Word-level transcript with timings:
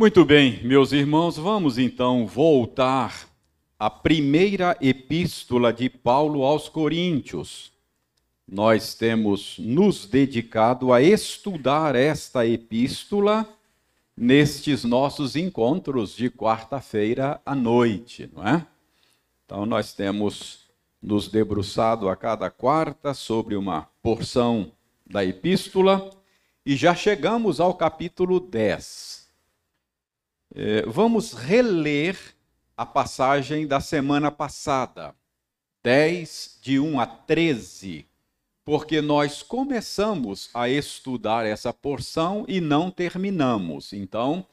Muito 0.00 0.24
bem, 0.24 0.62
meus 0.62 0.92
irmãos, 0.92 1.36
vamos 1.36 1.76
então 1.76 2.26
voltar 2.26 3.28
à 3.78 3.90
primeira 3.90 4.74
epístola 4.80 5.74
de 5.74 5.90
Paulo 5.90 6.42
aos 6.42 6.70
Coríntios. 6.70 7.70
Nós 8.48 8.94
temos 8.94 9.58
nos 9.58 10.06
dedicado 10.06 10.90
a 10.90 11.02
estudar 11.02 11.94
esta 11.94 12.46
epístola 12.46 13.46
nestes 14.16 14.84
nossos 14.84 15.36
encontros 15.36 16.16
de 16.16 16.30
quarta-feira 16.30 17.38
à 17.44 17.54
noite, 17.54 18.26
não 18.34 18.48
é? 18.48 18.66
Então, 19.44 19.66
nós 19.66 19.92
temos 19.92 20.64
nos 21.02 21.28
debruçado 21.28 22.08
a 22.08 22.16
cada 22.16 22.48
quarta 22.48 23.12
sobre 23.12 23.54
uma 23.54 23.86
porção 24.02 24.72
da 25.04 25.22
epístola 25.22 26.08
e 26.64 26.74
já 26.74 26.94
chegamos 26.94 27.60
ao 27.60 27.74
capítulo 27.74 28.40
10. 28.40 29.19
É, 30.52 30.82
vamos 30.82 31.32
reler 31.32 32.18
a 32.76 32.84
passagem 32.84 33.68
da 33.68 33.78
semana 33.80 34.32
passada, 34.32 35.14
10, 35.82 36.58
de 36.60 36.80
1 36.80 36.98
a 36.98 37.06
13, 37.06 38.04
porque 38.64 39.00
nós 39.00 39.42
começamos 39.42 40.50
a 40.52 40.68
estudar 40.68 41.46
essa 41.46 41.72
porção 41.72 42.44
e 42.48 42.60
não 42.60 42.90
terminamos. 42.90 43.92
Então, 43.92 44.44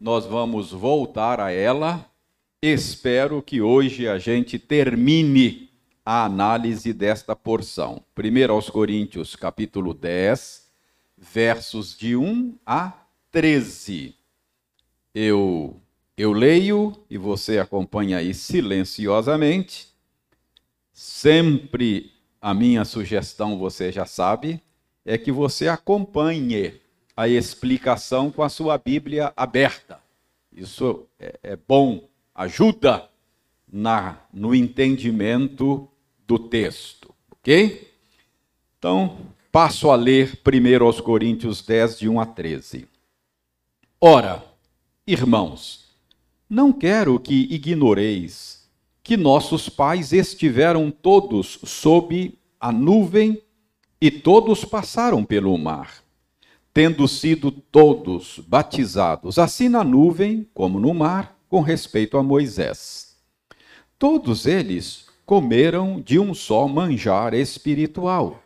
nós 0.00 0.24
vamos 0.24 0.70
voltar 0.70 1.38
a 1.38 1.52
ela. 1.52 2.10
Espero 2.62 3.42
que 3.42 3.60
hoje 3.60 4.08
a 4.08 4.18
gente 4.18 4.58
termine 4.58 5.70
a 6.04 6.24
análise 6.24 6.94
desta 6.94 7.36
porção. 7.36 8.02
1 8.16 8.50
aos 8.50 8.70
Coríntios, 8.70 9.36
capítulo 9.36 9.92
10, 9.92 10.70
versos 11.18 11.96
de 11.96 12.16
1 12.16 12.54
a 12.64 12.94
13. 13.30 14.21
Eu, 15.14 15.80
eu 16.16 16.32
leio 16.32 16.94
e 17.08 17.18
você 17.18 17.58
acompanha 17.58 18.18
aí 18.18 18.32
silenciosamente. 18.32 19.88
Sempre 20.92 22.12
a 22.40 22.52
minha 22.52 22.84
sugestão, 22.84 23.58
você 23.58 23.92
já 23.92 24.04
sabe, 24.04 24.60
é 25.04 25.16
que 25.16 25.30
você 25.30 25.68
acompanhe 25.68 26.80
a 27.16 27.28
explicação 27.28 28.30
com 28.30 28.42
a 28.42 28.48
sua 28.48 28.78
Bíblia 28.78 29.32
aberta. 29.36 30.00
Isso 30.52 31.06
é, 31.18 31.38
é 31.42 31.56
bom, 31.56 32.08
ajuda 32.34 33.08
na, 33.70 34.18
no 34.32 34.54
entendimento 34.54 35.88
do 36.26 36.38
texto, 36.38 37.14
ok? 37.30 37.90
Então, 38.78 39.18
passo 39.50 39.90
a 39.90 39.96
ler 39.96 40.36
primeiro 40.38 40.84
aos 40.84 41.00
Coríntios 41.00 41.62
10, 41.62 41.98
de 42.00 42.08
1 42.08 42.20
a 42.20 42.26
13. 42.26 42.88
Ora, 44.00 44.44
Irmãos, 45.04 45.88
não 46.48 46.72
quero 46.72 47.18
que 47.18 47.48
ignoreis 47.50 48.68
que 49.02 49.16
nossos 49.16 49.68
pais 49.68 50.12
estiveram 50.12 50.92
todos 50.92 51.58
sob 51.64 52.38
a 52.60 52.70
nuvem 52.70 53.42
e 54.00 54.12
todos 54.12 54.64
passaram 54.64 55.24
pelo 55.24 55.58
mar, 55.58 56.04
tendo 56.72 57.08
sido 57.08 57.50
todos 57.50 58.40
batizados, 58.46 59.40
assim 59.40 59.68
na 59.68 59.82
nuvem 59.82 60.48
como 60.54 60.78
no 60.78 60.94
mar, 60.94 61.36
com 61.48 61.60
respeito 61.60 62.16
a 62.16 62.22
Moisés. 62.22 63.16
Todos 63.98 64.46
eles 64.46 65.06
comeram 65.26 66.00
de 66.00 66.16
um 66.20 66.32
só 66.32 66.68
manjar 66.68 67.34
espiritual 67.34 68.40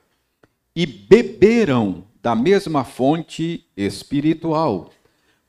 e 0.74 0.86
beberam 0.86 2.04
da 2.22 2.34
mesma 2.34 2.82
fonte 2.82 3.66
espiritual 3.77 4.90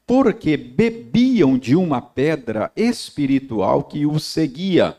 porque 0.07 0.55
bebiam 0.55 1.57
de 1.57 1.75
uma 1.75 2.01
pedra 2.01 2.71
espiritual 2.77 3.83
que 3.83 4.05
os 4.05 4.23
seguia, 4.23 4.97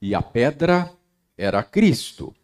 e 0.00 0.14
a 0.14 0.22
pedra 0.22 0.90
era 1.36 1.62
Cristo. 1.62 2.34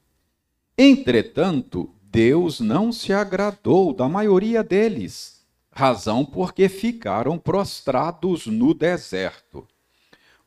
Entretanto, 0.77 1.91
Deus 2.03 2.61
não 2.61 2.93
se 2.93 3.11
agradou 3.13 3.95
da 3.95 4.07
maioria 4.07 4.63
deles, 4.63 5.43
razão 5.73 6.27
porque 6.27 6.69
ficaram 6.69 7.39
prostrados 7.39 8.47
no 8.47 8.75
deserto. 8.75 9.67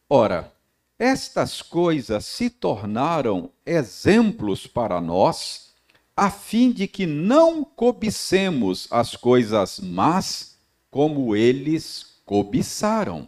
Ora, 0.08 0.54
estas 1.00 1.64
coisas 1.64 2.24
se 2.24 2.52
tornaram 2.52 3.50
exemplos 3.66 4.68
para 4.68 5.02
nós, 5.02 5.72
a 6.16 6.30
fim 6.30 6.72
de 6.72 6.88
que 6.88 7.08
não 7.08 7.64
cobicemos 7.64 8.88
as 8.92 9.16
coisas 9.16 9.80
más 9.80 10.51
como 10.92 11.34
eles 11.36 12.18
cobiçaram. 12.26 13.26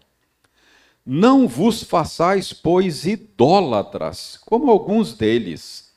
Não 1.06 1.48
vos 1.48 1.82
façais, 1.82 2.52
pois, 2.54 3.06
idólatras, 3.06 4.40
como 4.46 4.70
alguns 4.70 5.14
deles, 5.14 5.92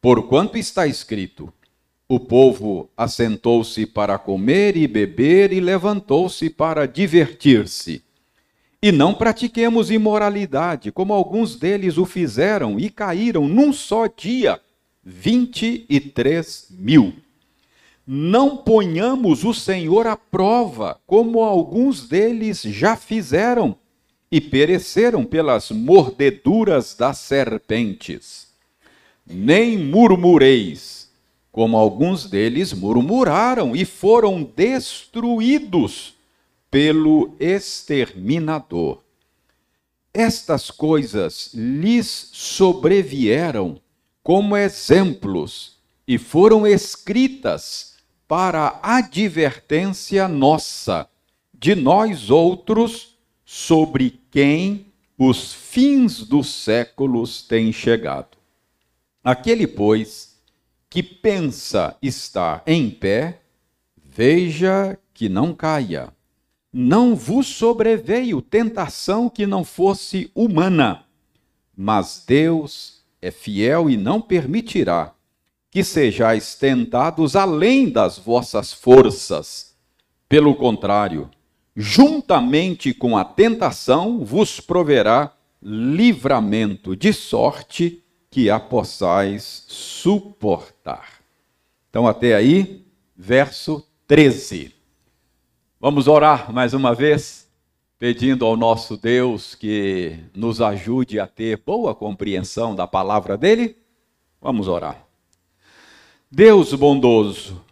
porquanto 0.00 0.58
está 0.58 0.86
escrito: 0.86 1.52
o 2.08 2.20
povo 2.20 2.90
assentou-se 2.96 3.86
para 3.86 4.18
comer 4.18 4.76
e 4.76 4.86
beber 4.86 5.52
e 5.52 5.60
levantou-se 5.60 6.50
para 6.50 6.86
divertir-se. 6.86 8.02
E 8.82 8.90
não 8.90 9.14
pratiquemos 9.14 9.92
imoralidade, 9.92 10.90
como 10.90 11.12
alguns 11.12 11.54
deles 11.56 11.98
o 11.98 12.04
fizeram 12.04 12.80
e 12.80 12.90
caíram 12.90 13.46
num 13.46 13.72
só 13.72 14.08
dia, 14.08 14.60
vinte 15.04 15.86
e 15.88 16.00
três 16.00 16.66
mil 16.70 17.14
não 18.06 18.56
ponhamos 18.56 19.44
o 19.44 19.54
Senhor 19.54 20.06
à 20.06 20.16
prova, 20.16 21.00
como 21.06 21.40
alguns 21.40 22.08
deles 22.08 22.62
já 22.62 22.96
fizeram 22.96 23.76
e 24.30 24.40
pereceram 24.40 25.24
pelas 25.24 25.70
mordeduras 25.70 26.94
das 26.94 27.18
serpentes. 27.18 28.48
Nem 29.26 29.78
murmureis, 29.78 31.10
como 31.52 31.76
alguns 31.76 32.28
deles 32.28 32.72
murmuraram 32.72 33.76
e 33.76 33.84
foram 33.84 34.42
destruídos 34.42 36.14
pelo 36.70 37.36
exterminador. 37.38 39.02
Estas 40.12 40.70
coisas 40.70 41.50
lhes 41.54 42.30
sobrevieram 42.32 43.80
como 44.22 44.56
exemplos 44.56 45.76
e 46.06 46.18
foram 46.18 46.66
escritas 46.66 47.91
para 48.32 48.80
advertência 48.82 50.26
nossa, 50.26 51.06
de 51.52 51.74
nós 51.74 52.30
outros, 52.30 53.18
sobre 53.44 54.22
quem 54.30 54.86
os 55.18 55.52
fins 55.52 56.20
dos 56.26 56.48
séculos 56.48 57.42
têm 57.42 57.70
chegado. 57.70 58.38
Aquele, 59.22 59.66
pois, 59.66 60.40
que 60.88 61.02
pensa 61.02 61.94
estar 62.00 62.62
em 62.66 62.88
pé, 62.88 63.42
veja 64.02 64.98
que 65.12 65.28
não 65.28 65.52
caia. 65.52 66.08
Não 66.72 67.14
vos 67.14 67.46
sobreveio 67.46 68.40
tentação 68.40 69.28
que 69.28 69.46
não 69.46 69.62
fosse 69.62 70.30
humana, 70.34 71.04
mas 71.76 72.24
Deus 72.26 73.04
é 73.20 73.30
fiel 73.30 73.90
e 73.90 73.96
não 73.98 74.22
permitirá 74.22 75.12
que 75.72 75.82
sejais 75.82 76.54
tentados 76.54 77.34
além 77.34 77.88
das 77.88 78.18
vossas 78.18 78.74
forças. 78.74 79.74
Pelo 80.28 80.54
contrário, 80.54 81.30
juntamente 81.74 82.92
com 82.92 83.16
a 83.16 83.24
tentação 83.24 84.22
vos 84.22 84.60
proverá 84.60 85.32
livramento, 85.62 86.94
de 86.94 87.10
sorte 87.14 88.04
que 88.30 88.50
a 88.50 88.60
possais 88.60 89.64
suportar. 89.66 91.22
Então, 91.88 92.06
até 92.06 92.34
aí, 92.34 92.84
verso 93.16 93.82
13. 94.06 94.74
Vamos 95.80 96.06
orar 96.06 96.52
mais 96.52 96.74
uma 96.74 96.94
vez, 96.94 97.48
pedindo 97.98 98.44
ao 98.44 98.58
nosso 98.58 98.94
Deus 98.94 99.54
que 99.54 100.18
nos 100.34 100.60
ajude 100.60 101.18
a 101.18 101.26
ter 101.26 101.62
boa 101.64 101.94
compreensão 101.94 102.74
da 102.74 102.86
palavra 102.86 103.38
dele. 103.38 103.74
Vamos 104.38 104.68
orar. 104.68 105.11
Deus 106.34 106.72
bondoso, 106.72 107.62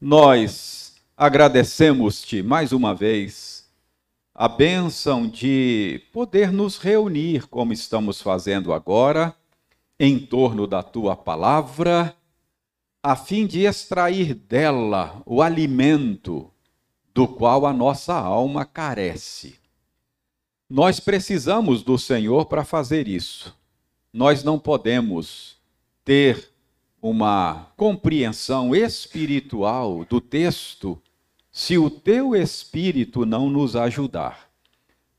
nós 0.00 0.94
agradecemos-te 1.14 2.42
mais 2.42 2.72
uma 2.72 2.94
vez 2.94 3.68
a 4.34 4.48
bênção 4.48 5.28
de 5.28 6.00
poder 6.10 6.50
nos 6.50 6.78
reunir 6.78 7.46
como 7.48 7.70
estamos 7.70 8.22
fazendo 8.22 8.72
agora, 8.72 9.36
em 10.00 10.18
torno 10.18 10.66
da 10.66 10.82
tua 10.82 11.14
palavra, 11.14 12.16
a 13.02 13.14
fim 13.14 13.46
de 13.46 13.66
extrair 13.66 14.32
dela 14.32 15.20
o 15.26 15.42
alimento 15.42 16.50
do 17.12 17.28
qual 17.28 17.66
a 17.66 17.74
nossa 17.74 18.14
alma 18.14 18.64
carece. 18.64 19.56
Nós 20.66 20.98
precisamos 20.98 21.82
do 21.82 21.98
Senhor 21.98 22.46
para 22.46 22.64
fazer 22.64 23.06
isso. 23.06 23.54
Nós 24.10 24.42
não 24.42 24.58
podemos 24.58 25.58
ter 26.02 26.51
uma 27.02 27.66
compreensão 27.76 28.76
espiritual 28.76 30.04
do 30.04 30.20
texto 30.20 31.02
se 31.50 31.76
o 31.76 31.90
teu 31.90 32.36
Espírito 32.36 33.26
não 33.26 33.50
nos 33.50 33.74
ajudar. 33.74 34.48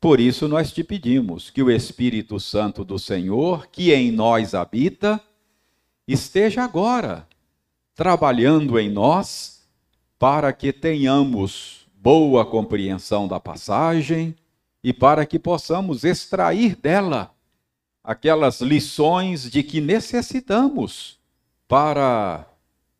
Por 0.00 0.18
isso 0.18 0.48
nós 0.48 0.72
te 0.72 0.82
pedimos 0.82 1.50
que 1.50 1.62
o 1.62 1.70
Espírito 1.70 2.40
Santo 2.40 2.84
do 2.84 2.98
Senhor, 2.98 3.66
que 3.66 3.92
em 3.92 4.10
nós 4.10 4.54
habita, 4.54 5.20
esteja 6.08 6.64
agora 6.64 7.28
trabalhando 7.94 8.78
em 8.78 8.90
nós 8.90 9.62
para 10.18 10.54
que 10.54 10.72
tenhamos 10.72 11.86
boa 11.94 12.46
compreensão 12.46 13.28
da 13.28 13.38
passagem 13.38 14.34
e 14.82 14.92
para 14.92 15.26
que 15.26 15.38
possamos 15.38 16.02
extrair 16.02 16.76
dela 16.76 17.34
aquelas 18.02 18.62
lições 18.62 19.50
de 19.50 19.62
que 19.62 19.80
necessitamos 19.80 21.22
para 21.74 22.46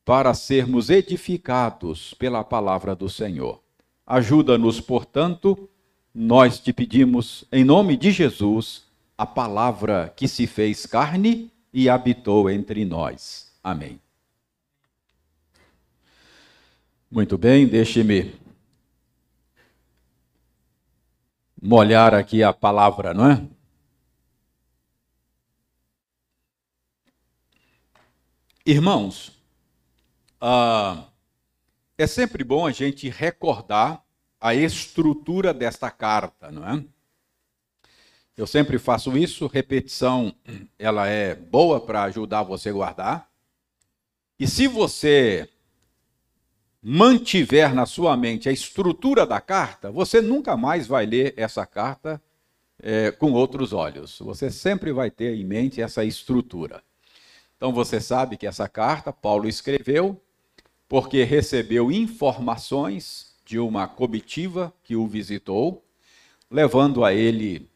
para 0.05 0.35
sermos 0.35 0.91
edificados 0.91 2.13
pela 2.15 2.43
palavra 2.43 2.93
do 2.97 3.09
Senhor. 3.09 3.63
Ajuda-nos, 4.05 4.81
portanto, 4.81 5.71
nós 6.13 6.59
te 6.59 6.73
pedimos, 6.73 7.45
em 7.53 7.63
nome 7.63 7.97
de 7.97 8.11
Jesus, 8.11 8.83
a 9.17 9.25
palavra 9.25 10.13
que 10.17 10.27
se 10.27 10.49
fez 10.49 10.87
carne 10.87 11.53
e 11.73 11.89
habitou 11.89 12.51
entre 12.51 12.85
nós. 12.85 13.53
Amém. 13.63 14.01
Muito 17.09 17.39
bem, 17.39 17.69
deixe-me 17.69 18.35
molhar 21.63 22.13
aqui 22.13 22.43
a 22.43 22.53
palavra, 22.53 23.15
não 23.15 23.31
é? 23.31 23.41
Irmãos, 28.67 29.31
ah, 30.41 31.05
é 31.99 32.07
sempre 32.07 32.43
bom 32.43 32.67
a 32.67 32.73
gente 32.73 33.11
recordar 33.11 34.03
a 34.41 34.55
estrutura 34.55 35.53
desta 35.53 35.91
carta, 35.91 36.51
não 36.51 36.67
é? 36.67 36.83
Eu 38.35 38.47
sempre 38.47 38.79
faço 38.79 39.19
isso, 39.19 39.47
repetição, 39.47 40.35
ela 40.79 41.07
é 41.07 41.35
boa 41.35 41.79
para 41.79 42.05
ajudar 42.05 42.43
você 42.43 42.71
a 42.71 42.73
guardar. 42.73 43.31
E 44.39 44.49
se 44.49 44.67
você 44.67 45.47
mantiver 46.83 47.75
na 47.75 47.85
sua 47.85 48.17
mente 48.17 48.49
a 48.49 48.53
estrutura 48.53 49.27
da 49.27 49.43
carta, 49.43 49.91
você 49.91 50.23
nunca 50.23 50.57
mais 50.57 50.87
vai 50.87 51.05
ler 51.05 51.35
essa 51.37 51.67
carta 51.67 52.21
é, 52.83 53.11
com 53.11 53.31
outros 53.33 53.75
olhos. 53.75 54.19
Você 54.21 54.51
sempre 54.51 54.91
vai 54.91 55.11
ter 55.11 55.35
em 55.35 55.45
mente 55.45 55.83
essa 55.83 56.03
estrutura. 56.03 56.83
Então 57.57 57.73
você 57.73 58.01
sabe 58.01 58.37
que 58.37 58.47
essa 58.47 58.69
carta 58.69 59.13
Paulo 59.13 59.49
escreveu 59.49 60.21
porque 60.89 61.25
recebeu 61.25 61.91
informações 61.91 63.35
de 63.45 63.59
uma 63.59 63.87
comitiva 63.87 64.73
que 64.83 64.97
o 64.97 65.07
visitou, 65.07 65.85
levando 66.51 67.05
a 67.05 67.13
ele 67.13 67.69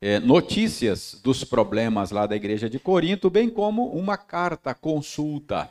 é, 0.00 0.18
notícias 0.18 1.20
dos 1.22 1.44
problemas 1.44 2.10
lá 2.10 2.26
da 2.26 2.36
igreja 2.36 2.70
de 2.70 2.78
Corinto, 2.78 3.28
bem 3.28 3.50
como 3.50 3.86
uma 3.90 4.16
carta 4.16 4.74
consulta 4.74 5.70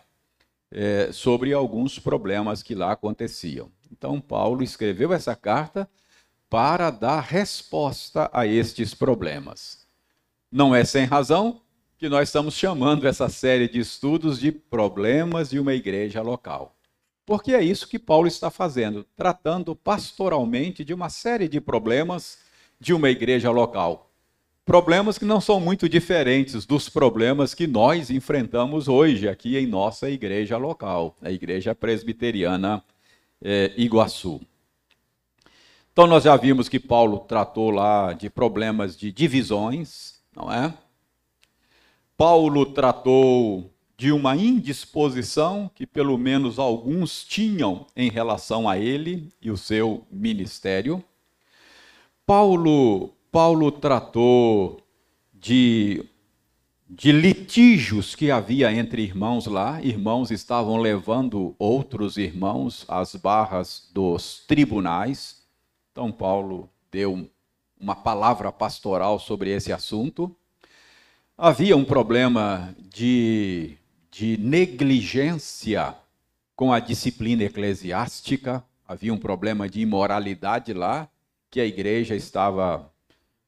é, 0.72 1.12
sobre 1.12 1.51
alguns 1.54 1.98
problemas 1.98 2.62
que 2.62 2.75
lá 2.75 2.92
aconteciam. 2.92 3.72
Então 3.92 4.22
Paulo 4.22 4.63
escreveu 4.63 5.13
essa 5.13 5.36
carta 5.36 5.90
para 6.50 6.90
dar 6.90 7.22
resposta 7.22 8.30
a 8.34 8.46
estes 8.46 8.94
problemas. 8.94 9.88
Não 10.51 10.74
é 10.74 10.84
sem 10.84 11.06
razão 11.06 11.62
que 12.00 12.07
nós 12.07 12.30
estamos 12.30 12.56
chamando 12.56 13.06
essa 13.06 13.28
série 13.28 13.68
de 13.68 13.78
estudos 13.78 14.40
de 14.40 14.54
problemas 14.54 15.50
de 15.50 15.60
uma 15.60 15.74
igreja 15.74 16.22
local. 16.22 16.74
Porque 17.25 17.54
é 17.54 17.62
isso 17.62 17.90
que 17.90 18.00
Paulo 18.00 18.25
está 18.25 18.50
fazendo, 18.50 19.06
tratando 19.18 19.75
pastoralmente 19.75 20.86
de 20.86 20.94
uma 20.94 21.10
série 21.10 21.50
de 21.50 21.60
problemas 21.60 22.40
de 22.80 22.94
uma 22.94 23.10
igreja 23.10 23.51
local. 23.51 24.10
Problemas 24.66 25.18
que 25.18 25.25
não 25.25 25.42
são 25.42 25.60
muito 25.60 25.90
diferentes 25.90 26.66
dos 26.66 26.88
problemas 26.88 27.54
que 27.54 27.68
nós 27.68 28.10
enfrentamos 28.10 28.88
hoje 28.88 29.28
aqui 29.28 29.57
em 29.57 29.68
nossa 29.68 30.10
igreja 30.10 30.56
local, 30.56 31.18
a 31.22 31.30
Igreja 31.30 31.75
Presbiteriana 31.75 32.81
é, 33.42 33.74
Iguaçu. 33.75 34.40
Então, 35.92 36.07
nós 36.07 36.24
já 36.24 36.38
vimos 36.38 36.69
que 36.69 36.80
Paulo 36.80 37.19
tratou 37.19 37.72
lá 37.72 38.13
de 38.13 38.30
problemas 38.30 38.96
de 38.96 39.12
divisões, 39.12 40.22
não 40.34 40.50
é? 40.50 40.74
Paulo 42.19 42.66
tratou 42.66 43.71
de 43.95 44.12
uma 44.12 44.36
indisposição 44.36 45.71
que 45.74 45.88
pelo 45.88 46.18
menos 46.18 46.60
alguns 46.60 47.24
tinham 47.24 47.88
em 47.95 48.10
relação 48.10 48.68
a 48.68 48.77
ele 48.77 49.31
e 49.42 49.50
o 49.50 49.56
seu 49.56 50.06
ministério. 50.12 51.01
Paulo, 52.25 53.13
Paulo 53.31 53.71
tratou 53.71 54.81
de, 55.33 56.04
de 56.89 57.13
litígios 57.13 58.16
que 58.16 58.30
havia 58.30 58.69
entre 58.74 59.01
irmãos 59.01 59.45
lá. 59.45 59.81
Irmãos 59.81 60.30
estavam 60.30 60.75
levando 60.75 61.56
outros 61.57 62.18
irmãos 62.18 62.83
às 62.89 63.15
barras 63.15 63.89
dos 63.94 64.44
tribunais. 64.45 65.48
Então, 65.94 66.12
Paulo 66.12 66.69
deu 66.92 67.30
uma 67.80 67.95
palavra 67.95 68.51
pastoral 68.51 69.19
sobre 69.19 69.51
esse 69.51 69.72
assunto. 69.72 70.36
Havia 71.41 71.77
um 71.77 71.86
problema 71.86 72.75
de, 72.94 73.77
de 74.12 74.36
negligência 74.38 75.95
com 76.53 76.74
a 76.74 76.81
disciplina 76.81 77.45
eclesiástica, 77.45 78.62
havia 78.86 79.13
um 79.13 79.18
problema 79.18 79.69
de 79.69 79.80
imoralidade 79.80 80.74
lá, 80.74 81.09
que 81.50 81.62
a 81.62 81.65
igreja 81.65 82.13
estava, 82.13 82.91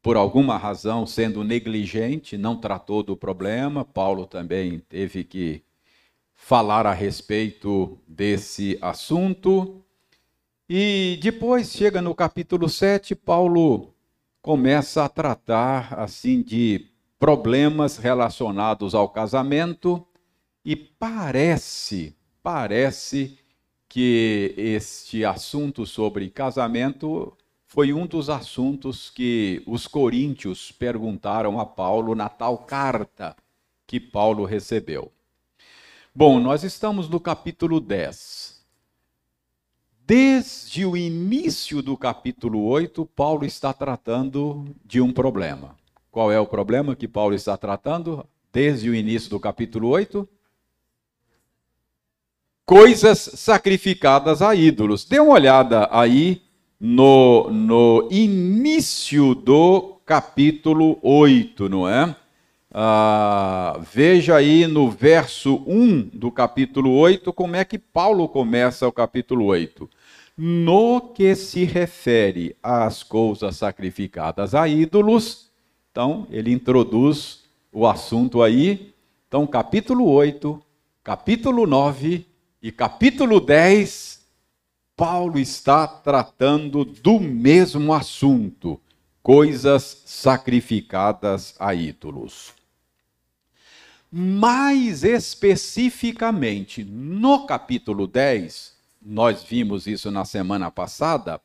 por 0.01 0.15
alguma 0.15 0.55
razão, 0.57 1.05
sendo 1.05 1.43
negligente, 1.43 2.37
não 2.37 2.55
tratou 2.55 3.03
do 3.03 3.17
problema. 3.17 3.83
Paulo 3.83 4.25
também 4.25 4.79
teve 4.87 5.25
que 5.25 5.61
falar 6.33 6.87
a 6.87 6.93
respeito 6.93 7.99
desse 8.07 8.79
assunto. 8.81 9.83
E 10.69 11.19
depois 11.21 11.69
chega 11.73 12.01
no 12.01 12.15
capítulo 12.15 12.69
7, 12.69 13.15
Paulo 13.15 13.93
começa 14.41 15.03
a 15.03 15.09
tratar 15.09 15.99
assim 15.99 16.41
de 16.41 16.90
problemas 17.21 17.97
relacionados 17.97 18.95
ao 18.95 19.07
casamento 19.07 20.03
e 20.65 20.75
parece, 20.75 22.15
parece 22.41 23.37
que 23.87 24.55
este 24.57 25.23
assunto 25.23 25.85
sobre 25.85 26.31
casamento 26.31 27.37
foi 27.67 27.93
um 27.93 28.07
dos 28.07 28.27
assuntos 28.27 29.11
que 29.11 29.61
os 29.67 29.85
coríntios 29.85 30.71
perguntaram 30.71 31.59
a 31.59 31.65
Paulo 31.65 32.15
na 32.15 32.27
tal 32.27 32.57
carta 32.57 33.35
que 33.85 33.99
Paulo 33.99 34.43
recebeu. 34.43 35.11
Bom, 36.15 36.39
nós 36.39 36.63
estamos 36.63 37.07
no 37.07 37.19
capítulo 37.19 37.79
10. 37.79 38.65
Desde 40.07 40.87
o 40.87 40.97
início 40.97 41.83
do 41.83 41.95
capítulo 41.95 42.65
8, 42.65 43.05
Paulo 43.05 43.45
está 43.45 43.71
tratando 43.71 44.65
de 44.83 44.99
um 44.99 45.13
problema. 45.13 45.79
Qual 46.11 46.29
é 46.29 46.37
o 46.37 46.45
problema 46.45 46.93
que 46.93 47.07
Paulo 47.07 47.33
está 47.33 47.55
tratando 47.55 48.27
desde 48.51 48.89
o 48.89 48.95
início 48.95 49.29
do 49.29 49.39
capítulo 49.39 49.87
8? 49.87 50.27
Coisas 52.65 53.17
sacrificadas 53.35 54.41
a 54.41 54.53
ídolos. 54.53 55.05
Dê 55.05 55.21
uma 55.21 55.33
olhada 55.33 55.87
aí 55.89 56.41
no, 56.77 57.49
no 57.49 58.09
início 58.11 59.33
do 59.33 60.01
capítulo 60.05 60.99
8, 61.01 61.69
não 61.69 61.87
é? 61.87 62.13
Ah, 62.73 63.79
veja 63.93 64.35
aí 64.35 64.67
no 64.67 64.91
verso 64.91 65.63
1 65.65 66.09
do 66.13 66.29
capítulo 66.29 66.91
8 66.91 67.31
como 67.31 67.55
é 67.55 67.63
que 67.63 67.79
Paulo 67.79 68.27
começa 68.27 68.85
o 68.85 68.91
capítulo 68.91 69.45
8. 69.45 69.89
No 70.37 70.99
que 71.13 71.35
se 71.35 71.63
refere 71.63 72.53
às 72.61 73.01
coisas 73.01 73.55
sacrificadas 73.55 74.53
a 74.53 74.67
ídolos, 74.67 75.50
então, 75.91 76.25
ele 76.31 76.53
introduz 76.53 77.41
o 77.69 77.85
assunto 77.85 78.41
aí. 78.41 78.93
Então, 79.27 79.45
capítulo 79.45 80.05
8, 80.05 80.63
capítulo 81.03 81.67
9 81.67 82.25
e 82.61 82.71
capítulo 82.71 83.41
10, 83.41 84.21
Paulo 84.95 85.37
está 85.37 85.85
tratando 85.85 86.85
do 86.85 87.19
mesmo 87.19 87.93
assunto, 87.93 88.79
coisas 89.21 90.03
sacrificadas 90.05 91.55
a 91.59 91.75
ídolos. 91.75 92.53
Mais 94.09 95.03
especificamente, 95.03 96.85
no 96.85 97.45
capítulo 97.45 98.07
10, 98.07 98.77
nós 99.01 99.43
vimos 99.43 99.87
isso 99.87 100.09
na 100.09 100.23
semana 100.23 100.71
passada, 100.71 101.41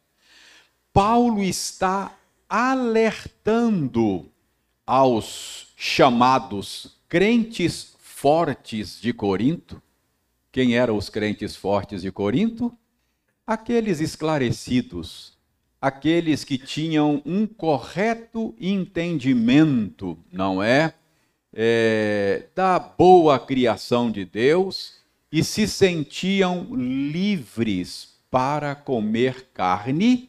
Paulo 0.92 1.42
está 1.42 2.16
alertando 2.48 4.30
aos 4.86 5.68
chamados 5.76 6.96
crentes 7.08 7.96
fortes 7.98 9.00
de 9.00 9.12
Corinto. 9.12 9.82
Quem 10.52 10.76
eram 10.76 10.96
os 10.96 11.10
crentes 11.10 11.56
fortes 11.56 12.02
de 12.02 12.12
Corinto? 12.12 12.72
aqueles 13.46 14.00
esclarecidos, 14.00 15.32
aqueles 15.80 16.42
que 16.42 16.58
tinham 16.58 17.22
um 17.24 17.46
correto 17.46 18.54
entendimento, 18.60 20.18
não 20.32 20.62
é? 20.62 20.94
é? 21.52 22.48
Da 22.54 22.78
boa 22.78 23.38
criação 23.38 24.10
de 24.10 24.24
Deus 24.24 24.94
e 25.30 25.44
se 25.44 25.68
sentiam 25.68 26.74
livres 26.74 28.16
para 28.30 28.74
comer 28.74 29.48
carne, 29.54 30.28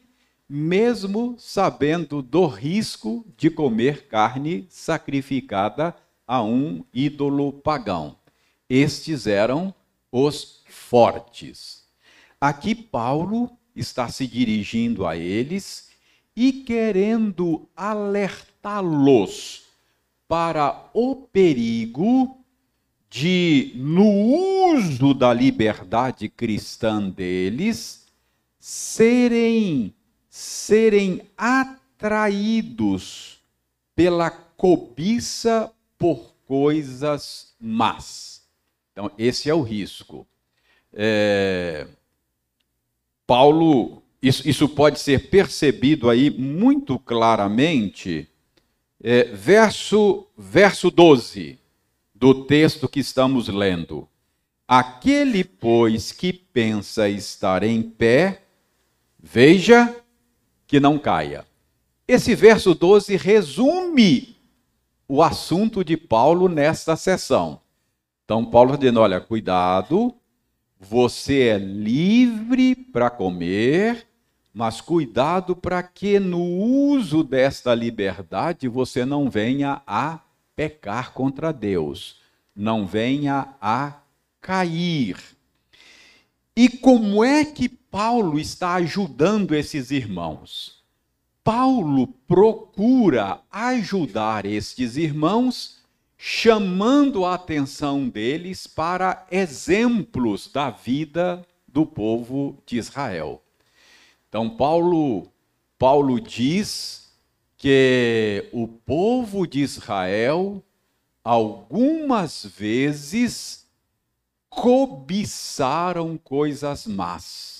mesmo 0.50 1.36
sabendo 1.38 2.22
do 2.22 2.46
risco 2.48 3.25
de 3.36 3.50
comer 3.50 4.08
carne 4.08 4.66
sacrificada 4.70 5.96
a 6.25 6.42
um 6.42 6.84
ídolo 6.94 7.51
pagão. 7.54 8.18
Estes 8.70 9.27
eram 9.27 9.74
os 10.12 10.63
fortes. 10.68 11.86
Aqui 12.39 12.75
Paulo 12.75 13.50
está 13.75 14.10
se 14.10 14.27
dirigindo 14.27 15.06
a 15.06 15.18
eles 15.18 15.89
e 16.36 16.51
querendo 16.51 17.68
alertá-los 17.75 19.63
para 20.27 20.89
o 20.94 21.16
perigo 21.16 22.38
de, 23.10 23.72
no 23.75 24.08
uso 24.75 25.13
da 25.13 25.34
liberdade 25.34 26.30
cristã 26.30 27.10
deles, 27.10 28.06
serem, 28.60 29.94
serem 30.38 31.24
atraídos 31.36 33.39
pela 33.96 34.29
cobiça 34.29 35.74
por 35.98 36.36
coisas 36.46 37.56
más. 37.60 38.44
Então, 38.91 39.10
esse 39.17 39.50
é 39.50 39.53
o 39.56 39.63
risco. 39.63 40.27
É, 40.94 41.88
Paulo, 43.25 44.03
isso, 44.22 44.48
isso, 44.48 44.70
pode 44.70 45.00
ser 45.00 45.32
percebido 45.32 46.08
aí 46.08 46.29
muito 46.29 47.00
claramente, 47.00 48.29
é, 49.03 49.24
verso, 49.24 50.27
verso 50.38 50.91
12 50.91 51.58
do 52.13 52.46
texto 52.46 52.88
que 52.88 53.00
estamos 53.00 53.48
lendo. 53.48 54.08
Aquele, 54.67 55.44
pois, 55.44 56.12
que 56.12 56.32
pensa 56.32 57.10
estar 57.10 57.63
em 57.63 57.82
pé, 57.82 58.44
veja 59.20 60.03
que 60.67 60.79
não 60.79 61.00
caia. 61.00 61.45
Esse 62.07 62.36
verso 62.36 62.75
12 62.75 63.15
resume 63.15 64.38
o 65.07 65.24
assunto 65.24 65.83
de 65.83 65.95
Paulo 65.95 66.50
nesta 66.50 66.95
sessão. 66.95 67.62
Então, 68.25 68.45
Paulo 68.45 68.71
está 68.71 68.81
dizendo: 68.81 69.00
olha, 69.00 69.21
cuidado, 69.21 70.13
você 70.79 71.47
é 71.47 71.57
livre 71.57 72.75
para 72.75 73.09
comer, 73.09 74.05
mas 74.53 74.81
cuidado 74.81 75.55
para 75.55 75.81
que 75.81 76.19
no 76.19 76.43
uso 76.43 77.24
desta 77.24 77.74
liberdade 77.74 78.67
você 78.67 79.05
não 79.05 79.29
venha 79.29 79.81
a 79.88 80.19
pecar 80.55 81.13
contra 81.13 81.53
Deus, 81.53 82.17
não 82.55 82.86
venha 82.86 83.55
a 83.62 84.00
cair. 84.41 85.17
E 86.55 86.67
como 86.67 87.24
é 87.24 87.45
que 87.45 87.69
Paulo 87.98 88.38
está 88.38 88.75
ajudando 88.75 89.56
esses 89.56 89.89
irmãos? 89.89 90.84
Paulo 91.44 92.06
procura 92.27 93.42
ajudar 93.50 94.46
estes 94.46 94.98
irmãos, 94.98 95.80
chamando 96.16 97.25
a 97.25 97.34
atenção 97.34 98.08
deles 98.08 98.68
para 98.68 99.25
exemplos 99.32 100.48
da 100.48 100.70
vida 100.70 101.44
do 101.68 101.88
povo 101.88 102.62
de 102.68 102.77
Israel. 102.77 103.42
Então 104.30 104.48
Paulo 104.48 105.32
Paulo 105.80 106.22
diz 106.22 107.12
que 107.58 108.48
o 108.54 108.68
povo 108.68 109.48
de 109.48 109.62
Israel 109.62 110.63
algumas 111.24 112.46
vezes 112.46 113.66
cobiçaram 114.51 116.16
coisas 116.16 116.86
más 116.86 117.56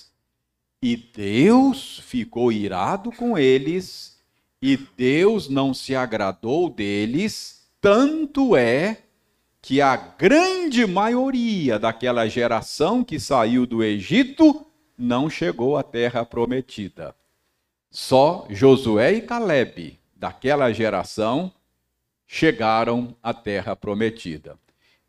e 0.82 0.96
Deus 0.96 2.00
ficou 2.00 2.52
irado 2.52 3.10
com 3.12 3.36
eles, 3.36 4.18
e 4.60 4.76
Deus 4.76 5.48
não 5.48 5.74
se 5.74 5.94
agradou 5.94 6.68
deles, 6.68 7.68
tanto 7.80 8.56
é 8.56 9.02
que 9.60 9.80
a 9.80 9.96
grande 9.96 10.86
maioria 10.86 11.78
daquela 11.78 12.28
geração 12.28 13.04
que 13.04 13.18
saiu 13.18 13.66
do 13.66 13.82
Egito 13.82 14.66
não 14.96 15.28
chegou 15.28 15.76
à 15.76 15.82
terra 15.82 16.24
prometida. 16.24 17.14
Só 17.90 18.46
Josué 18.50 19.14
e 19.14 19.22
Caleb, 19.22 19.98
daquela 20.14 20.72
geração, 20.72 21.52
chegaram 22.26 23.16
à 23.22 23.32
terra 23.32 23.74
prometida. 23.74 24.58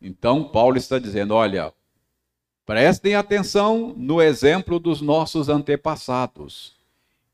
Então, 0.00 0.44
Paulo 0.44 0.78
está 0.78 0.98
dizendo: 0.98 1.34
olha, 1.34 1.72
Prestem 2.70 3.16
atenção 3.16 3.92
no 3.96 4.22
exemplo 4.22 4.78
dos 4.78 5.00
nossos 5.00 5.48
antepassados. 5.48 6.76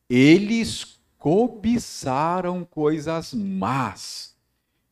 Eles 0.08 0.98
cobiçaram 1.18 2.64
coisas 2.64 3.34
más. 3.34 4.34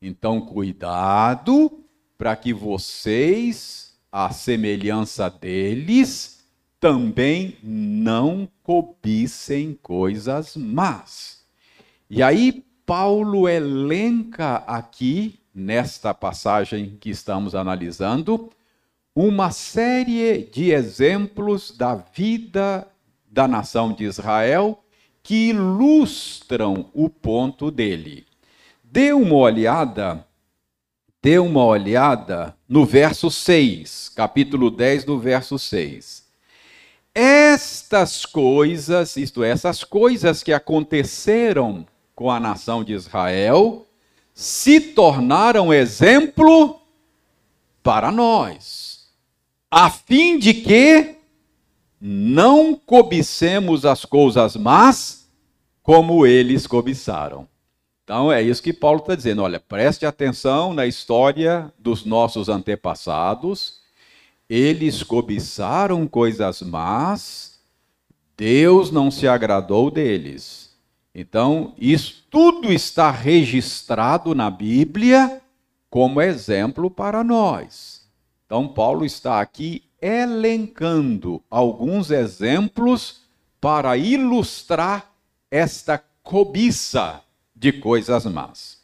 Então, 0.03 0.43
cuidado 0.43 1.81
para 2.19 2.37
que 2.37 2.53
vocês, 2.53 3.97
à 4.13 4.31
semelhança 4.33 5.31
deles, 5.31 6.45
também 6.79 7.57
não 7.63 8.47
cobicem 8.63 9.73
coisas 9.83 10.59
más. 10.59 11.43
E 12.11 12.23
aí, 12.23 12.63
Paulo 12.85 13.49
elenca 13.49 14.57
aqui, 14.67 15.41
nesta 15.55 16.13
passagem 16.13 16.99
que 17.01 17.09
estamos 17.09 17.55
analisando, 17.55 18.51
uma 19.15 19.53
série 19.53 20.49
de 20.53 20.73
exemplos 20.73 21.71
da 21.71 21.95
vida 21.95 22.89
da 23.31 23.47
nação 23.47 23.93
de 23.93 24.05
Israel 24.05 24.83
que 25.23 25.51
ilustram 25.51 26.91
o 26.93 27.09
ponto 27.09 27.71
dele. 27.71 28.27
Dê 28.83 29.13
uma 29.13 29.37
olhada, 29.37 30.27
dê 31.23 31.39
uma 31.39 31.65
olhada 31.65 32.57
no 32.69 32.85
verso 32.85 33.31
6, 33.31 34.11
capítulo 34.17 34.69
10 34.69 35.05
do 35.05 35.19
verso 35.19 35.59
6. 35.59 36.25
Estas 37.15 38.27
coisas, 38.27 39.17
isto 39.17 39.45
é, 39.45 39.51
essas 39.51 39.85
coisas 39.85 40.43
que 40.43 40.53
aconteceram 40.53 41.87
com 42.17 42.31
a 42.31 42.41
nação 42.41 42.83
de 42.83 42.93
Israel, 42.93 43.87
se 44.35 44.81
tornaram 44.81 45.73
exemplo 45.73 46.81
para 47.81 48.11
nós 48.11 48.94
a 49.77 49.91
fim 49.91 50.39
de 50.39 50.55
que 50.55 51.17
não 52.01 52.77
cobicemos 52.77 53.85
as 53.85 54.05
coisas 54.05 54.55
más 54.55 55.29
como 55.83 56.25
eles 56.25 56.65
cobiçaram. 56.65 57.49
Então 58.05 58.31
é 58.31 58.41
isso 58.41 58.63
que 58.63 58.73
Paulo 58.73 59.01
está 59.01 59.17
dizendo. 59.17 59.43
Olha, 59.43 59.59
preste 59.59 60.07
atenção 60.07 60.73
na 60.73 60.87
história 60.87 61.73
dos 61.77 62.05
nossos 62.05 62.49
antepassados. 62.49 63.81
Eles 64.49 65.03
cobiçaram 65.03 66.07
coisas 66.07 66.63
más, 66.63 67.59
Deus 68.37 68.93
não 68.93 69.11
se 69.11 69.27
agradou 69.27 69.91
deles. 69.91 70.71
Então, 71.13 71.75
isso 71.77 72.25
tudo 72.31 72.73
está 72.73 73.11
registrado 73.11 74.37
na 74.37 74.51
Bíblia 74.51 75.43
como 75.91 76.21
exemplo 76.21 76.89
para 76.89 77.25
nós. 77.25 78.04
Então, 78.55 78.69
Paulo 78.69 79.05
está 79.05 79.41
aqui 79.41 79.83
elencando 80.01 81.43
alguns 81.51 82.13
exemplos 82.13 83.23
para 83.61 83.97
ilustrar 83.97 85.13
esta 85.51 86.01
cobiça 86.23 87.21
de 87.53 87.73
coisas 87.73 88.25
más. 88.27 88.79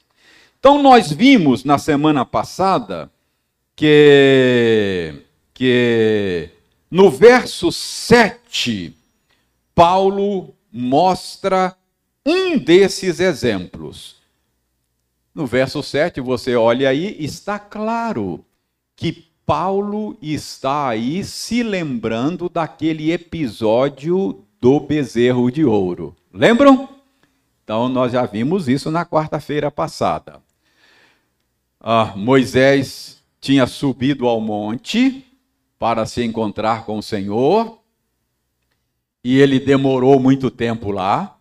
Então, 0.59 0.83
nós 0.83 1.12
vimos 1.12 1.62
na 1.62 1.79
semana 1.79 2.27
passada 2.27 3.12
que, 3.77 5.23
que 5.55 6.50
no 6.91 7.09
verso 7.09 7.71
7, 7.71 8.93
Paulo 9.73 10.53
mostra 10.73 11.77
um 12.27 12.59
desses 12.59 13.21
exemplos. 13.21 14.17
No 15.33 15.47
verso 15.47 15.81
7, 15.81 16.21
você 16.21 16.57
olha 16.57 16.89
aí, 16.89 17.17
está 17.21 17.57
claro 17.57 18.45
que 18.97 19.29
Paulo 19.50 20.16
está 20.23 20.90
aí 20.90 21.25
se 21.25 21.64
lembrando 21.64 22.49
daquele 22.49 23.11
episódio 23.11 24.45
do 24.61 24.78
bezerro 24.78 25.50
de 25.50 25.64
ouro. 25.64 26.14
Lembram? 26.33 26.88
Então, 27.64 27.88
nós 27.88 28.12
já 28.12 28.25
vimos 28.26 28.69
isso 28.69 28.92
na 28.92 29.04
quarta-feira 29.04 29.69
passada. 29.69 30.40
Ah, 31.80 32.12
Moisés 32.14 33.25
tinha 33.40 33.66
subido 33.66 34.28
ao 34.28 34.40
monte 34.40 35.26
para 35.80 36.07
se 36.07 36.23
encontrar 36.23 36.87
com 36.87 36.99
o 36.99 37.02
Senhor. 37.02 37.80
E 39.25 39.37
ele 39.37 39.59
demorou 39.59 40.21
muito 40.21 40.49
tempo 40.49 40.92
lá 40.92 41.37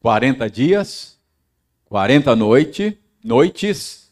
40 0.00 0.48
dias, 0.48 1.18
40 1.90 2.34
noite, 2.34 2.98
noites. 3.22 4.03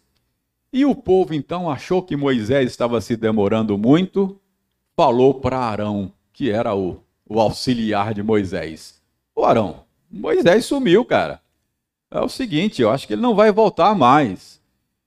E 0.73 0.87
o 0.87 0.95
povo 0.95 1.35
então 1.35 1.71
achou 1.71 2.02
que 2.02 2.17
Moisés 2.17 2.71
estava 2.71 3.00
se 3.00 3.14
demorando 3.17 3.76
muito, 3.76 4.41
falou 4.97 5.35
para 5.35 5.59
Arão, 5.59 6.11
que 6.33 6.50
era 6.50 6.75
o, 6.75 6.99
o 7.29 7.38
auxiliar 7.38 8.14
de 8.14 8.23
Moisés: 8.23 9.02
Ô 9.35 9.45
Arão, 9.45 9.85
Moisés 10.11 10.64
sumiu, 10.64 11.05
cara. 11.05 11.41
É 12.11 12.21
o 12.21 12.29
seguinte, 12.29 12.81
eu 12.81 12.91
acho 12.91 13.07
que 13.07 13.14
ele 13.14 13.23
não 13.23 13.35
vai 13.35 13.50
voltar 13.50 13.95
mais. 13.95 14.61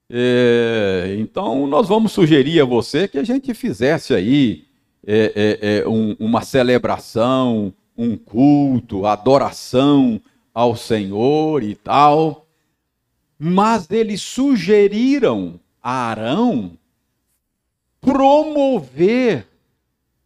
É, 0.09 1.15
então, 1.19 1.65
nós 1.65 1.87
vamos 1.87 2.11
sugerir 2.11 2.61
a 2.61 2.65
você 2.65 3.07
que 3.07 3.17
a 3.17 3.23
gente 3.23 3.53
fizesse 3.53 4.13
aí 4.13 4.65
é, 5.05 5.59
é, 5.61 5.77
é 5.79 5.87
um, 5.87 6.15
uma 6.19 6.41
celebração, 6.41 7.73
um 7.97 8.17
culto, 8.17 9.05
adoração 9.05 10.19
ao 10.53 10.75
Senhor 10.75 11.63
e 11.63 11.75
tal. 11.75 12.44
Mas 13.37 13.89
eles 13.91 14.21
sugeriram 14.21 15.59
a 15.81 16.09
Arão 16.09 16.77
promover 17.99 19.47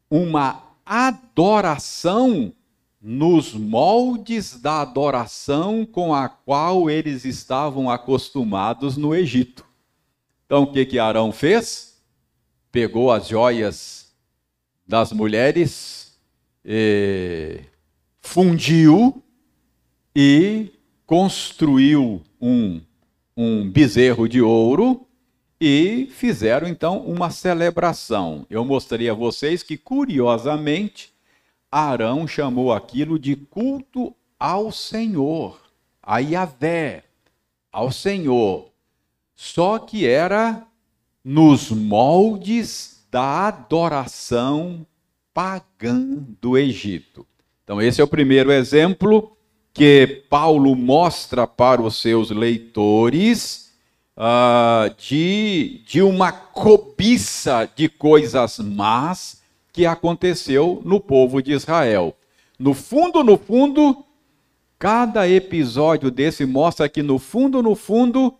uma 0.09 0.63
adoração 0.85 2.53
nos 3.01 3.53
moldes 3.53 4.59
da 4.59 4.81
adoração 4.81 5.85
com 5.85 6.13
a 6.13 6.27
qual 6.27 6.89
eles 6.89 7.23
estavam 7.23 7.89
acostumados 7.89 8.97
no 8.97 9.15
Egito. 9.15 9.65
Então, 10.45 10.63
o 10.63 10.71
que 10.71 10.85
que 10.85 10.99
Arão 10.99 11.31
fez? 11.31 12.01
Pegou 12.71 13.11
as 13.11 13.27
joias 13.27 14.13
das 14.85 15.13
mulheres, 15.13 16.17
fundiu 18.19 19.23
e 20.13 20.73
construiu 21.05 22.21
um, 22.41 22.81
um 23.41 23.69
bezerro 23.69 24.27
de 24.27 24.41
ouro 24.41 25.07
e 25.61 26.09
fizeram 26.11 26.67
então 26.67 26.97
uma 26.97 27.29
celebração. 27.29 28.45
Eu 28.49 28.65
mostrei 28.65 29.09
a 29.09 29.13
vocês 29.13 29.63
que, 29.63 29.77
curiosamente, 29.77 31.13
Arão 31.71 32.27
chamou 32.27 32.73
aquilo 32.73 33.17
de 33.17 33.37
culto 33.37 34.13
ao 34.37 34.73
Senhor, 34.73 35.57
a 36.03 36.17
Yahvé, 36.17 37.05
ao 37.71 37.93
Senhor. 37.93 38.73
Só 39.33 39.79
que 39.79 40.05
era 40.05 40.67
nos 41.23 41.71
moldes 41.71 43.05
da 43.09 43.47
adoração 43.47 44.85
pagã 45.33 45.97
do 46.41 46.57
Egito. 46.57 47.25
Então, 47.63 47.81
esse 47.81 48.01
é 48.01 48.03
o 48.03 48.07
primeiro 48.07 48.51
exemplo 48.51 49.37
que 49.79 50.25
Paulo 50.29 50.75
mostra 50.75 51.47
para 51.47 51.81
os 51.81 52.01
seus 52.01 52.31
leitores 52.31 53.71
uh, 54.17 54.93
de, 54.97 55.81
de 55.87 56.01
uma 56.01 56.33
cobiça 56.33 57.65
de 57.77 57.87
coisas 57.87 58.59
más 58.59 59.41
que 59.71 59.85
aconteceu 59.85 60.81
no 60.83 60.99
povo 60.99 61.41
de 61.41 61.53
Israel. 61.53 62.13
No 62.59 62.73
fundo, 62.73 63.23
no 63.23 63.37
fundo, 63.37 64.03
cada 64.77 65.29
episódio 65.29 66.11
desse 66.11 66.45
mostra 66.45 66.89
que 66.89 67.01
no 67.01 67.17
fundo, 67.17 67.63
no 67.63 67.73
fundo, 67.73 68.33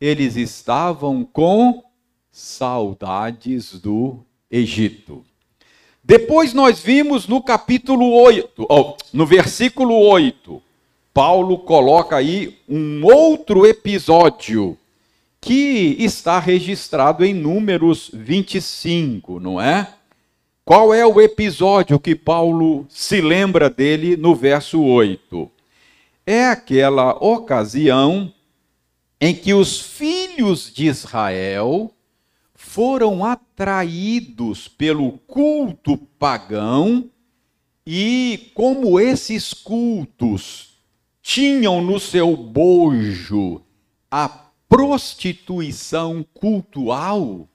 eles 0.00 0.36
estavam 0.36 1.24
com 1.24 1.82
saudades 2.30 3.80
do 3.80 4.20
Egito. 4.48 5.24
Depois 6.04 6.54
nós 6.54 6.78
vimos 6.78 7.26
no 7.26 7.42
capítulo 7.42 8.12
8, 8.12 8.64
oh, 8.70 8.96
no 9.12 9.26
versículo 9.26 9.96
8, 9.96 10.62
Paulo 11.14 11.58
coloca 11.58 12.16
aí 12.16 12.58
um 12.68 13.04
outro 13.04 13.64
episódio 13.64 14.76
que 15.40 15.94
está 16.00 16.40
registrado 16.40 17.24
em 17.24 17.32
Números 17.32 18.10
25, 18.12 19.38
não 19.38 19.60
é? 19.60 19.94
Qual 20.64 20.92
é 20.92 21.06
o 21.06 21.20
episódio 21.20 22.00
que 22.00 22.16
Paulo 22.16 22.84
se 22.88 23.20
lembra 23.20 23.70
dele 23.70 24.16
no 24.16 24.34
verso 24.34 24.82
8? 24.82 25.48
É 26.26 26.46
aquela 26.46 27.12
ocasião 27.24 28.32
em 29.20 29.36
que 29.36 29.54
os 29.54 29.80
filhos 29.80 30.72
de 30.74 30.86
Israel 30.86 31.92
foram 32.56 33.24
atraídos 33.24 34.66
pelo 34.66 35.12
culto 35.28 35.96
pagão 36.18 37.08
e, 37.86 38.50
como 38.52 38.98
esses 38.98 39.54
cultos 39.54 40.73
tinham 41.24 41.82
no 41.82 41.98
seu 41.98 42.36
bojo 42.36 43.60
a 44.08 44.28
prostituição 44.68 46.24
cultual, 46.32 47.48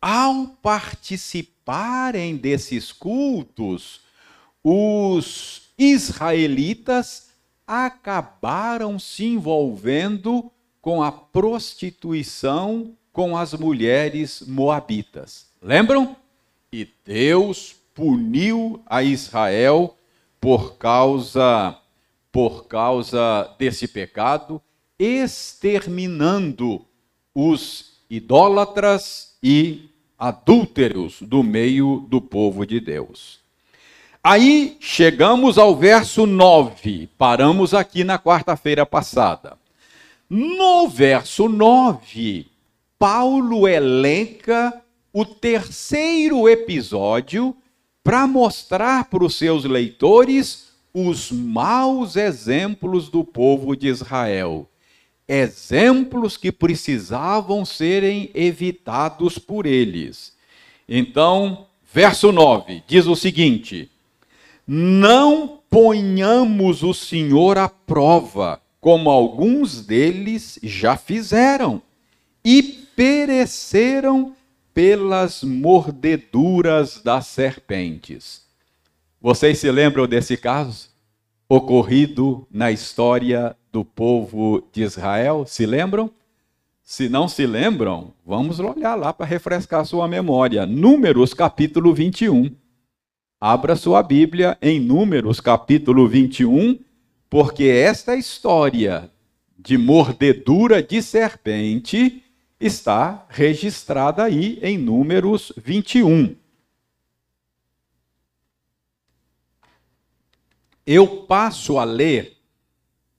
ao 0.00 0.46
participar 0.62 1.60
participarem 1.70 2.36
desses 2.36 2.90
cultos, 2.90 4.00
os 4.62 5.62
israelitas 5.78 7.30
acabaram 7.64 8.98
se 8.98 9.24
envolvendo 9.24 10.50
com 10.82 11.00
a 11.00 11.12
prostituição 11.12 12.96
com 13.12 13.36
as 13.36 13.54
mulheres 13.54 14.42
moabitas. 14.46 15.46
Lembram? 15.62 16.16
E 16.72 16.88
Deus 17.04 17.76
puniu 17.94 18.82
a 18.86 19.02
Israel 19.02 19.96
por 20.40 20.76
causa 20.76 21.76
por 22.32 22.66
causa 22.66 23.54
desse 23.58 23.88
pecado, 23.88 24.60
exterminando 24.98 26.84
os 27.34 28.00
idólatras 28.08 29.36
e 29.42 29.90
adúlteros 30.18 31.22
do 31.22 31.42
meio 31.42 32.06
do 32.08 32.20
povo 32.20 32.66
de 32.66 32.78
Deus. 32.80 33.40
Aí 34.22 34.76
chegamos 34.80 35.56
ao 35.56 35.74
verso 35.74 36.26
9, 36.26 37.08
paramos 37.16 37.72
aqui 37.72 38.04
na 38.04 38.18
quarta-feira 38.18 38.84
passada. 38.84 39.56
No 40.28 40.88
verso 40.88 41.48
9, 41.48 42.46
Paulo 42.98 43.66
elenca 43.66 44.82
o 45.12 45.24
terceiro 45.24 46.46
episódio 46.48 47.56
para 48.04 48.26
mostrar 48.26 49.06
para 49.06 49.24
os 49.24 49.36
seus 49.36 49.64
leitores 49.64 50.69
os 50.92 51.30
maus 51.30 52.16
exemplos 52.16 53.08
do 53.08 53.24
povo 53.24 53.76
de 53.76 53.88
Israel 53.88 54.70
exemplos 55.30 56.36
que 56.36 56.50
precisavam 56.50 57.64
serem 57.64 58.30
evitados 58.34 59.38
por 59.38 59.64
eles. 59.64 60.36
Então, 60.88 61.66
verso 61.94 62.32
9 62.32 62.82
diz 62.88 63.06
o 63.06 63.14
seguinte: 63.14 63.88
Não 64.66 65.60
ponhamos 65.70 66.82
o 66.82 66.92
Senhor 66.92 67.58
à 67.58 67.68
prova, 67.68 68.60
como 68.80 69.08
alguns 69.08 69.86
deles 69.86 70.58
já 70.64 70.96
fizeram, 70.96 71.80
e 72.44 72.60
pereceram 72.96 74.34
pelas 74.74 75.44
mordeduras 75.44 77.00
das 77.00 77.28
serpentes. 77.28 78.49
Vocês 79.22 79.58
se 79.58 79.70
lembram 79.70 80.06
desse 80.06 80.34
caso? 80.34 80.88
Ocorrido 81.46 82.48
na 82.50 82.72
história 82.72 83.54
do 83.70 83.84
povo 83.84 84.66
de 84.72 84.82
Israel, 84.82 85.44
se 85.46 85.66
lembram? 85.66 86.10
Se 86.82 87.06
não 87.06 87.28
se 87.28 87.46
lembram, 87.46 88.14
vamos 88.24 88.60
olhar 88.60 88.94
lá 88.94 89.12
para 89.12 89.26
refrescar 89.26 89.84
sua 89.84 90.08
memória. 90.08 90.64
Números 90.64 91.34
capítulo 91.34 91.92
21. 91.92 92.50
Abra 93.38 93.76
sua 93.76 94.02
Bíblia 94.02 94.56
em 94.62 94.80
Números 94.80 95.38
capítulo 95.38 96.08
21, 96.08 96.78
porque 97.28 97.64
esta 97.64 98.16
história 98.16 99.10
de 99.58 99.76
mordedura 99.76 100.82
de 100.82 101.02
serpente 101.02 102.22
está 102.58 103.26
registrada 103.28 104.24
aí 104.24 104.58
em 104.62 104.78
Números 104.78 105.52
21. 105.58 106.40
Eu 110.92 111.06
passo 111.06 111.78
a 111.78 111.84
ler 111.84 112.36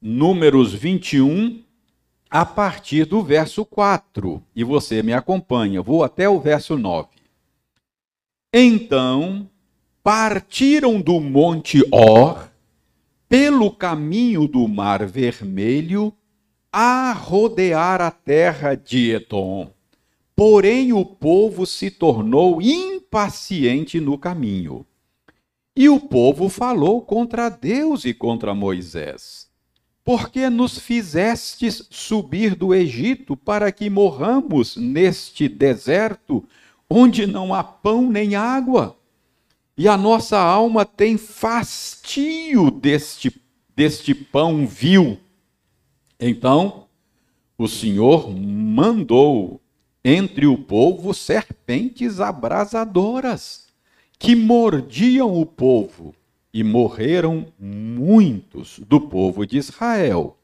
Números 0.02 0.74
21, 0.74 1.64
a 2.30 2.46
partir 2.46 3.06
do 3.06 3.24
verso 3.24 3.64
4. 3.64 4.44
E 4.54 4.62
você 4.62 5.02
me 5.02 5.14
acompanha, 5.14 5.82
vou 5.82 6.04
até 6.04 6.28
o 6.28 6.38
verso 6.38 6.78
9. 6.78 7.08
Então 8.54 9.50
partiram 10.04 11.00
do 11.00 11.22
monte 11.22 11.82
Or, 11.94 12.52
pelo 13.30 13.72
caminho 13.72 14.50
do 14.50 14.68
Mar 14.68 15.06
Vermelho, 15.06 16.14
a 16.74 17.14
rodear 17.14 18.02
a 18.02 18.12
terra 18.12 18.76
de 18.76 19.12
Edom. 19.12 19.72
Porém, 20.36 20.92
o 20.92 21.06
povo 21.06 21.66
se 21.66 21.90
tornou 21.90 22.62
impaciente 22.62 24.02
no 24.02 24.18
caminho. 24.18 24.86
E 25.76 25.88
o 25.88 26.00
povo 26.00 26.50
falou 26.50 27.02
contra 27.02 27.48
Deus 27.48 28.04
e 28.04 28.14
contra 28.14 28.54
Moisés. 28.54 29.50
Porque 30.04 30.50
nos 30.50 30.78
fizestes 30.78 31.88
subir 31.90 32.56
do 32.56 32.74
Egito 32.74 33.38
para 33.38 33.72
que 33.72 33.90
morramos 33.90 34.76
neste 34.76 35.48
deserto, 35.48 36.44
onde 36.90 37.26
não 37.26 37.54
há 37.54 37.64
pão 37.64 38.10
nem 38.10 38.36
água? 38.36 38.98
E 39.78 39.88
a 39.88 39.96
nossa 39.96 40.38
alma 40.38 40.86
tem 40.86 41.18
fastio 41.18 42.70
deste, 42.70 43.34
deste 43.74 44.14
pão 44.14 44.68
vil. 44.68 45.18
Então, 46.20 46.88
o 47.58 47.68
Senhor 47.68 48.30
mandou 48.30 49.62
entre 50.04 50.46
o 50.48 50.58
povo 50.58 51.14
serpentes 51.14 52.20
abrasadoras 52.20 53.71
que 54.22 54.36
mordiam 54.36 55.34
o 55.34 55.44
povo, 55.48 56.14
e 56.54 56.64
morreram 56.64 57.48
muitos 57.60 58.80
do 58.88 59.02
povo 59.02 59.48
de 59.48 59.58
Israel. 59.58 60.38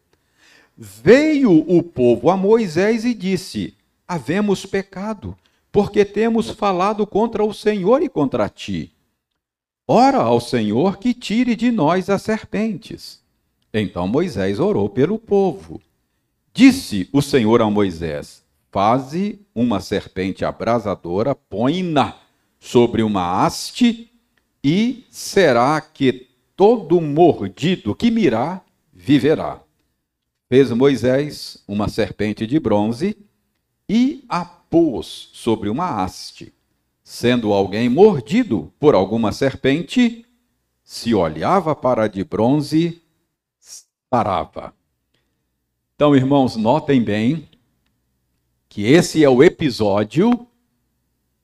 Veio 0.75 1.51
o 1.51 1.83
povo 1.83 2.31
a 2.31 2.35
Moisés 2.35 3.05
e 3.05 3.13
disse: 3.13 3.75
Havemos 4.07 4.65
pecado, 4.65 5.37
porque 5.71 6.03
temos 6.03 6.49
falado 6.49 7.05
contra 7.05 7.43
o 7.43 7.53
Senhor 7.53 8.01
e 8.01 8.09
contra 8.09 8.49
ti. 8.49 8.91
Ora 9.87 10.17
ao 10.17 10.39
Senhor 10.39 10.97
que 10.97 11.13
tire 11.13 11.55
de 11.55 11.69
nós 11.71 12.09
as 12.09 12.23
serpentes. 12.23 13.21
Então 13.71 14.07
Moisés 14.07 14.59
orou 14.59 14.89
pelo 14.89 15.19
povo. 15.19 15.79
Disse 16.51 17.07
o 17.13 17.21
Senhor 17.21 17.61
a 17.61 17.69
Moisés: 17.69 18.43
Faze 18.71 19.39
uma 19.53 19.79
serpente 19.81 20.43
abrasadora, 20.43 21.35
põe-na 21.35 22.26
sobre 22.59 23.03
uma 23.03 23.45
haste, 23.45 24.11
e 24.63 25.05
será 25.09 25.79
que 25.79 26.27
todo 26.55 26.99
mordido 26.99 27.93
que 27.93 28.09
mirar 28.09 28.65
viverá. 28.91 29.61
Fez 30.49 30.71
Moisés 30.71 31.63
uma 31.67 31.87
serpente 31.87 32.47
de 32.47 32.59
bronze 32.59 33.17
e 33.87 34.23
a 34.27 34.43
pôs 34.43 35.29
sobre 35.33 35.69
uma 35.69 36.03
haste. 36.03 36.53
Sendo 37.03 37.53
alguém 37.53 37.87
mordido 37.87 38.73
por 38.79 38.95
alguma 38.95 39.31
serpente, 39.31 40.25
se 40.83 41.13
olhava 41.13 41.75
para 41.75 42.03
a 42.03 42.07
de 42.07 42.23
bronze, 42.23 43.01
sarava. 44.09 44.73
Então, 45.95 46.15
irmãos, 46.15 46.55
notem 46.55 47.01
bem 47.01 47.47
que 48.69 48.83
esse 48.83 49.23
é 49.23 49.29
o 49.29 49.43
episódio 49.43 50.46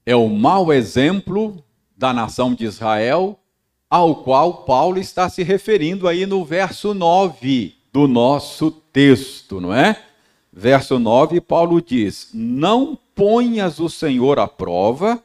é 0.05 0.15
o 0.15 0.27
mau 0.29 0.71
exemplo 0.71 1.63
da 1.95 2.13
nação 2.13 2.53
de 2.53 2.65
Israel, 2.65 3.39
ao 3.89 4.23
qual 4.23 4.63
Paulo 4.65 4.99
está 4.99 5.29
se 5.29 5.43
referindo 5.43 6.07
aí 6.07 6.25
no 6.25 6.43
verso 6.43 6.93
9 6.93 7.75
do 7.91 8.07
nosso 8.07 8.71
texto, 8.71 9.61
não 9.61 9.73
é? 9.73 10.01
Verso 10.51 10.99
9, 10.99 11.39
Paulo 11.41 11.81
diz: 11.81 12.29
Não 12.33 12.97
ponhas 13.15 13.79
o 13.79 13.89
Senhor 13.89 14.39
à 14.39 14.47
prova, 14.47 15.23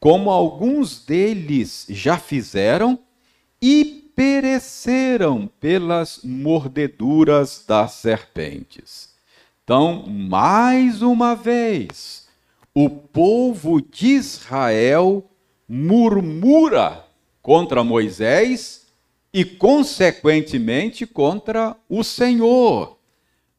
como 0.00 0.30
alguns 0.30 1.04
deles 1.04 1.86
já 1.88 2.18
fizeram, 2.18 2.98
e 3.60 4.10
pereceram 4.14 5.48
pelas 5.60 6.20
mordeduras 6.24 7.64
das 7.66 7.92
serpentes. 7.92 9.10
Então, 9.62 10.04
mais 10.06 11.02
uma 11.02 11.34
vez, 11.34 12.25
o 12.78 12.90
povo 12.90 13.80
de 13.80 14.08
Israel 14.08 15.24
murmura 15.66 17.06
contra 17.40 17.82
Moisés 17.82 18.88
e, 19.32 19.46
consequentemente, 19.46 21.06
contra 21.06 21.74
o 21.88 22.04
Senhor. 22.04 22.98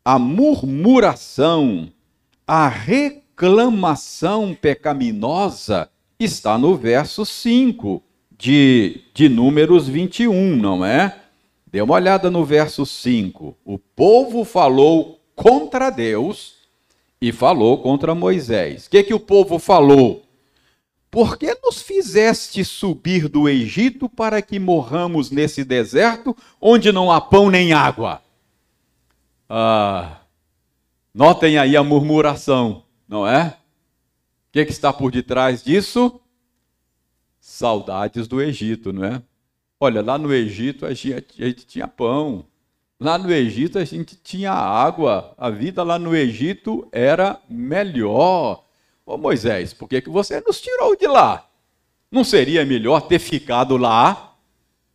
A 0.05 0.19
murmuração, 0.19 1.91
a 2.45 2.67
reclamação 2.67 4.53
pecaminosa 4.53 5.89
está 6.19 6.55
no 6.55 6.75
verso 6.75 7.25
5 7.25 8.03
de, 8.37 9.01
de 9.15 9.27
Números 9.27 9.87
21, 9.87 10.55
não 10.57 10.85
é? 10.85 11.17
Dê 11.65 11.81
uma 11.81 11.95
olhada 11.95 12.29
no 12.29 12.45
verso 12.45 12.85
5. 12.85 13.57
O 13.65 13.79
povo 13.79 14.45
falou 14.45 15.19
contra 15.35 15.89
Deus 15.89 16.56
e 17.21 17.31
falou 17.31 17.81
contra 17.81 18.13
Moisés. 18.13 18.85
O 18.85 18.89
que, 18.89 19.03
que 19.03 19.13
o 19.13 19.19
povo 19.19 19.59
falou? 19.59 20.23
Por 21.09 21.37
que 21.37 21.57
nos 21.63 21.81
fizeste 21.81 22.63
subir 22.63 23.27
do 23.27 23.47
Egito 23.47 24.07
para 24.09 24.41
que 24.41 24.59
morramos 24.59 25.31
nesse 25.31 25.63
deserto 25.63 26.35
onde 26.61 26.91
não 26.91 27.11
há 27.11 27.19
pão 27.19 27.49
nem 27.49 27.73
água? 27.73 28.21
Ah, 29.49 30.17
notem 31.13 31.57
aí 31.57 31.77
a 31.77 31.83
murmuração, 31.83 32.83
não 33.07 33.25
é? 33.25 33.57
O 34.49 34.51
que, 34.51 34.65
que 34.65 34.71
está 34.71 34.91
por 34.91 35.11
detrás 35.11 35.63
disso? 35.63 36.19
Saudades 37.39 38.27
do 38.27 38.41
Egito, 38.41 38.91
não 38.91 39.05
é? 39.05 39.21
Olha, 39.79 40.01
lá 40.01 40.17
no 40.17 40.33
Egito 40.33 40.85
a 40.85 40.93
gente, 40.93 41.41
a 41.41 41.47
gente 41.47 41.65
tinha 41.65 41.87
pão, 41.87 42.45
Lá 42.99 43.17
no 43.17 43.31
Egito 43.31 43.77
a 43.77 43.85
gente 43.85 44.15
tinha 44.15 44.51
água, 44.51 45.35
a 45.37 45.51
vida 45.51 45.83
lá 45.83 45.99
no 45.99 46.15
Egito 46.15 46.87
era 46.91 47.39
melhor. 47.47 48.65
Ô 49.05 49.17
Moisés, 49.17 49.71
por 49.71 49.87
que, 49.87 50.01
que 50.01 50.09
você 50.09 50.41
nos 50.41 50.59
tirou 50.59 50.95
de 50.95 51.05
lá? 51.05 51.47
Não 52.11 52.23
seria 52.23 52.65
melhor 52.65 53.01
ter 53.01 53.19
ficado 53.19 53.77
lá? 53.77 54.35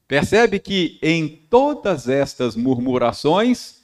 Percebe 0.08 0.58
que 0.58 0.98
em 1.00 1.28
todas 1.28 2.08
estas 2.08 2.56
murmurações 2.56 3.82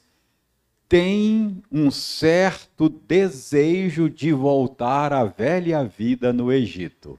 tem 0.89 1.63
um 1.71 1.91
certo 1.91 2.89
desejo 2.89 4.11
de 4.11 4.33
voltar 4.33 5.13
à 5.13 5.25
velha 5.25 5.85
vida 5.85 6.33
no 6.33 6.51
Egito. 6.51 7.19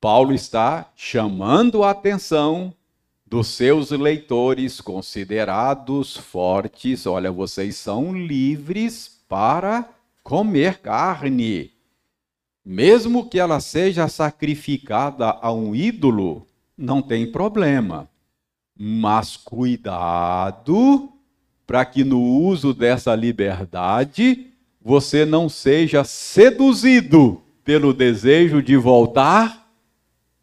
Paulo 0.00 0.32
está 0.32 0.90
chamando 0.96 1.84
a 1.84 1.90
atenção 1.90 2.74
dos 3.32 3.46
seus 3.46 3.90
leitores 3.90 4.78
considerados 4.78 6.14
fortes, 6.18 7.06
olha, 7.06 7.32
vocês 7.32 7.76
são 7.76 8.14
livres 8.14 9.22
para 9.26 9.88
comer 10.22 10.80
carne. 10.80 11.70
Mesmo 12.62 13.26
que 13.26 13.38
ela 13.38 13.58
seja 13.58 14.06
sacrificada 14.06 15.30
a 15.40 15.50
um 15.50 15.74
ídolo, 15.74 16.46
não 16.76 17.00
tem 17.00 17.32
problema. 17.32 18.06
Mas 18.78 19.34
cuidado 19.34 21.10
para 21.66 21.86
que 21.86 22.04
no 22.04 22.20
uso 22.20 22.74
dessa 22.74 23.14
liberdade 23.14 24.48
você 24.78 25.24
não 25.24 25.48
seja 25.48 26.04
seduzido 26.04 27.40
pelo 27.64 27.94
desejo 27.94 28.62
de 28.62 28.76
voltar 28.76 29.72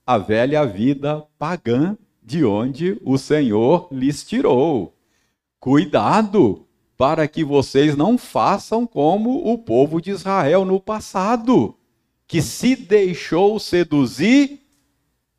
à 0.07 0.17
velha 0.17 0.65
vida 0.65 1.23
pagã 1.37 1.95
de 2.29 2.45
onde 2.45 2.95
o 3.03 3.17
Senhor 3.17 3.87
lhes 3.91 4.23
tirou. 4.23 4.95
Cuidado 5.59 6.63
para 6.95 7.27
que 7.27 7.43
vocês 7.43 7.97
não 7.97 8.19
façam 8.19 8.85
como 8.85 9.51
o 9.51 9.57
povo 9.57 9.99
de 9.99 10.11
Israel 10.11 10.63
no 10.63 10.79
passado, 10.79 11.75
que 12.27 12.39
se 12.39 12.75
deixou 12.75 13.59
seduzir 13.59 14.59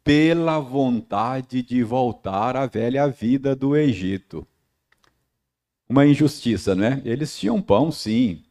pela 0.03 0.59
vontade 0.59 1.63
de 1.63 1.81
voltar 1.85 2.57
à 2.57 2.67
velha 2.67 3.07
vida 3.07 3.55
do 3.55 3.77
Egito. 3.77 4.45
Uma 5.89 6.05
injustiça, 6.05 6.75
né? 6.75 7.01
Eles 7.05 7.39
tinham 7.39 7.63
pão, 7.63 7.93
sim. 7.93 8.43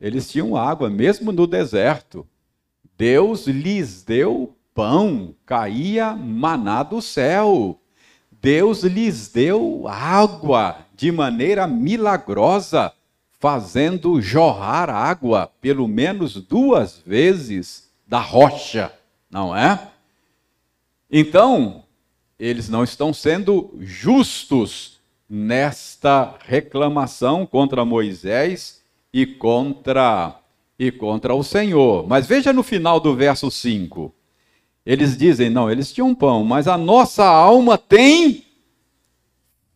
Eles 0.00 0.30
tinham 0.30 0.54
água, 0.54 0.88
mesmo 0.88 1.32
no 1.32 1.48
deserto. 1.48 2.24
Deus 2.96 3.48
lhes 3.48 4.04
deu 4.04 4.54
pão, 4.72 5.34
caía 5.44 6.14
maná 6.14 6.84
do 6.84 7.02
céu. 7.02 7.80
Deus 8.40 8.82
lhes 8.82 9.28
deu 9.28 9.86
água 9.88 10.78
de 10.94 11.10
maneira 11.10 11.66
milagrosa, 11.66 12.92
fazendo 13.38 14.20
jorrar 14.20 14.90
água 14.90 15.50
pelo 15.60 15.86
menos 15.86 16.34
duas 16.34 17.00
vezes 17.04 17.88
da 18.06 18.20
rocha, 18.20 18.92
não 19.30 19.54
é? 19.54 19.88
Então, 21.10 21.84
eles 22.38 22.68
não 22.68 22.84
estão 22.84 23.12
sendo 23.12 23.74
justos 23.80 24.98
nesta 25.28 26.36
reclamação 26.44 27.44
contra 27.44 27.84
Moisés 27.84 28.82
e 29.12 29.26
contra 29.26 30.36
e 30.78 30.92
contra 30.92 31.34
o 31.34 31.42
Senhor. 31.42 32.06
Mas 32.06 32.26
veja 32.26 32.52
no 32.52 32.62
final 32.62 33.00
do 33.00 33.14
verso 33.16 33.50
5. 33.50 34.14
Eles 34.88 35.18
dizem, 35.18 35.50
não, 35.50 35.70
eles 35.70 35.92
tinham 35.92 36.14
pão, 36.14 36.42
mas 36.42 36.66
a 36.66 36.78
nossa 36.78 37.22
alma 37.22 37.76
tem 37.76 38.42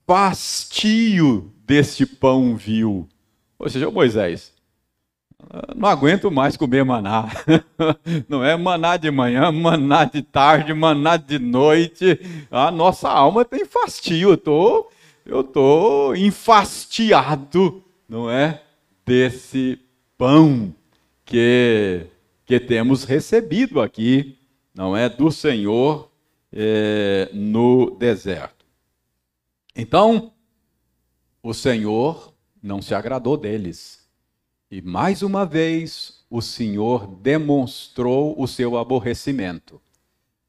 fastio 0.06 1.52
deste 1.66 2.06
pão 2.06 2.56
vil. 2.56 3.06
Ou 3.58 3.68
seja, 3.68 3.90
Moisés, 3.90 4.54
não 5.76 5.86
aguento 5.86 6.30
mais 6.30 6.56
comer 6.56 6.82
maná. 6.82 7.28
Não 8.26 8.42
é 8.42 8.56
maná 8.56 8.96
de 8.96 9.10
manhã, 9.10 9.52
maná 9.52 10.06
de 10.06 10.22
tarde, 10.22 10.72
maná 10.72 11.18
de 11.18 11.38
noite. 11.38 12.18
A 12.50 12.70
nossa 12.70 13.10
alma 13.10 13.44
tem 13.44 13.66
fastio. 13.66 14.30
Eu 14.30 14.38
tô, 14.38 14.90
eu 15.26 15.44
tô 15.44 16.14
enfastiado, 16.14 17.82
não 18.08 18.30
é, 18.30 18.62
desse 19.04 19.78
pão 20.16 20.74
que 21.26 22.06
que 22.46 22.58
temos 22.58 23.04
recebido 23.04 23.80
aqui, 23.80 24.36
não 24.74 24.96
é, 24.96 25.08
do 25.08 25.30
Senhor 25.30 26.10
é, 26.52 27.30
no 27.32 27.96
deserto. 27.98 28.64
Então, 29.74 30.32
o 31.42 31.52
Senhor 31.52 32.34
não 32.62 32.80
se 32.80 32.94
agradou 32.94 33.36
deles. 33.36 34.08
E 34.70 34.80
mais 34.80 35.22
uma 35.22 35.44
vez 35.44 36.24
o 36.30 36.40
Senhor 36.40 37.06
demonstrou 37.06 38.40
o 38.40 38.46
seu 38.46 38.78
aborrecimento. 38.78 39.80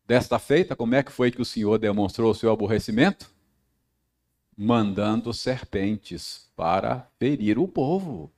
Desta 0.05 0.38
feita, 0.38 0.75
como 0.75 0.95
é 0.95 1.03
que 1.03 1.12
foi 1.12 1.31
que 1.31 1.41
o 1.41 1.45
Senhor 1.45 1.77
demonstrou 1.77 2.31
o 2.31 2.36
seu 2.36 2.51
aborrecimento? 2.51 3.31
Mandando 4.55 5.33
serpentes 5.33 6.49
para 6.55 7.09
ferir 7.17 7.57
o 7.57 7.67
povo. 7.67 8.31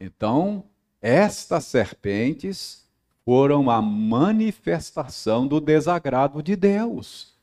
Então, 0.00 0.64
estas 1.00 1.66
serpentes 1.66 2.89
foram 3.24 3.70
a 3.70 3.80
manifestação 3.80 5.46
do 5.46 5.60
desagrado 5.60 6.42
de 6.42 6.56
Deus. 6.56 7.34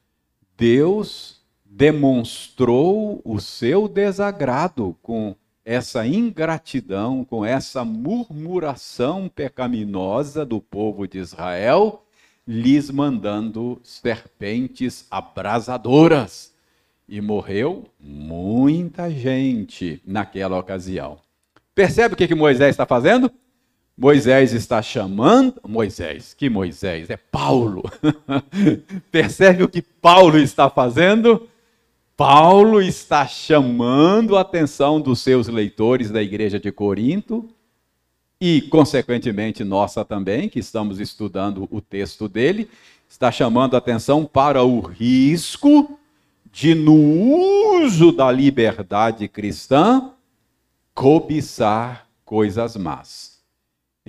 Deus 0.57 1.39
demonstrou 1.65 3.21
o 3.23 3.39
seu 3.39 3.87
desagrado 3.87 4.95
com 5.01 5.35
essa 5.63 6.07
ingratidão, 6.07 7.25
com 7.25 7.45
essa 7.45 7.83
murmuração 7.83 9.29
pecaminosa 9.29 10.45
do 10.45 10.61
povo 10.61 11.07
de 11.07 11.19
Israel, 11.19 12.05
lhes 12.47 12.89
mandando 12.89 13.79
serpentes 13.83 15.05
abrasadoras. 15.11 16.53
E 17.07 17.21
morreu 17.21 17.85
muita 17.99 19.09
gente 19.11 20.01
naquela 20.05 20.57
ocasião. 20.57 21.19
Percebe 21.75 22.13
o 22.13 22.17
que, 22.17 22.27
que 22.27 22.35
Moisés 22.35 22.71
está 22.71 22.85
fazendo? 22.85 23.31
Moisés 23.97 24.53
está 24.53 24.81
chamando. 24.81 25.55
Moisés, 25.67 26.33
que 26.33 26.49
Moisés? 26.49 27.09
É 27.09 27.17
Paulo. 27.17 27.83
Percebe 29.11 29.63
o 29.63 29.69
que 29.69 29.81
Paulo 29.81 30.37
está 30.37 30.69
fazendo? 30.69 31.47
Paulo 32.15 32.79
está 32.79 33.25
chamando 33.27 34.37
a 34.37 34.41
atenção 34.41 35.01
dos 35.01 35.19
seus 35.19 35.47
leitores 35.47 36.11
da 36.11 36.21
igreja 36.21 36.59
de 36.59 36.71
Corinto 36.71 37.49
e, 38.39 38.61
consequentemente, 38.61 39.63
nossa 39.63 40.05
também, 40.05 40.47
que 40.47 40.59
estamos 40.59 40.99
estudando 40.99 41.67
o 41.71 41.81
texto 41.81 42.29
dele, 42.29 42.69
está 43.09 43.31
chamando 43.31 43.73
a 43.73 43.79
atenção 43.79 44.25
para 44.25 44.63
o 44.63 44.79
risco 44.79 45.99
de, 46.51 46.75
no 46.75 47.81
uso 47.81 48.11
da 48.11 48.31
liberdade 48.31 49.27
cristã, 49.27 50.11
cobiçar 50.93 52.07
coisas 52.23 52.75
más. 52.75 53.26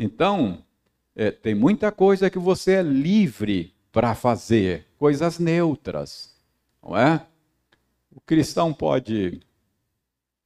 Então, 0.00 0.62
é, 1.16 1.32
tem 1.32 1.56
muita 1.56 1.90
coisa 1.90 2.30
que 2.30 2.38
você 2.38 2.74
é 2.74 2.82
livre 2.82 3.74
para 3.90 4.14
fazer, 4.14 4.86
coisas 4.96 5.40
neutras, 5.40 6.32
não 6.80 6.96
é? 6.96 7.26
O 8.14 8.20
cristão 8.20 8.72
pode 8.72 9.40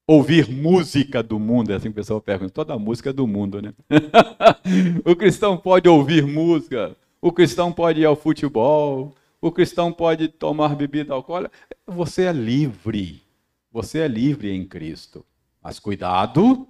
ouvir 0.07 0.49
música 0.51 1.23
do 1.23 1.39
mundo, 1.39 1.71
é 1.71 1.75
assim 1.75 1.89
que 1.89 1.93
o 1.93 1.95
pessoal 1.95 2.21
pergunta, 2.21 2.51
toda 2.51 2.79
música 2.79 3.11
é 3.11 3.13
do 3.13 3.27
mundo, 3.27 3.61
né? 3.61 3.75
o 5.05 5.15
cristão 5.15 5.59
pode 5.59 5.87
ouvir 5.87 6.27
música, 6.27 6.97
o 7.21 7.31
cristão 7.31 7.71
pode 7.71 8.01
ir 8.01 8.07
ao 8.07 8.17
futebol, 8.17 9.15
o 9.39 9.53
cristão 9.53 9.93
pode 9.93 10.29
tomar 10.29 10.75
bebida 10.75 11.13
alcoólica. 11.13 11.53
Você 11.87 12.23
é 12.23 12.33
livre, 12.33 13.23
você 13.71 13.99
é 13.99 14.09
livre 14.09 14.51
em 14.51 14.65
Cristo. 14.65 15.27
Mas 15.63 15.79
cuidado 15.79 16.67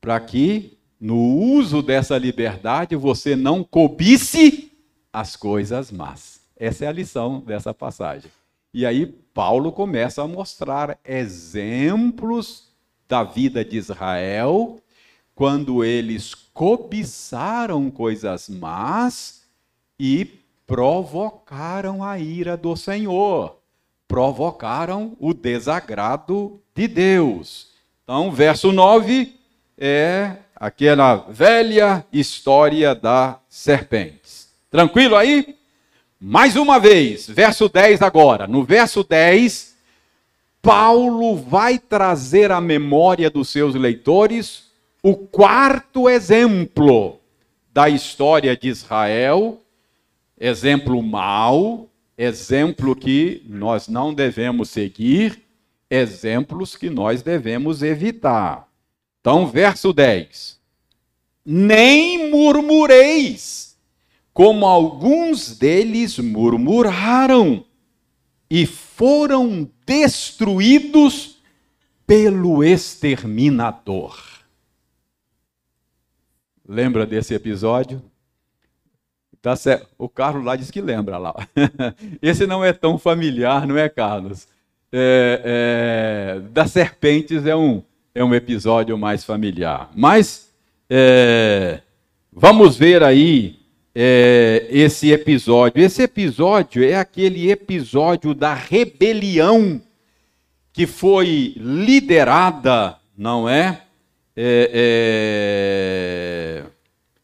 para 0.00 0.20
que 0.20 0.76
no 1.00 1.16
uso 1.16 1.82
dessa 1.82 2.16
liberdade 2.16 2.96
você 2.96 3.36
não 3.36 3.62
cobice 3.62 4.72
as 5.12 5.36
coisas 5.36 5.90
más. 5.90 6.40
Essa 6.56 6.86
é 6.86 6.88
a 6.88 6.92
lição 6.92 7.40
dessa 7.40 7.74
passagem. 7.74 8.30
E 8.72 8.84
aí 8.84 9.06
Paulo 9.06 9.70
começa 9.70 10.22
a 10.22 10.28
mostrar 10.28 10.98
exemplos 11.04 12.68
da 13.08 13.22
vida 13.22 13.64
de 13.64 13.76
Israel 13.76 14.80
quando 15.34 15.84
eles 15.84 16.34
cobiçaram 16.34 17.90
coisas 17.90 18.48
más 18.48 19.42
e 19.98 20.24
provocaram 20.66 22.02
a 22.02 22.18
ira 22.18 22.56
do 22.56 22.76
Senhor, 22.76 23.58
provocaram 24.08 25.16
o 25.18 25.34
desagrado 25.34 26.60
de 26.74 26.88
Deus. 26.88 27.68
Então, 28.02 28.30
verso 28.30 28.72
9 28.72 29.34
é 29.76 30.36
aquela 30.56 31.26
velha 31.28 32.04
história 32.12 32.94
da 32.94 33.38
serpente. 33.48 34.46
Tranquilo 34.70 35.16
aí? 35.16 35.56
Mais 36.20 36.56
uma 36.56 36.78
vez, 36.78 37.28
verso 37.28 37.68
10 37.68 38.02
agora. 38.02 38.46
No 38.46 38.64
verso 38.64 39.04
10, 39.04 39.74
Paulo 40.62 41.36
vai 41.36 41.78
trazer 41.78 42.50
à 42.50 42.60
memória 42.60 43.28
dos 43.28 43.50
seus 43.50 43.74
leitores 43.74 44.64
o 45.02 45.14
quarto 45.14 46.08
exemplo 46.08 47.20
da 47.72 47.90
história 47.90 48.56
de 48.56 48.68
Israel, 48.68 49.60
exemplo 50.40 51.02
mau, 51.02 51.90
exemplo 52.16 52.96
que 52.96 53.42
nós 53.46 53.88
não 53.88 54.14
devemos 54.14 54.70
seguir, 54.70 55.42
exemplos 55.90 56.74
que 56.74 56.88
nós 56.88 57.20
devemos 57.20 57.82
evitar. 57.82 58.66
Então, 59.24 59.46
verso 59.46 59.90
10. 59.90 60.60
Nem 61.46 62.30
murmureis 62.30 63.74
como 64.34 64.66
alguns 64.66 65.56
deles 65.56 66.18
murmuraram 66.18 67.64
e 68.50 68.66
foram 68.66 69.66
destruídos 69.86 71.38
pelo 72.06 72.62
exterminador. 72.62 74.14
Lembra 76.68 77.06
desse 77.06 77.32
episódio? 77.32 78.02
Tá 79.40 79.56
certo. 79.56 79.88
O 79.96 80.06
Carlos 80.06 80.44
lá 80.44 80.54
diz 80.54 80.70
que 80.70 80.82
lembra 80.82 81.16
lá. 81.16 81.34
Esse 82.20 82.46
não 82.46 82.62
é 82.62 82.74
tão 82.74 82.98
familiar, 82.98 83.66
não 83.66 83.78
é, 83.78 83.88
Carlos? 83.88 84.46
É, 84.92 86.36
é, 86.36 86.40
das 86.50 86.72
serpentes 86.72 87.46
é 87.46 87.56
um, 87.56 87.82
é 88.14 88.22
um 88.22 88.34
episódio 88.34 88.96
mais 88.96 89.24
familiar. 89.24 89.90
Mas 89.94 90.50
é, 90.88 91.80
vamos 92.32 92.76
ver 92.76 93.02
aí 93.02 93.58
é, 93.94 94.66
esse 94.70 95.10
episódio. 95.10 95.82
Esse 95.82 96.02
episódio 96.02 96.84
é 96.84 96.96
aquele 96.96 97.50
episódio 97.50 98.34
da 98.34 98.54
rebelião 98.54 99.80
que 100.72 100.86
foi 100.86 101.54
liderada, 101.56 102.96
não 103.16 103.48
é? 103.48 103.82
é, 104.36 104.70
é 106.66 106.70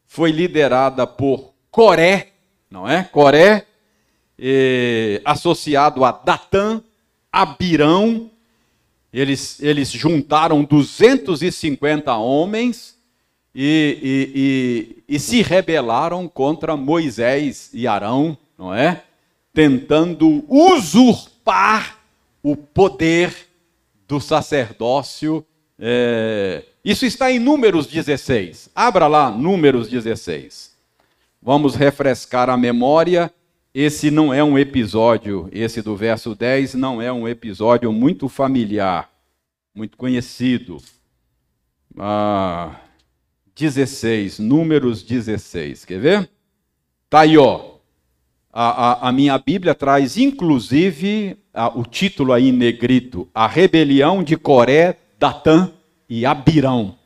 foi 0.05 0.31
liderada 0.31 1.07
por 1.07 1.53
Coré, 1.69 2.33
não 2.69 2.87
é? 2.87 3.03
Coré, 3.05 3.65
é, 4.37 5.21
associado 5.23 6.03
a 6.03 6.11
Datã, 6.11 6.81
Abirão. 7.31 8.30
Eles, 9.13 9.61
eles 9.61 9.91
juntaram 9.91 10.63
250 10.63 12.15
homens 12.15 12.97
e, 13.53 13.97
e, 15.07 15.09
e, 15.09 15.15
e 15.15 15.19
se 15.19 15.41
rebelaram 15.41 16.27
contra 16.27 16.77
Moisés 16.77 17.69
e 17.73 17.87
Arão, 17.87 18.37
não 18.57 18.73
é? 18.73 19.03
Tentando 19.53 20.45
usurpar 20.47 21.99
o 22.41 22.55
poder 22.55 23.35
do 24.07 24.19
sacerdócio. 24.19 25.45
É... 25.77 26.63
Isso 26.83 27.05
está 27.05 27.31
em 27.31 27.39
Números 27.39 27.87
16. 27.87 28.69
Abra 28.73 29.07
lá, 29.07 29.29
Números 29.29 29.89
16. 29.89 30.71
Vamos 31.41 31.75
refrescar 31.75 32.49
a 32.49 32.55
memória. 32.55 33.31
Esse 33.73 34.11
não 34.11 34.33
é 34.33 34.43
um 34.43 34.59
episódio, 34.59 35.47
esse 35.49 35.81
do 35.81 35.95
verso 35.95 36.35
10 36.35 36.73
não 36.73 37.01
é 37.01 37.11
um 37.11 37.25
episódio 37.25 37.91
muito 37.93 38.27
familiar, 38.27 39.09
muito 39.73 39.95
conhecido. 39.95 40.77
Ah, 41.97 42.75
16, 43.55 44.39
Números 44.39 45.03
16. 45.03 45.85
Quer 45.85 45.99
ver? 45.99 46.29
Tá 47.09 47.21
aí, 47.21 47.37
ó. 47.37 47.75
A, 48.51 49.05
a, 49.05 49.09
a 49.09 49.11
minha 49.13 49.37
Bíblia 49.37 49.73
traz, 49.73 50.17
inclusive, 50.17 51.37
a, 51.53 51.69
o 51.69 51.85
título 51.85 52.33
aí 52.33 52.49
em 52.49 52.51
negrito: 52.51 53.29
A 53.33 53.47
rebelião 53.47 54.21
de 54.21 54.35
Coré, 54.35 54.97
Datã 55.17 55.71
e 56.09 56.25
Abirão. 56.25 56.97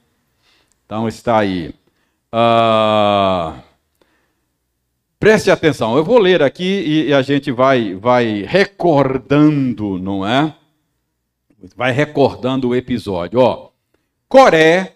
Então 0.84 1.08
está 1.08 1.38
aí. 1.38 1.76
Uh, 2.34 3.62
preste 5.26 5.50
atenção, 5.50 5.98
eu 5.98 6.04
vou 6.04 6.20
ler 6.20 6.44
aqui 6.44 6.64
e, 6.64 7.08
e 7.08 7.14
a 7.14 7.24
gente 7.24 7.52
vai, 7.52 7.96
vai 7.96 8.44
recordando, 8.44 9.98
não 9.98 10.24
é? 10.24 10.54
Vai 11.76 11.92
recordando 11.92 12.68
o 12.68 12.76
episódio. 12.76 13.40
Ó, 13.40 13.72
Coré, 14.30 14.94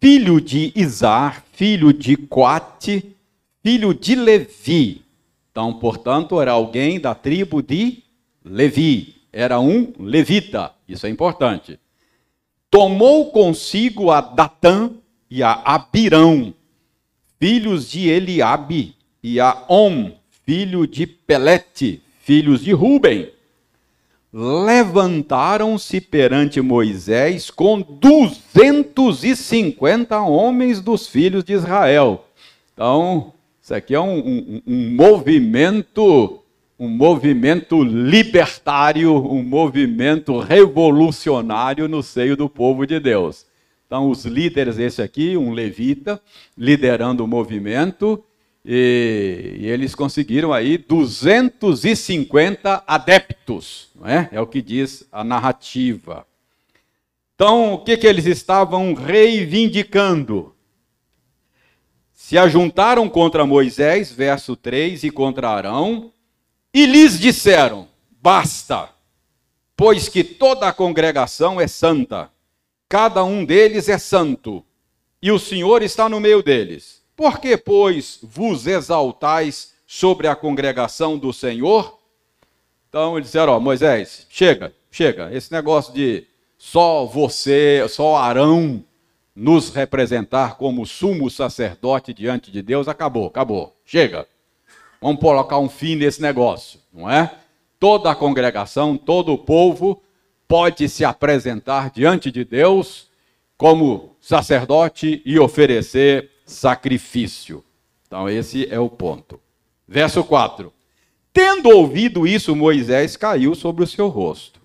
filho 0.00 0.40
de 0.40 0.72
Izar, 0.74 1.44
filho 1.52 1.92
de 1.92 2.16
Coate, 2.16 3.14
filho 3.62 3.92
de 3.92 4.14
Levi. 4.14 5.02
Então, 5.50 5.74
portanto, 5.74 6.40
era 6.40 6.52
alguém 6.52 6.98
da 6.98 7.14
tribo 7.14 7.60
de 7.60 8.02
Levi. 8.42 9.16
Era 9.30 9.60
um 9.60 9.92
levita. 10.00 10.72
Isso 10.88 11.06
é 11.06 11.10
importante. 11.10 11.78
Tomou 12.70 13.30
consigo 13.30 14.10
a 14.10 14.22
Datã 14.22 14.92
e 15.30 15.42
a 15.42 15.52
Abirão, 15.52 16.54
filhos 17.38 17.90
de 17.90 18.08
Eliabe, 18.08 18.96
e 19.22 19.40
a 19.40 19.64
Om, 19.68 20.12
filho 20.44 20.86
de 20.86 21.06
Pelete, 21.06 22.02
filhos 22.22 22.62
de 22.62 22.72
Ruben. 22.72 23.30
Levantaram-se 24.32 26.00
perante 26.00 26.60
Moisés 26.60 27.50
com 27.50 27.80
250 27.80 30.20
homens 30.20 30.80
dos 30.80 31.06
filhos 31.06 31.42
de 31.42 31.54
Israel. 31.54 32.26
Então, 32.74 33.32
isso 33.62 33.74
aqui 33.74 33.94
é 33.94 34.00
um, 34.00 34.18
um, 34.18 34.62
um 34.66 34.94
movimento 34.94 36.42
um 36.78 36.88
movimento 36.88 37.82
libertário, 37.82 39.12
um 39.12 39.42
movimento 39.42 40.38
revolucionário 40.38 41.88
no 41.88 42.04
seio 42.04 42.36
do 42.36 42.48
povo 42.48 42.86
de 42.86 43.00
Deus. 43.00 43.44
Então, 43.84 44.08
os 44.08 44.24
líderes, 44.24 44.78
esse 44.78 45.02
aqui, 45.02 45.36
um 45.36 45.50
levita, 45.50 46.20
liderando 46.56 47.24
o 47.24 47.26
movimento, 47.26 48.22
e, 48.70 49.56
e 49.60 49.66
eles 49.66 49.94
conseguiram 49.94 50.52
aí 50.52 50.76
250 50.76 52.84
adeptos, 52.86 53.88
não 53.94 54.06
é? 54.06 54.28
é 54.30 54.38
o 54.38 54.46
que 54.46 54.60
diz 54.60 55.08
a 55.10 55.24
narrativa. 55.24 56.26
Então, 57.34 57.72
o 57.72 57.78
que, 57.78 57.96
que 57.96 58.06
eles 58.06 58.26
estavam 58.26 58.92
reivindicando? 58.92 60.54
Se 62.12 62.36
ajuntaram 62.36 63.08
contra 63.08 63.46
Moisés, 63.46 64.12
verso 64.12 64.54
3, 64.54 65.04
e 65.04 65.10
contra 65.10 65.48
Arão, 65.48 66.12
e 66.74 66.84
lhes 66.84 67.18
disseram: 67.18 67.88
Basta, 68.20 68.90
pois 69.74 70.10
que 70.10 70.22
toda 70.22 70.68
a 70.68 70.74
congregação 70.74 71.58
é 71.58 71.66
santa, 71.66 72.30
cada 72.86 73.24
um 73.24 73.46
deles 73.46 73.88
é 73.88 73.96
santo, 73.96 74.62
e 75.22 75.32
o 75.32 75.38
Senhor 75.38 75.82
está 75.82 76.06
no 76.06 76.20
meio 76.20 76.42
deles. 76.42 76.97
Por 77.18 77.40
que, 77.40 77.56
pois, 77.56 78.20
vos 78.22 78.64
exaltais 78.68 79.74
sobre 79.84 80.28
a 80.28 80.36
congregação 80.36 81.18
do 81.18 81.32
Senhor? 81.32 81.98
Então 82.88 83.16
eles 83.16 83.26
disseram: 83.26 83.54
Ó, 83.54 83.58
Moisés, 83.58 84.24
chega, 84.30 84.72
chega, 84.88 85.28
esse 85.34 85.50
negócio 85.50 85.92
de 85.92 86.24
só 86.56 87.04
você, 87.04 87.84
só 87.88 88.14
Arão 88.14 88.84
nos 89.34 89.70
representar 89.70 90.56
como 90.58 90.86
sumo 90.86 91.28
sacerdote 91.28 92.14
diante 92.14 92.52
de 92.52 92.62
Deus, 92.62 92.86
acabou, 92.86 93.26
acabou, 93.26 93.76
chega. 93.84 94.24
Vamos 95.02 95.20
colocar 95.20 95.58
um 95.58 95.68
fim 95.68 95.96
nesse 95.96 96.22
negócio, 96.22 96.78
não 96.92 97.10
é? 97.10 97.34
Toda 97.80 98.12
a 98.12 98.14
congregação, 98.14 98.96
todo 98.96 99.32
o 99.32 99.38
povo 99.38 100.00
pode 100.46 100.88
se 100.88 101.04
apresentar 101.04 101.90
diante 101.90 102.30
de 102.30 102.44
Deus 102.44 103.08
como 103.56 104.14
sacerdote 104.20 105.20
e 105.26 105.36
oferecer 105.36 106.37
sacrifício. 106.48 107.62
Então, 108.06 108.28
esse 108.28 108.66
é 108.72 108.80
o 108.80 108.88
ponto. 108.88 109.40
Verso 109.86 110.24
4: 110.24 110.72
Tendo 111.32 111.68
ouvido 111.68 112.26
isso, 112.26 112.56
Moisés 112.56 113.16
caiu 113.16 113.54
sobre 113.54 113.84
o 113.84 113.86
seu 113.86 114.08
rosto 114.08 114.60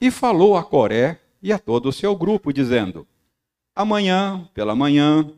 e 0.00 0.10
falou 0.10 0.56
a 0.56 0.64
Coré 0.64 1.20
e 1.42 1.52
a 1.52 1.58
todo 1.58 1.88
o 1.88 1.92
seu 1.92 2.16
grupo, 2.16 2.52
dizendo: 2.52 3.06
Amanhã, 3.74 4.48
pela 4.54 4.74
manhã, 4.74 5.30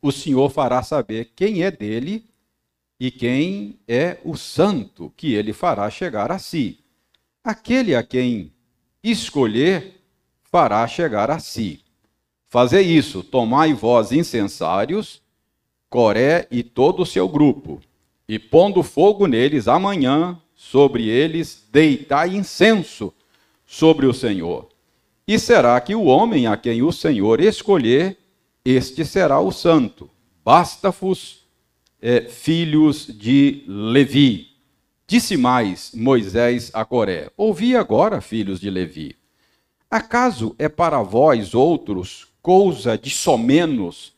o 0.00 0.10
Senhor 0.10 0.48
fará 0.50 0.82
saber 0.82 1.32
quem 1.36 1.62
é 1.62 1.70
dele 1.70 2.24
e 2.98 3.10
quem 3.10 3.80
é 3.86 4.18
o 4.24 4.36
santo 4.36 5.12
que 5.16 5.34
ele 5.34 5.52
fará 5.52 5.90
chegar 5.90 6.30
a 6.30 6.38
si. 6.38 6.78
Aquele 7.42 7.94
a 7.96 8.02
quem 8.02 8.52
escolher 9.02 10.00
fará 10.44 10.86
chegar 10.86 11.30
a 11.30 11.40
si. 11.40 11.81
Fazei 12.52 12.82
isso, 12.82 13.22
tomai 13.22 13.72
vós 13.72 14.12
incensários, 14.12 15.22
Coré 15.88 16.46
e 16.50 16.62
todo 16.62 17.00
o 17.00 17.06
seu 17.06 17.26
grupo, 17.26 17.80
e 18.28 18.38
pondo 18.38 18.82
fogo 18.82 19.26
neles 19.26 19.68
amanhã, 19.68 20.38
sobre 20.54 21.08
eles 21.08 21.66
deitai 21.72 22.36
incenso 22.36 23.10
sobre 23.64 24.04
o 24.04 24.12
Senhor. 24.12 24.68
E 25.26 25.38
será 25.38 25.80
que 25.80 25.94
o 25.94 26.04
homem 26.04 26.46
a 26.46 26.54
quem 26.54 26.82
o 26.82 26.92
Senhor 26.92 27.40
escolher, 27.40 28.18
este 28.62 29.02
será 29.02 29.40
o 29.40 29.50
santo. 29.50 30.10
Basta-vos 30.44 31.46
é, 32.02 32.20
filhos 32.20 33.06
de 33.06 33.64
Levi. 33.66 34.48
Disse 35.06 35.38
mais 35.38 35.90
Moisés 35.94 36.70
a 36.74 36.84
Coré: 36.84 37.30
Ouvi 37.34 37.74
agora, 37.74 38.20
filhos 38.20 38.60
de 38.60 38.68
Levi. 38.68 39.16
Acaso 39.90 40.54
é 40.58 40.68
para 40.68 41.00
vós 41.00 41.54
outros 41.54 42.30
coisa 42.42 42.98
de 42.98 43.08
somenos 43.08 44.12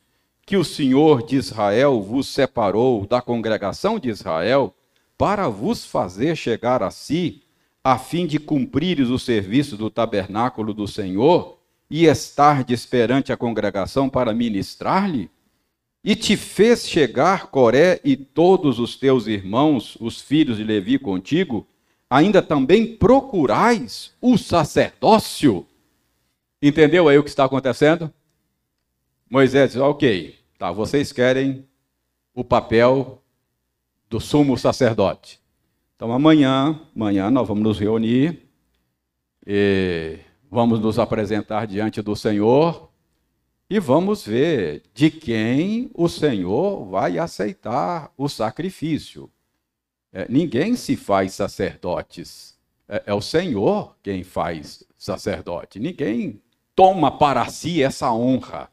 que 0.47 0.57
o 0.57 0.65
Senhor 0.65 1.25
de 1.25 1.37
Israel 1.37 2.01
vos 2.01 2.27
separou 2.27 3.07
da 3.07 3.21
congregação 3.21 3.99
de 3.99 4.09
Israel 4.09 4.75
para 5.17 5.49
vos 5.49 5.85
fazer 5.85 6.35
chegar 6.35 6.83
a 6.83 6.91
si, 6.91 7.43
a 7.83 7.99
fim 7.99 8.27
de 8.27 8.39
cumprires 8.39 9.11
o 9.11 9.19
serviço 9.19 9.77
do 9.77 9.91
tabernáculo 9.91 10.73
do 10.73 10.89
Senhor 10.89 11.59
e 11.91 12.07
estar 12.07 12.65
perante 12.91 13.31
a 13.31 13.37
congregação 13.37 14.09
para 14.09 14.33
ministrar-lhe? 14.33 15.31
E 16.03 16.17
te 16.17 16.37
fez 16.37 16.89
chegar 16.89 17.47
Coré 17.47 18.01
e 18.05 18.17
todos 18.17 18.79
os 18.79 18.97
teus 18.97 19.27
irmãos, 19.27 19.97
os 20.01 20.21
filhos 20.21 20.57
de 20.57 20.65
Levi 20.65 20.99
contigo, 20.99 21.67
ainda 22.09 22.43
também 22.43 22.97
procurais 22.97 24.13
o 24.21 24.37
sacerdócio. 24.37 25.67
Entendeu 26.61 27.09
aí 27.09 27.19
o 27.19 27.23
que 27.23 27.29
está 27.29 27.45
acontecendo? 27.45 28.13
Moisés 29.29 29.73
diz: 29.73 29.81
Ok, 29.81 30.39
tá, 30.59 30.71
vocês 30.71 31.13
querem 31.13 31.67
o 32.35 32.45
papel 32.45 33.23
do 34.09 34.21
sumo 34.21 34.57
sacerdote. 34.57 35.41
Então 35.97 36.13
amanhã, 36.13 36.81
amanhã 36.95 37.31
nós 37.31 37.47
vamos 37.47 37.65
nos 37.65 37.79
reunir 37.79 38.49
e 39.47 40.19
vamos 40.51 40.81
nos 40.81 40.99
apresentar 40.99 41.67
diante 41.67 42.01
do 42.03 42.15
Senhor 42.15 42.91
e 43.69 43.79
vamos 43.81 44.27
ver 44.27 44.83
de 44.95 45.11
quem 45.11 45.91
o 45.95 46.09
Senhor 46.09 46.85
vai 46.85 47.19
aceitar 47.19 48.13
o 48.17 48.29
sacrifício. 48.29 49.31
É, 50.13 50.27
ninguém 50.29 50.77
se 50.77 50.97
faz 50.97 51.33
sacerdotes, 51.35 52.57
é, 52.89 53.05
é 53.07 53.15
o 53.15 53.21
Senhor 53.21 53.97
quem 54.03 54.23
faz 54.23 54.85
sacerdote. 54.97 55.81
Ninguém 55.81 56.41
toma 56.75 57.11
para 57.11 57.47
si 57.49 57.83
essa 57.83 58.13
honra. 58.13 58.71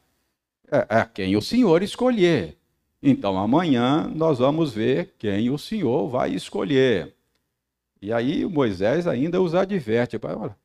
É, 0.70 1.00
é 1.00 1.04
quem 1.04 1.36
o 1.36 1.42
Senhor 1.42 1.82
escolher. 1.82 2.58
Então 3.02 3.36
amanhã 3.38 4.10
nós 4.14 4.38
vamos 4.38 4.72
ver 4.72 5.14
quem 5.18 5.50
o 5.50 5.58
Senhor 5.58 6.08
vai 6.08 6.32
escolher. 6.32 7.14
E 8.00 8.12
aí 8.12 8.44
Moisés 8.44 9.06
ainda 9.06 9.40
os 9.40 9.54
adverte: 9.54 10.18
olha, 10.22 10.56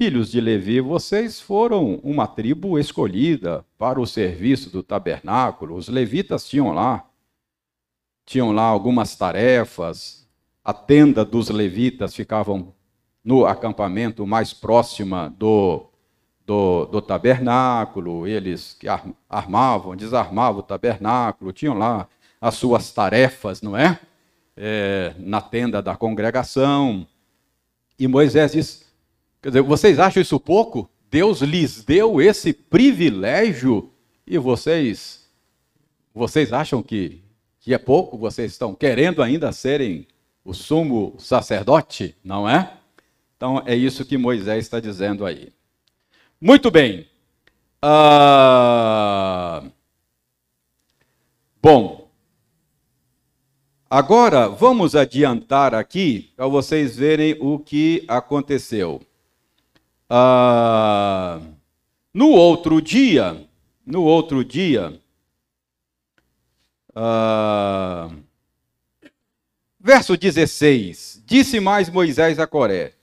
Filhos 0.00 0.30
de 0.30 0.40
Levi, 0.40 0.80
vocês 0.80 1.38
foram 1.42 1.96
uma 1.96 2.26
tribo 2.26 2.78
escolhida 2.78 3.66
para 3.76 4.00
o 4.00 4.06
serviço 4.06 4.70
do 4.70 4.82
tabernáculo. 4.82 5.74
Os 5.74 5.88
levitas 5.88 6.48
tinham 6.48 6.72
lá, 6.72 7.06
tinham 8.24 8.50
lá 8.50 8.62
algumas 8.62 9.14
tarefas. 9.14 10.26
A 10.64 10.72
tenda 10.72 11.22
dos 11.22 11.50
levitas 11.50 12.14
ficavam 12.14 12.72
no 13.22 13.44
acampamento 13.44 14.26
mais 14.26 14.54
próxima 14.54 15.28
do, 15.36 15.89
do, 16.50 16.84
do 16.86 17.00
tabernáculo. 17.00 18.26
Eles 18.26 18.76
que 18.78 18.88
armavam, 19.28 19.94
desarmavam 19.94 20.58
o 20.58 20.64
tabernáculo, 20.64 21.52
tinham 21.52 21.78
lá 21.78 22.08
as 22.40 22.56
suas 22.56 22.92
tarefas, 22.92 23.62
não 23.62 23.76
é? 23.76 24.00
é 24.56 25.14
na 25.16 25.40
tenda 25.40 25.80
da 25.80 25.94
congregação. 25.94 27.06
E 27.96 28.08
Moisés 28.08 28.50
diz 28.50 28.90
Quer 29.40 29.50
dizer, 29.50 29.62
vocês 29.62 30.00
acham 30.00 30.20
isso 30.20 30.40
pouco? 30.40 30.90
Deus 31.08 31.40
lhes 31.40 31.84
deu 31.84 32.20
esse 32.20 32.52
privilégio 32.52 33.92
e 34.26 34.36
vocês 34.36 35.30
vocês 36.12 36.52
acham 36.52 36.82
que, 36.82 37.22
que 37.60 37.72
é 37.72 37.78
pouco? 37.78 38.18
Vocês 38.18 38.50
estão 38.50 38.74
querendo 38.74 39.22
ainda 39.22 39.52
serem 39.52 40.06
o 40.44 40.52
sumo 40.52 41.14
sacerdote, 41.16 42.16
não 42.24 42.48
é? 42.48 42.72
Então 43.36 43.62
é 43.64 43.76
isso 43.76 44.04
que 44.04 44.18
Moisés 44.18 44.64
está 44.64 44.80
dizendo 44.80 45.24
aí. 45.24 45.52
Muito 46.42 46.70
bem. 46.70 47.06
Ah, 47.82 49.62
bom, 51.60 52.08
agora 53.90 54.48
vamos 54.48 54.96
adiantar 54.96 55.74
aqui 55.74 56.32
para 56.34 56.46
vocês 56.46 56.96
verem 56.96 57.36
o 57.40 57.58
que 57.58 58.06
aconteceu. 58.08 59.02
Ah, 60.08 61.40
no 62.12 62.30
outro 62.30 62.80
dia, 62.80 63.46
no 63.84 64.02
outro 64.02 64.42
dia, 64.42 64.98
ah, 66.94 68.08
verso 69.78 70.16
16: 70.16 71.22
Disse 71.26 71.60
mais 71.60 71.90
Moisés 71.90 72.38
a 72.38 72.46
Coré: 72.46 72.94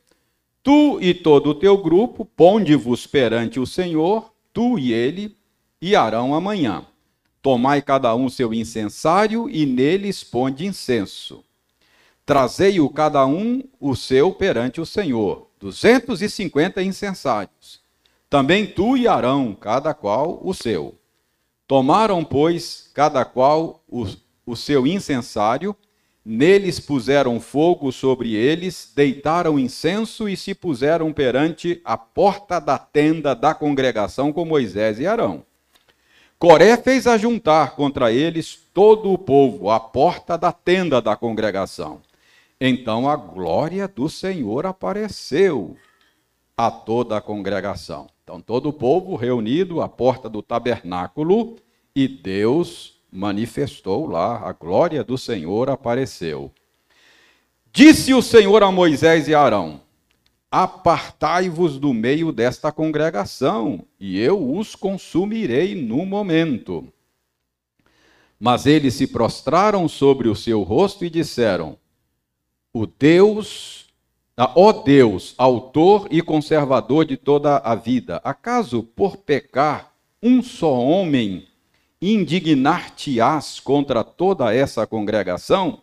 Tu 0.67 0.99
e 0.99 1.13
todo 1.13 1.51
o 1.51 1.55
teu 1.55 1.77
grupo, 1.77 2.25
ponde-vos 2.25 3.07
perante 3.07 3.57
o 3.57 3.65
Senhor 3.65 4.33
tu 4.51 4.77
e 4.77 4.91
ele, 4.91 5.33
e 5.81 5.95
Arão 5.95 6.35
amanhã. 6.35 6.85
Tomai 7.41 7.81
cada 7.81 8.13
um 8.13 8.27
seu 8.27 8.53
incensário 8.53 9.49
e 9.49 9.65
nele 9.65 10.09
esponde 10.09 10.65
incenso. 10.65 11.41
Trazei-o 12.25 12.89
cada 12.89 13.25
um 13.25 13.63
o 13.79 13.95
seu 13.95 14.33
perante 14.33 14.81
o 14.81 14.85
Senhor, 14.85 15.47
duzentos 15.57 16.21
e 16.21 16.29
cinquenta 16.29 16.83
incensários. 16.83 17.79
Também 18.29 18.67
tu 18.67 18.97
e 18.97 19.07
Arão, 19.07 19.55
cada 19.55 19.93
qual 19.93 20.41
o 20.43 20.53
seu. 20.53 20.95
Tomaram, 21.65 22.25
pois, 22.25 22.91
cada 22.93 23.23
qual 23.23 23.81
o, 23.87 24.05
o 24.45 24.53
seu 24.53 24.85
incensário, 24.85 25.73
Neles 26.29 26.77
puseram 26.77 27.39
fogo 27.39 27.89
sobre 27.89 28.35
eles, 28.35 28.91
deitaram 28.93 29.57
incenso 29.57 30.27
e 30.27 30.35
se 30.35 30.53
puseram 30.53 31.13
perante 31.13 31.79
a 31.85 31.95
porta 31.95 32.59
da 32.59 32.77
tenda 32.77 33.33
da 33.33 33.53
congregação 33.53 34.33
com 34.33 34.43
Moisés 34.43 34.99
e 34.99 35.07
Arão. 35.07 35.45
Coré 36.37 36.75
fez 36.75 37.07
ajuntar 37.07 37.77
contra 37.77 38.11
eles 38.11 38.59
todo 38.73 39.13
o 39.13 39.17
povo 39.17 39.69
à 39.69 39.79
porta 39.79 40.37
da 40.37 40.51
tenda 40.51 41.01
da 41.01 41.15
congregação. 41.15 42.01
Então 42.59 43.09
a 43.09 43.15
glória 43.15 43.87
do 43.87 44.09
Senhor 44.09 44.65
apareceu 44.65 45.77
a 46.57 46.69
toda 46.69 47.15
a 47.15 47.21
congregação. 47.21 48.09
Então 48.25 48.41
todo 48.41 48.67
o 48.67 48.73
povo 48.73 49.15
reunido 49.15 49.81
à 49.81 49.87
porta 49.87 50.27
do 50.27 50.41
tabernáculo 50.41 51.55
e 51.95 52.05
Deus 52.05 52.96
manifestou 53.11 54.05
lá, 54.05 54.47
a 54.47 54.51
glória 54.51 55.03
do 55.03 55.17
Senhor 55.17 55.69
apareceu. 55.69 56.51
Disse 57.71 58.13
o 58.13 58.21
Senhor 58.21 58.63
a 58.63 58.71
Moisés 58.71 59.27
e 59.27 59.35
Arão: 59.35 59.81
Apartai-vos 60.51 61.77
do 61.77 61.93
meio 61.93 62.31
desta 62.31 62.71
congregação, 62.71 63.85
e 63.99 64.19
eu 64.19 64.55
os 64.57 64.75
consumirei 64.75 65.75
no 65.75 66.05
momento. 66.05 66.87
Mas 68.39 68.65
eles 68.65 68.93
se 68.93 69.07
prostraram 69.07 69.87
sobre 69.87 70.27
o 70.27 70.35
seu 70.35 70.63
rosto 70.63 71.03
e 71.03 71.09
disseram: 71.09 71.77
O 72.71 72.85
Deus, 72.85 73.87
ó 74.37 74.71
Deus, 74.71 75.33
autor 75.37 76.07
e 76.11 76.21
conservador 76.21 77.05
de 77.05 77.17
toda 77.17 77.57
a 77.57 77.75
vida, 77.75 78.21
acaso 78.23 78.83
por 78.83 79.17
pecar 79.17 79.93
um 80.21 80.41
só 80.41 80.73
homem 80.73 81.47
indignar-te-ás 82.01 83.59
contra 83.59 84.03
toda 84.03 84.53
essa 84.53 84.85
congregação? 84.85 85.81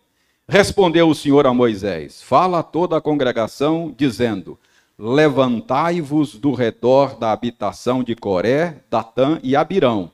Respondeu 0.49 1.09
o 1.09 1.15
Senhor 1.15 1.47
a 1.47 1.55
Moisés: 1.55 2.23
Fala 2.23 2.61
a 2.61 2.63
toda 2.63 2.97
a 2.97 3.01
congregação, 3.01 3.93
dizendo: 3.97 4.59
Levantai-vos 4.99 6.35
do 6.35 6.53
redor 6.53 7.19
da 7.19 7.33
habitação 7.33 8.05
de 8.05 8.15
Coré, 8.15 8.83
Datã 8.91 9.41
e 9.43 9.57
Abirão. 9.57 10.11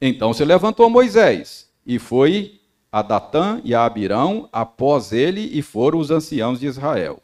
Então 0.00 0.32
se 0.32 0.44
levantou 0.44 0.90
Moisés 0.90 1.68
e 1.86 1.98
foi 1.98 2.60
a 2.90 3.02
Datã 3.02 3.60
e 3.64 3.74
a 3.74 3.84
Abirão 3.84 4.48
após 4.52 5.12
ele 5.12 5.50
e 5.52 5.62
foram 5.62 5.98
os 5.98 6.10
anciãos 6.10 6.60
de 6.60 6.66
Israel. 6.66 7.22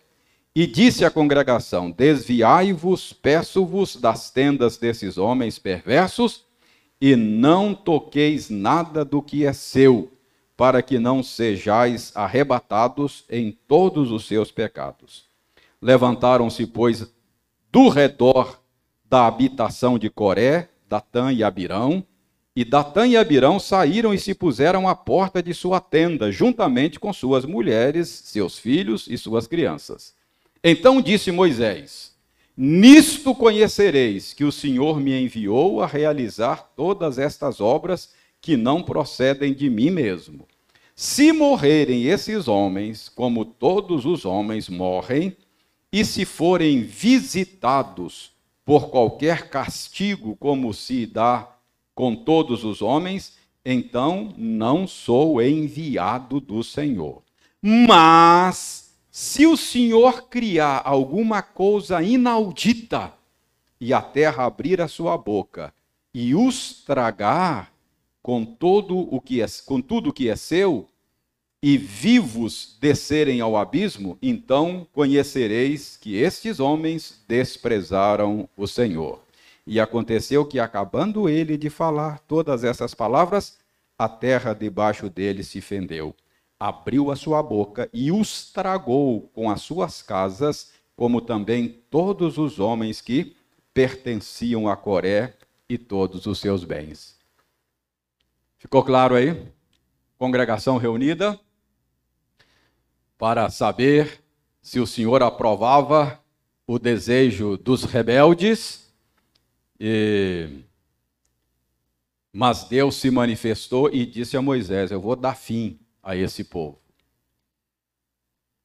E 0.54 0.66
disse 0.66 1.04
à 1.04 1.10
congregação: 1.10 1.90
Desviai-vos, 1.90 3.12
peço-vos, 3.12 3.96
das 3.96 4.30
tendas 4.30 4.76
desses 4.76 5.16
homens 5.16 5.58
perversos 5.58 6.44
e 7.02 7.16
não 7.16 7.74
toqueis 7.74 8.48
nada 8.48 9.04
do 9.04 9.20
que 9.20 9.44
é 9.44 9.52
seu, 9.52 10.12
para 10.56 10.80
que 10.80 11.00
não 11.00 11.20
sejais 11.20 12.12
arrebatados 12.14 13.24
em 13.28 13.50
todos 13.66 14.12
os 14.12 14.24
seus 14.24 14.52
pecados. 14.52 15.24
Levantaram-se, 15.80 16.64
pois, 16.64 17.12
do 17.72 17.88
redor 17.88 18.62
da 19.10 19.26
habitação 19.26 19.98
de 19.98 20.08
Coré, 20.08 20.68
Datã 20.88 21.32
e 21.32 21.42
Abirão, 21.42 22.04
e 22.54 22.64
Datã 22.64 23.04
e 23.04 23.16
Abirão 23.16 23.58
saíram 23.58 24.14
e 24.14 24.18
se 24.18 24.32
puseram 24.32 24.88
à 24.88 24.94
porta 24.94 25.42
de 25.42 25.52
sua 25.52 25.80
tenda, 25.80 26.30
juntamente 26.30 27.00
com 27.00 27.12
suas 27.12 27.44
mulheres, 27.44 28.08
seus 28.08 28.56
filhos 28.56 29.08
e 29.08 29.18
suas 29.18 29.48
crianças. 29.48 30.14
Então 30.62 31.02
disse 31.02 31.32
Moisés: 31.32 32.11
Nisto 32.56 33.34
conhecereis 33.34 34.34
que 34.34 34.44
o 34.44 34.52
Senhor 34.52 35.00
me 35.00 35.18
enviou 35.18 35.82
a 35.82 35.86
realizar 35.86 36.70
todas 36.76 37.18
estas 37.18 37.60
obras 37.60 38.12
que 38.40 38.56
não 38.56 38.82
procedem 38.82 39.54
de 39.54 39.70
mim 39.70 39.90
mesmo. 39.90 40.46
Se 40.94 41.32
morrerem 41.32 42.04
esses 42.04 42.48
homens, 42.48 43.08
como 43.08 43.44
todos 43.44 44.04
os 44.04 44.24
homens 44.24 44.68
morrem, 44.68 45.36
e 45.90 46.04
se 46.04 46.24
forem 46.24 46.82
visitados 46.82 48.32
por 48.64 48.88
qualquer 48.88 49.48
castigo, 49.48 50.36
como 50.36 50.72
se 50.72 51.06
dá 51.06 51.56
com 51.94 52.14
todos 52.14 52.64
os 52.64 52.82
homens, 52.82 53.36
então 53.64 54.34
não 54.36 54.86
sou 54.86 55.40
enviado 55.40 56.40
do 56.40 56.62
Senhor. 56.62 57.22
Mas 57.60 58.81
se 59.14 59.46
o 59.46 59.58
Senhor 59.58 60.30
criar 60.30 60.80
alguma 60.86 61.42
coisa 61.42 62.02
inaudita 62.02 63.12
e 63.78 63.92
a 63.92 64.00
terra 64.00 64.46
abrir 64.46 64.80
a 64.80 64.88
sua 64.88 65.18
boca 65.18 65.70
e 66.14 66.34
os 66.34 66.82
tragar 66.82 67.70
com 68.22 68.42
o 68.50 69.20
que 69.20 69.42
é, 69.42 69.46
com 69.66 69.82
tudo 69.82 70.08
o 70.08 70.12
que 70.14 70.30
é 70.30 70.34
seu 70.34 70.88
e 71.62 71.76
vivos 71.76 72.78
descerem 72.80 73.42
ao 73.42 73.54
abismo, 73.54 74.16
então 74.22 74.86
conhecereis 74.94 75.98
que 75.98 76.16
estes 76.16 76.58
homens 76.58 77.22
desprezaram 77.28 78.48
o 78.56 78.66
Senhor. 78.66 79.20
E 79.66 79.78
aconteceu 79.78 80.42
que 80.46 80.58
acabando 80.58 81.28
ele 81.28 81.58
de 81.58 81.68
falar 81.68 82.18
todas 82.20 82.64
essas 82.64 82.94
palavras, 82.94 83.58
a 83.98 84.08
terra 84.08 84.54
debaixo 84.54 85.10
dele 85.10 85.44
se 85.44 85.60
fendeu 85.60 86.16
abriu 86.62 87.10
a 87.10 87.16
sua 87.16 87.42
boca 87.42 87.90
e 87.92 88.12
os 88.12 88.52
tragou 88.52 89.22
com 89.34 89.50
as 89.50 89.62
suas 89.62 90.00
casas, 90.00 90.70
como 90.94 91.20
também 91.20 91.82
todos 91.90 92.38
os 92.38 92.60
homens 92.60 93.00
que 93.00 93.34
pertenciam 93.74 94.68
a 94.68 94.76
Coré 94.76 95.36
e 95.68 95.76
todos 95.76 96.24
os 96.24 96.38
seus 96.38 96.62
bens. 96.62 97.18
Ficou 98.58 98.84
claro 98.84 99.16
aí? 99.16 99.52
Congregação 100.16 100.76
reunida 100.76 101.36
para 103.18 103.50
saber 103.50 104.22
se 104.62 104.78
o 104.78 104.86
Senhor 104.86 105.20
aprovava 105.20 106.22
o 106.64 106.78
desejo 106.78 107.56
dos 107.56 107.82
rebeldes. 107.82 108.88
E... 109.80 110.60
Mas 112.32 112.62
Deus 112.62 112.94
se 112.94 113.10
manifestou 113.10 113.92
e 113.92 114.06
disse 114.06 114.36
a 114.36 114.42
Moisés: 114.42 114.92
Eu 114.92 115.00
vou 115.00 115.16
dar 115.16 115.34
fim 115.34 115.81
a 116.02 116.16
esse 116.16 116.44
povo. 116.44 116.78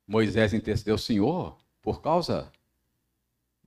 Moisés 0.08 0.54
intercedeu, 0.54 0.98
Senhor, 0.98 1.58
por 1.82 2.02
causa 2.02 2.52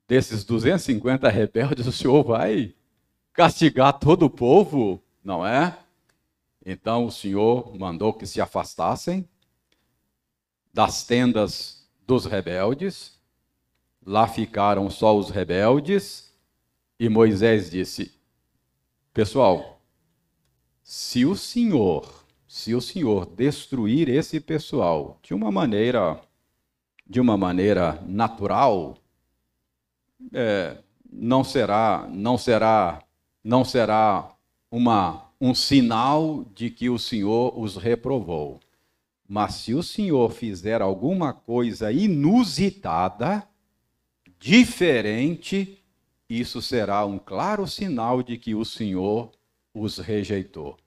desses 0.09 0.45
250 0.45 1.29
rebeldes, 1.29 1.87
o 1.87 1.93
Senhor 1.93 2.25
vai 2.25 2.75
castigar 3.33 3.99
todo 3.99 4.25
o 4.25 4.31
povo, 4.31 5.03
não 5.23 5.47
é? 5.47 5.79
Então 6.65 7.07
o 7.07 7.13
Senhor 7.13 7.77
mandou 7.79 8.13
que 8.13 8.27
se 8.27 8.41
afastassem 8.41 9.29
das 10.73 11.05
tendas 11.05 11.89
dos 12.07 12.27
rebeldes. 12.27 13.19
Lá 14.05 14.27
ficaram 14.27 14.91
só 14.91 15.17
os 15.17 15.31
rebeldes. 15.31 16.33
E 16.99 17.09
Moisés 17.09 17.71
disse: 17.71 18.13
Pessoal, 19.13 19.81
se 20.83 21.25
o 21.25 21.37
Senhor 21.37 22.20
se 22.53 22.75
o 22.75 22.81
Senhor 22.81 23.27
destruir 23.27 24.09
esse 24.09 24.41
pessoal 24.41 25.21
de 25.23 25.33
uma 25.33 25.53
maneira 25.53 26.21
de 27.07 27.21
uma 27.21 27.37
maneira 27.37 28.03
natural, 28.05 28.99
é, 30.33 30.77
não 31.13 31.45
será 31.45 32.09
não 32.13 32.37
será 32.37 33.05
não 33.45 33.65
será 33.65 34.35
uma 34.69 35.31
um 35.41 35.55
sinal 35.55 36.45
de 36.53 36.71
que 36.71 36.91
o 36.91 36.99
Senhor 36.99 37.57
os 37.57 37.77
reprovou. 37.77 38.59
Mas 39.29 39.55
se 39.55 39.73
o 39.73 39.81
Senhor 39.81 40.33
fizer 40.33 40.83
alguma 40.83 41.33
coisa 41.33 41.93
inusitada, 41.93 43.47
diferente, 44.41 45.79
isso 46.29 46.61
será 46.61 47.07
um 47.07 47.17
claro 47.17 47.65
sinal 47.69 48.25
de 48.25 48.37
que 48.37 48.57
o 48.57 48.65
Senhor 48.65 49.31
os 49.73 49.99
rejeitou. 49.99 50.80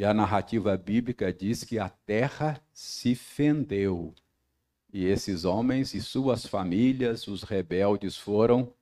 E 0.00 0.04
a 0.06 0.14
narrativa 0.14 0.74
bíblica 0.78 1.30
diz 1.30 1.62
que 1.62 1.78
a 1.78 1.90
terra 1.90 2.58
se 2.72 3.14
fendeu. 3.14 4.14
E 4.90 5.04
esses 5.04 5.44
homens 5.44 5.92
e 5.92 6.00
suas 6.00 6.46
famílias, 6.46 7.28
os 7.28 7.42
rebeldes, 7.42 8.16
foram 8.16 8.72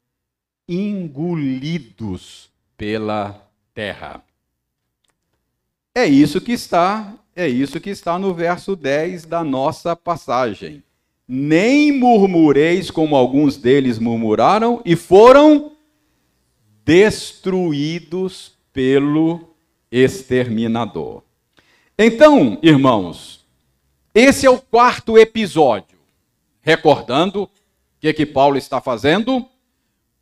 engolidos 0.68 2.52
pela 2.76 3.50
terra. 3.74 4.22
É 5.92 6.06
isso 6.06 6.40
que 6.40 6.52
está, 6.52 7.12
é 7.34 7.48
isso 7.48 7.80
que 7.80 7.90
está 7.90 8.16
no 8.16 8.32
verso 8.32 8.76
10 8.76 9.24
da 9.24 9.42
nossa 9.42 9.96
passagem. 9.96 10.84
Nem 11.26 11.90
murmureis 11.90 12.92
como 12.92 13.16
alguns 13.16 13.56
deles 13.56 13.98
murmuraram 13.98 14.80
e 14.84 14.94
foram 14.94 15.72
destruídos 16.84 18.52
pelo 18.72 19.57
exterminador. 19.90 21.22
Então, 21.98 22.58
irmãos, 22.62 23.44
esse 24.14 24.46
é 24.46 24.50
o 24.50 24.58
quarto 24.58 25.18
episódio. 25.18 25.98
Recordando 26.60 27.44
o 27.44 27.50
que, 28.00 28.12
que 28.12 28.26
Paulo 28.26 28.56
está 28.56 28.80
fazendo? 28.80 29.44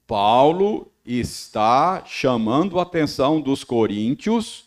Paulo 0.07 0.91
está 1.05 2.03
chamando 2.07 2.79
a 2.79 2.83
atenção 2.83 3.41
dos 3.41 3.65
coríntios 3.65 4.67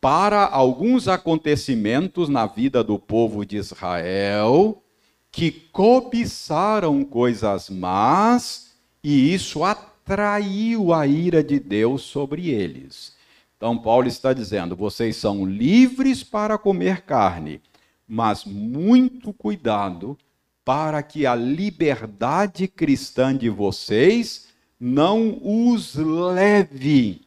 para 0.00 0.46
alguns 0.46 1.06
acontecimentos 1.06 2.28
na 2.28 2.46
vida 2.46 2.82
do 2.82 2.98
povo 2.98 3.46
de 3.46 3.56
Israel 3.56 4.82
que 5.30 5.50
cobiçaram 5.50 7.04
coisas 7.04 7.70
más 7.70 8.72
e 9.02 9.32
isso 9.32 9.64
atraiu 9.64 10.92
a 10.92 11.06
ira 11.06 11.42
de 11.42 11.58
Deus 11.58 12.02
sobre 12.02 12.50
eles. 12.50 13.14
Então, 13.62 13.78
Paulo 13.78 14.08
está 14.08 14.32
dizendo: 14.32 14.74
vocês 14.74 15.14
são 15.14 15.46
livres 15.46 16.24
para 16.24 16.58
comer 16.58 17.02
carne, 17.02 17.62
mas 18.08 18.44
muito 18.44 19.32
cuidado 19.32 20.18
para 20.64 21.00
que 21.00 21.24
a 21.24 21.36
liberdade 21.36 22.66
cristã 22.66 23.32
de 23.32 23.48
vocês 23.48 24.48
não 24.80 25.38
os 25.40 25.94
leve 25.94 27.20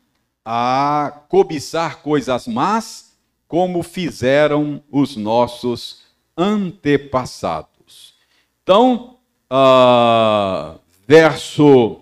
a 0.44 1.22
cobiçar 1.30 2.02
coisas 2.02 2.50
más, 2.50 3.14
como 3.48 3.82
fizeram 3.82 4.84
os 4.92 5.16
nossos 5.16 6.02
antepassados. 6.38 8.14
Então, 8.62 9.20
uh, 9.50 10.78
verso. 11.08 12.02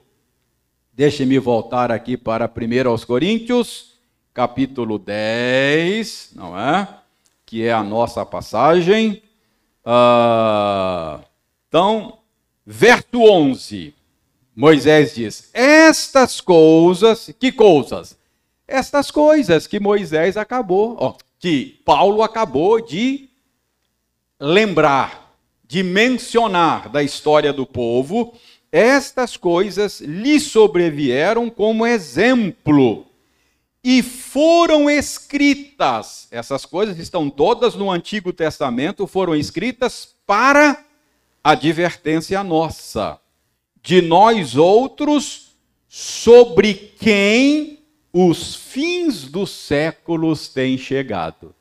Deixe-me 0.91 1.37
voltar 1.37 1.91
aqui 1.91 2.17
para 2.17 2.47
1 2.47 2.87
aos 2.89 3.03
Coríntios, 3.03 3.92
capítulo 4.33 4.97
10, 4.97 6.31
não 6.35 6.57
é? 6.59 6.87
Que 7.45 7.65
é 7.65 7.71
a 7.71 7.83
nossa 7.83 8.25
passagem. 8.25 9.21
Uh, 9.85 11.23
então, 11.67 12.17
verso 12.65 13.19
11. 13.19 13.93
Moisés 14.55 15.15
diz: 15.15 15.49
Estas 15.53 16.41
coisas, 16.41 17.33
que 17.39 17.51
coisas? 17.51 18.17
Estas 18.67 19.11
coisas 19.11 19.67
que 19.67 19.79
Moisés 19.79 20.37
acabou, 20.37 20.97
ó, 20.99 21.15
que 21.37 21.81
Paulo 21.85 22.23
acabou 22.23 22.81
de 22.81 23.29
lembrar, 24.39 25.35
de 25.67 25.83
mencionar 25.83 26.89
da 26.89 27.03
história 27.03 27.51
do 27.51 27.65
povo, 27.65 28.33
estas 28.71 29.37
coisas 29.37 29.99
lhe 30.01 30.39
sobrevieram 30.39 31.49
como 31.49 31.85
exemplo 31.85 33.05
e 33.83 34.01
foram 34.01 34.89
escritas. 34.89 36.27
Essas 36.31 36.65
coisas 36.65 36.97
estão 36.97 37.29
todas 37.29 37.75
no 37.75 37.91
Antigo 37.91 38.31
Testamento, 38.31 39.05
foram 39.05 39.35
escritas 39.35 40.15
para 40.25 40.83
advertência 41.43 42.41
nossa 42.43 43.19
de 43.81 44.01
nós 44.01 44.55
outros, 44.55 45.51
sobre 45.89 46.73
quem 46.73 47.79
os 48.13 48.55
fins 48.55 49.25
dos 49.25 49.51
séculos 49.51 50.47
têm 50.47 50.77
chegado. 50.77 51.53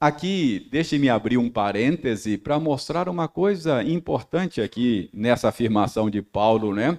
Aqui, 0.00 0.66
deixe-me 0.70 1.10
abrir 1.10 1.36
um 1.36 1.50
parêntese 1.50 2.38
para 2.38 2.58
mostrar 2.58 3.06
uma 3.08 3.28
coisa 3.28 3.82
importante 3.82 4.62
aqui 4.62 5.10
nessa 5.12 5.48
afirmação 5.50 6.08
de 6.08 6.22
Paulo, 6.22 6.74
né? 6.74 6.98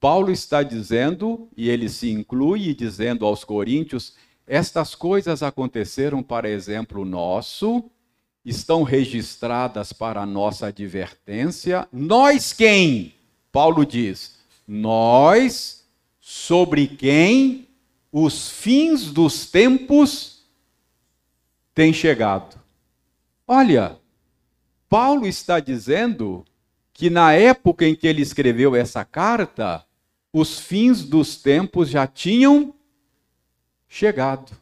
Paulo 0.00 0.32
está 0.32 0.62
dizendo, 0.62 1.46
e 1.54 1.68
ele 1.68 1.88
se 1.90 2.10
inclui 2.10 2.74
dizendo 2.74 3.26
aos 3.26 3.44
coríntios, 3.44 4.14
estas 4.46 4.94
coisas 4.94 5.42
aconteceram 5.42 6.22
para 6.22 6.48
exemplo 6.48 7.04
nosso, 7.04 7.84
estão 8.42 8.82
registradas 8.82 9.92
para 9.92 10.24
nossa 10.24 10.68
advertência. 10.68 11.86
Nós 11.92 12.52
quem? 12.52 13.14
Paulo 13.52 13.84
diz: 13.84 14.38
Nós, 14.66 15.86
sobre 16.18 16.88
quem 16.88 17.68
os 18.10 18.48
fins 18.48 19.12
dos 19.12 19.46
tempos 19.50 20.46
têm 21.74 21.92
chegado. 21.92 22.58
Olha, 23.46 23.98
Paulo 24.88 25.26
está 25.26 25.60
dizendo 25.60 26.44
que 26.92 27.08
na 27.08 27.32
época 27.32 27.86
em 27.86 27.94
que 27.94 28.06
ele 28.06 28.22
escreveu 28.22 28.74
essa 28.74 29.04
carta, 29.04 29.84
os 30.32 30.58
fins 30.60 31.04
dos 31.04 31.36
tempos 31.36 31.88
já 31.88 32.06
tinham 32.06 32.74
chegado. 33.88 34.52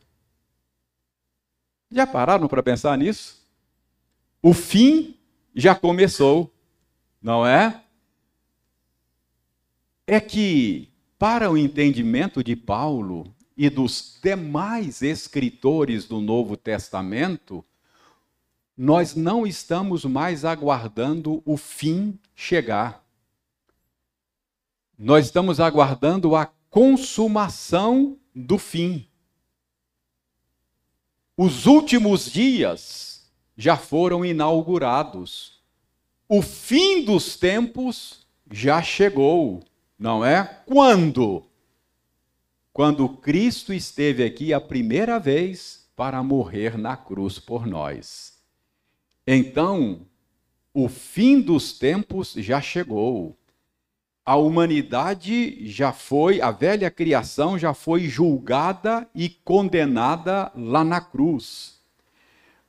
Já 1.91 2.07
pararam 2.07 2.49
para 2.49 2.63
pensar 2.63 2.97
nisso? 2.97 3.43
O 4.43 4.55
fim 4.55 5.17
já 5.55 5.75
começou, 5.75 6.53
não 7.21 7.47
é? 7.47 7.83
é 10.09 10.19
que, 10.19 10.89
para 11.19 11.51
o 11.51 11.59
entendimento 11.59 12.43
de 12.43 12.57
Paulo 12.57 13.31
e 13.55 13.69
dos 13.69 14.19
demais 14.23 15.03
escritores 15.03 16.07
do 16.07 16.19
Novo 16.19 16.57
Testamento, 16.57 17.63
nós 18.75 19.15
não 19.15 19.47
estamos 19.47 20.07
mais 20.07 20.47
aguardando 20.47 21.43
o 21.45 21.59
fim 21.59 22.19
chegar. 22.35 23.05
Nós 24.99 25.27
estamos 25.27 25.61
aguardando 25.61 26.35
a 26.35 26.47
consumação 26.69 28.19
do 28.35 28.59
fim. 28.59 29.07
Os 31.37 31.67
últimos 31.67 32.31
dias 32.31 33.31
já 33.57 33.77
foram 33.77 34.25
inaugurados. 34.25 35.63
O 36.29 36.43
fim 36.43 37.05
dos 37.05 37.37
tempos 37.37 38.27
já 38.51 38.83
chegou 38.83 39.63
não 39.99 40.25
é? 40.25 40.45
Quando? 40.65 41.45
Quando 42.73 43.09
Cristo 43.09 43.73
esteve 43.73 44.23
aqui 44.23 44.53
a 44.53 44.61
primeira 44.61 45.19
vez 45.19 45.91
para 45.97 46.23
morrer 46.23 46.79
na 46.79 46.97
cruz 46.97 47.41
por 47.41 47.67
nós. 47.67 48.39
Então, 49.27 50.07
o 50.73 50.89
fim 50.89 51.41
dos 51.41 51.73
tempos 51.77 52.35
já 52.35 52.61
chegou. 52.61 53.37
A 54.29 54.37
humanidade 54.37 55.67
já 55.67 55.91
foi, 55.91 56.43
a 56.43 56.51
velha 56.51 56.91
criação 56.91 57.59
já 57.59 57.73
foi 57.73 58.03
julgada 58.11 59.09
e 59.15 59.31
condenada 59.31 60.53
lá 60.55 60.85
na 60.85 61.01
cruz. 61.01 61.79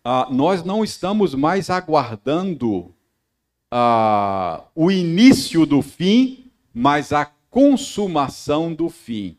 Ah, 0.01 0.29
nós 0.31 0.63
não 0.63 0.85
estamos 0.85 1.35
mais 1.35 1.69
aguardando 1.69 2.95
ah, 3.69 4.63
o 4.73 4.89
início 4.89 5.65
do 5.65 5.81
fim, 5.81 6.49
mas 6.73 7.11
a 7.11 7.29
consumação 7.49 8.73
do 8.73 8.87
fim. 8.87 9.35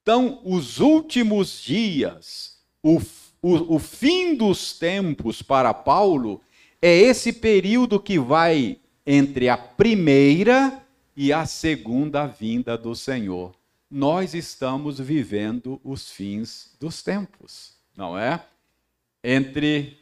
Então, 0.00 0.40
os 0.42 0.80
últimos 0.80 1.60
dias, 1.60 2.56
o, 2.82 3.02
o, 3.42 3.74
o 3.74 3.78
fim 3.78 4.34
dos 4.34 4.78
tempos 4.78 5.42
para 5.42 5.74
Paulo, 5.74 6.40
é 6.80 6.90
esse 6.90 7.34
período 7.34 8.00
que 8.00 8.18
vai 8.18 8.78
entre 9.06 9.50
a 9.50 9.58
primeira 9.58 10.79
e 11.16 11.32
a 11.32 11.46
segunda 11.46 12.26
vinda 12.26 12.76
do 12.76 12.94
Senhor. 12.94 13.54
Nós 13.90 14.34
estamos 14.34 15.00
vivendo 15.00 15.80
os 15.82 16.10
fins 16.10 16.76
dos 16.78 17.02
tempos, 17.02 17.74
não 17.96 18.16
é? 18.16 18.44
Entre 19.22 19.98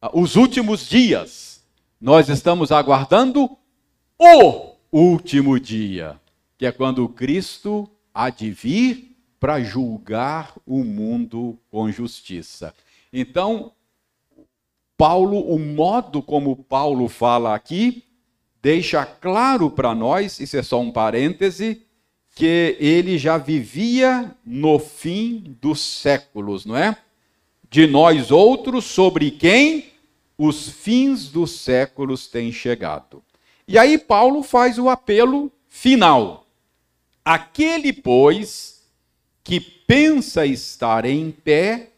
ah, 0.00 0.10
os 0.12 0.36
últimos 0.36 0.86
dias, 0.88 1.64
nós 2.00 2.28
estamos 2.28 2.70
aguardando 2.70 3.56
o 4.18 4.76
último 4.92 5.58
dia, 5.58 6.20
que 6.58 6.66
é 6.66 6.72
quando 6.72 7.08
Cristo 7.08 7.90
há 8.12 8.28
de 8.28 8.50
vir 8.50 9.16
para 9.40 9.62
julgar 9.62 10.54
o 10.66 10.84
mundo 10.84 11.58
com 11.70 11.90
justiça. 11.90 12.74
Então, 13.10 13.72
Paulo, 14.98 15.40
o 15.40 15.58
modo 15.58 16.20
como 16.20 16.54
Paulo 16.54 17.08
fala 17.08 17.54
aqui, 17.54 18.04
deixa 18.62 19.04
claro 19.04 19.70
para 19.70 19.94
nós, 19.94 20.40
isso 20.40 20.56
é 20.56 20.62
só 20.62 20.80
um 20.80 20.90
parêntese, 20.90 21.82
que 22.34 22.76
ele 22.78 23.18
já 23.18 23.36
vivia 23.36 24.34
no 24.44 24.78
fim 24.78 25.56
dos 25.60 25.80
séculos, 25.80 26.64
não 26.64 26.76
é? 26.76 26.96
De 27.68 27.86
nós 27.86 28.30
outros, 28.30 28.84
sobre 28.84 29.30
quem 29.30 29.90
os 30.38 30.68
fins 30.68 31.28
dos 31.28 31.60
séculos 31.60 32.26
têm 32.26 32.50
chegado. 32.50 33.22
E 33.68 33.78
aí 33.78 33.98
Paulo 33.98 34.42
faz 34.42 34.78
o 34.78 34.88
apelo 34.88 35.52
final. 35.68 36.46
Aquele, 37.24 37.92
pois, 37.92 38.82
que 39.44 39.60
pensa 39.60 40.46
estar 40.46 41.04
em 41.04 41.30
pé, 41.30 41.90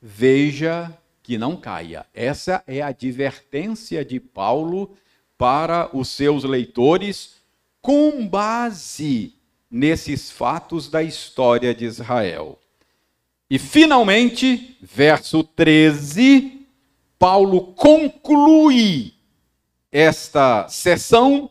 veja 0.00 0.96
que 1.22 1.36
não 1.36 1.56
caia. 1.56 2.06
Essa 2.14 2.62
é 2.66 2.80
a 2.80 2.86
advertência 2.86 4.04
de 4.04 4.20
Paulo 4.20 4.96
para 5.38 5.88
os 5.96 6.08
seus 6.08 6.44
leitores, 6.44 7.36
com 7.80 8.26
base 8.26 9.32
nesses 9.70 10.30
fatos 10.30 10.90
da 10.90 11.02
história 11.02 11.74
de 11.74 11.84
Israel. 11.84 12.58
E 13.48 13.58
finalmente, 13.58 14.76
verso 14.82 15.42
13, 15.42 16.66
Paulo 17.18 17.72
conclui 17.72 19.14
esta 19.90 20.68
sessão 20.68 21.50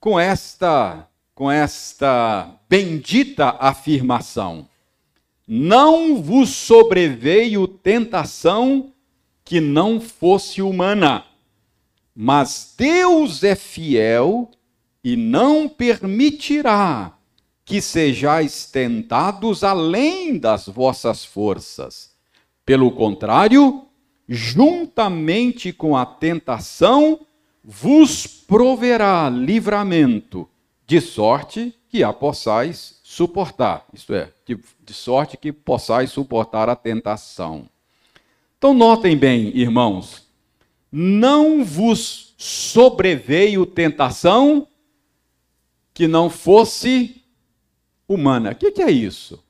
com 0.00 0.18
esta 0.18 1.06
com 1.34 1.50
esta 1.50 2.58
bendita 2.66 3.56
afirmação: 3.60 4.66
Não 5.46 6.22
vos 6.22 6.48
sobreveio 6.48 7.68
tentação 7.68 8.92
que 9.44 9.60
não 9.60 10.00
fosse 10.00 10.62
humana. 10.62 11.24
Mas 12.18 12.74
Deus 12.78 13.44
é 13.44 13.54
fiel 13.54 14.50
e 15.04 15.16
não 15.16 15.68
permitirá 15.68 17.12
que 17.62 17.82
sejais 17.82 18.64
tentados 18.70 19.62
além 19.62 20.38
das 20.38 20.66
vossas 20.66 21.26
forças. 21.26 22.12
Pelo 22.64 22.90
contrário, 22.90 23.86
juntamente 24.26 25.74
com 25.74 25.94
a 25.94 26.06
tentação, 26.06 27.20
vos 27.62 28.26
proverá 28.26 29.28
livramento, 29.28 30.48
de 30.86 31.00
sorte 31.00 31.74
que 31.88 32.02
a 32.02 32.12
possais 32.12 32.98
suportar. 33.02 33.84
Isto 33.92 34.14
é, 34.14 34.32
de, 34.46 34.58
de 34.84 34.94
sorte 34.94 35.36
que 35.36 35.52
possais 35.52 36.12
suportar 36.12 36.68
a 36.68 36.76
tentação. 36.76 37.68
Então, 38.56 38.72
notem 38.72 39.16
bem, 39.16 39.54
irmãos, 39.56 40.25
não 40.98 41.62
vos 41.62 42.34
sobreveio 42.38 43.66
tentação 43.66 44.66
que 45.92 46.08
não 46.08 46.30
fosse 46.30 47.22
humana. 48.08 48.52
O 48.52 48.54
que, 48.54 48.72
que 48.72 48.80
é 48.80 48.90
isso? 48.90 49.44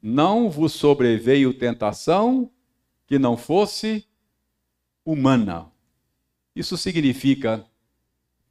Não 0.00 0.48
vos 0.48 0.72
sobreveio 0.72 1.52
tentação 1.52 2.48
que 3.08 3.18
não 3.18 3.36
fosse 3.36 4.06
humana. 5.04 5.66
Isso 6.54 6.76
significa 6.76 7.66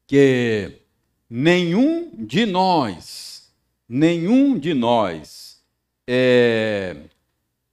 que 0.05 0.81
nenhum 1.29 2.11
de 2.13 2.45
nós, 2.45 3.49
nenhum 3.87 4.59
de 4.59 4.73
nós 4.73 5.63
é, 6.05 7.05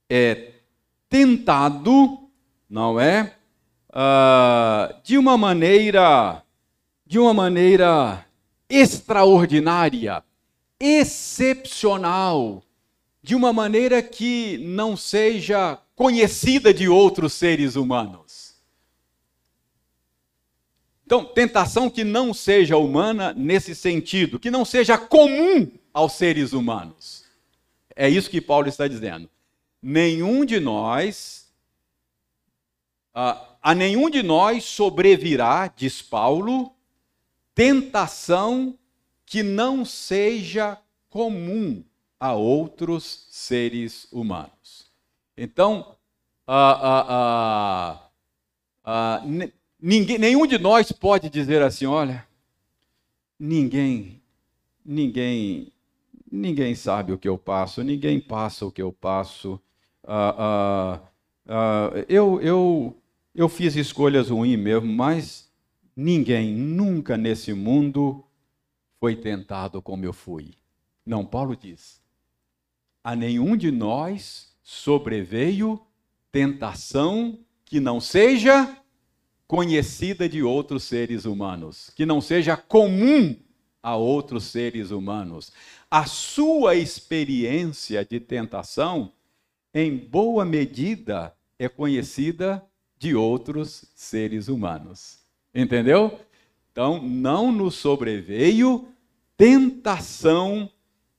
é 0.09 0.53
tentado, 1.09 2.26
não 2.69 2.99
é? 2.99 3.35
Uh, 3.89 5.01
de 5.03 5.17
uma 5.17 5.37
maneira, 5.37 6.43
de 7.05 7.17
uma 7.17 7.33
maneira 7.33 8.25
extraordinária, 8.69 10.23
excepcional, 10.79 12.61
de 13.23 13.35
uma 13.35 13.51
maneira 13.51 14.01
que 14.01 14.57
não 14.59 14.95
seja 14.95 15.79
conhecida 15.95 16.73
de 16.73 16.87
outros 16.87 17.33
seres 17.33 17.75
humanos. 17.75 18.55
Então, 21.05 21.23
tentação 21.23 21.89
que 21.89 22.03
não 22.03 22.33
seja 22.33 22.77
humana 22.77 23.33
nesse 23.33 23.73
sentido, 23.73 24.37
que 24.37 24.51
não 24.51 24.65
seja 24.65 24.97
comum 24.97 25.71
aos 25.93 26.13
seres 26.13 26.51
humanos. 26.51 27.23
É 27.95 28.09
isso 28.09 28.29
que 28.29 28.41
Paulo 28.41 28.67
está 28.67 28.87
dizendo 28.87 29.29
nenhum 29.81 30.43
de 30.43 30.59
nós, 30.59 31.46
a, 33.19 33.57
a 33.63 33.73
nenhum 33.73 34.11
de 34.11 34.21
nós 34.21 34.63
sobrevirá, 34.63 35.73
diz 35.75 36.03
Paulo, 36.03 36.71
tentação 37.55 38.77
que 39.25 39.41
não 39.41 39.83
seja 39.83 40.77
comum 41.09 41.83
a 42.19 42.33
outros 42.33 43.25
seres 43.31 44.07
humanos. 44.11 44.91
Então, 45.35 45.95
a, 46.45 47.99
a, 48.85 49.23
ninguém, 49.81 50.19
nenhum 50.19 50.45
de 50.45 50.59
nós 50.59 50.91
pode 50.91 51.27
dizer 51.27 51.63
assim: 51.63 51.87
olha, 51.87 52.23
ninguém, 53.39 54.21
ninguém, 54.85 55.73
ninguém 56.31 56.75
sabe 56.75 57.13
o 57.13 57.17
que 57.17 57.27
eu 57.27 57.37
passo, 57.37 57.83
ninguém 57.83 58.19
passa 58.19 58.63
o 58.63 58.71
que 58.71 58.81
eu 58.81 58.93
passo, 58.93 59.59
ah, 60.03 61.01
ah, 61.47 61.91
eu, 62.07 62.39
eu, 62.41 62.95
eu 63.37 63.47
fiz 63.47 63.75
escolhas 63.75 64.29
ruins 64.29 64.57
mesmo, 64.57 64.91
mas 64.91 65.47
ninguém 65.95 66.55
nunca 66.55 67.15
nesse 67.15 67.53
mundo 67.53 68.25
foi 68.99 69.15
tentado 69.15 69.79
como 69.79 70.03
eu 70.03 70.11
fui. 70.11 70.55
Não, 71.05 71.23
Paulo 71.23 71.55
diz: 71.55 72.01
a 73.03 73.15
nenhum 73.15 73.55
de 73.55 73.69
nós 73.69 74.57
sobreveio 74.63 75.79
tentação 76.31 77.39
que 77.63 77.79
não 77.79 78.01
seja 78.01 78.75
conhecida 79.47 80.27
de 80.27 80.41
outros 80.41 80.83
seres 80.85 81.25
humanos, 81.25 81.91
que 81.95 82.07
não 82.07 82.19
seja 82.19 82.57
comum 82.57 83.35
a 83.83 83.95
outros 83.95 84.45
seres 84.45 84.89
humanos. 84.89 85.53
A 85.91 86.07
sua 86.07 86.75
experiência 86.75 88.03
de 88.03 88.19
tentação 88.19 89.13
em 89.73 89.95
boa 89.95 90.43
medida, 90.43 91.37
é 91.59 91.67
conhecida 91.67 92.66
de 92.99 93.15
outros 93.15 93.85
seres 93.95 94.47
humanos. 94.47 95.19
Entendeu? 95.53 96.19
Então, 96.71 97.01
não 97.01 97.51
nos 97.51 97.75
sobreveio 97.75 98.87
tentação 99.35 100.69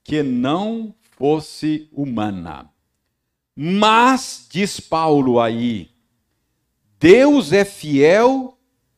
que 0.03 0.23
não 0.23 0.93
fosse 1.11 1.89
humana. 1.91 2.69
Mas, 3.55 4.47
diz 4.49 4.79
Paulo 4.79 5.39
aí, 5.39 5.89
Deus 6.99 7.51
é 7.51 7.65
fiel 7.65 8.57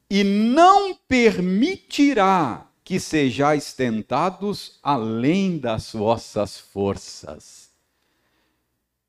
e 0.09 0.23
não 0.23 0.93
permitirá 0.93 2.67
que 2.83 2.99
sejais 2.99 3.73
tentados 3.73 4.79
além 4.83 5.57
das 5.57 5.93
vossas 5.93 6.59
forças. 6.59 7.71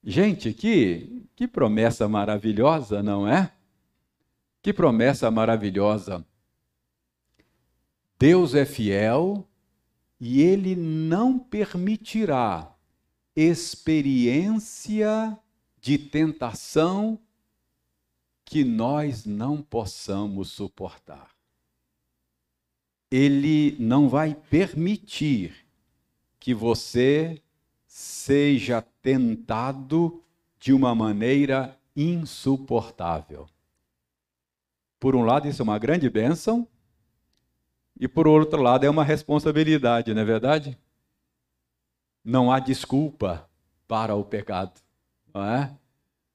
Gente, 0.05 0.53
que, 0.53 1.23
que 1.37 1.47
promessa 1.47 2.09
maravilhosa, 2.09 3.03
não 3.03 3.27
é? 3.27 3.53
Que 4.63 4.73
promessa 4.73 5.31
maravilhosa. 5.31 6.25
Deus 8.19 8.55
é 8.55 8.65
fiel 8.65 9.47
e 10.21 10.41
ele 10.41 10.77
não 10.77 11.37
permitirá 11.37 12.73
experiência 13.35 15.37
de 15.81 15.99
tentação 15.99 17.19
que 18.45 18.63
nós 18.63 19.25
não 19.25 19.61
possamos 19.61 20.53
suportar. 20.53 21.31
Ele 23.11 23.77
não 23.81 24.09
vai 24.09 24.35
permitir 24.35 25.67
que 26.39 26.55
você 26.55 27.43
seja 27.87 28.81
tentado 29.03 30.23
de 30.61 30.73
uma 30.73 30.95
maneira 30.95 31.77
insuportável. 31.97 33.49
Por 35.03 35.17
um 35.17 35.25
lado, 35.25 35.49
isso 35.49 35.61
é 35.61 35.65
uma 35.65 35.81
grande 35.81 36.09
bênção, 36.09 36.65
e 37.99 38.07
por 38.07 38.29
outro 38.29 38.63
lado, 38.63 38.87
é 38.87 38.89
uma 38.89 39.03
responsabilidade, 39.03 40.15
não 40.15 40.23
é 40.23 40.25
verdade? 40.25 40.79
Não 42.25 42.53
há 42.53 42.61
desculpa 42.61 43.51
para 43.89 44.15
o 44.15 44.25
pecado, 44.25 44.81
não 45.35 45.45
é? 45.45 45.77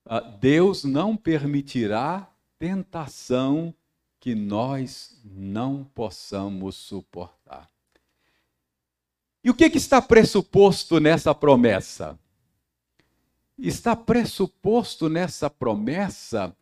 Ah, 0.05 0.19
Deus 0.19 0.83
não 0.83 1.15
permitirá 1.15 2.29
tentação 2.59 3.73
que 4.19 4.35
nós 4.35 5.17
não 5.23 5.85
possamos 5.85 6.75
suportar. 6.75 7.71
E 9.45 9.49
o 9.49 9.53
que, 9.53 9.69
que 9.69 9.77
está 9.77 10.01
pressuposto 10.01 10.99
nessa 10.99 11.33
promessa? 11.33 12.19
Está 13.57 13.95
pressuposto 13.95 15.07
nessa 15.07 15.49
promessa 15.49 16.53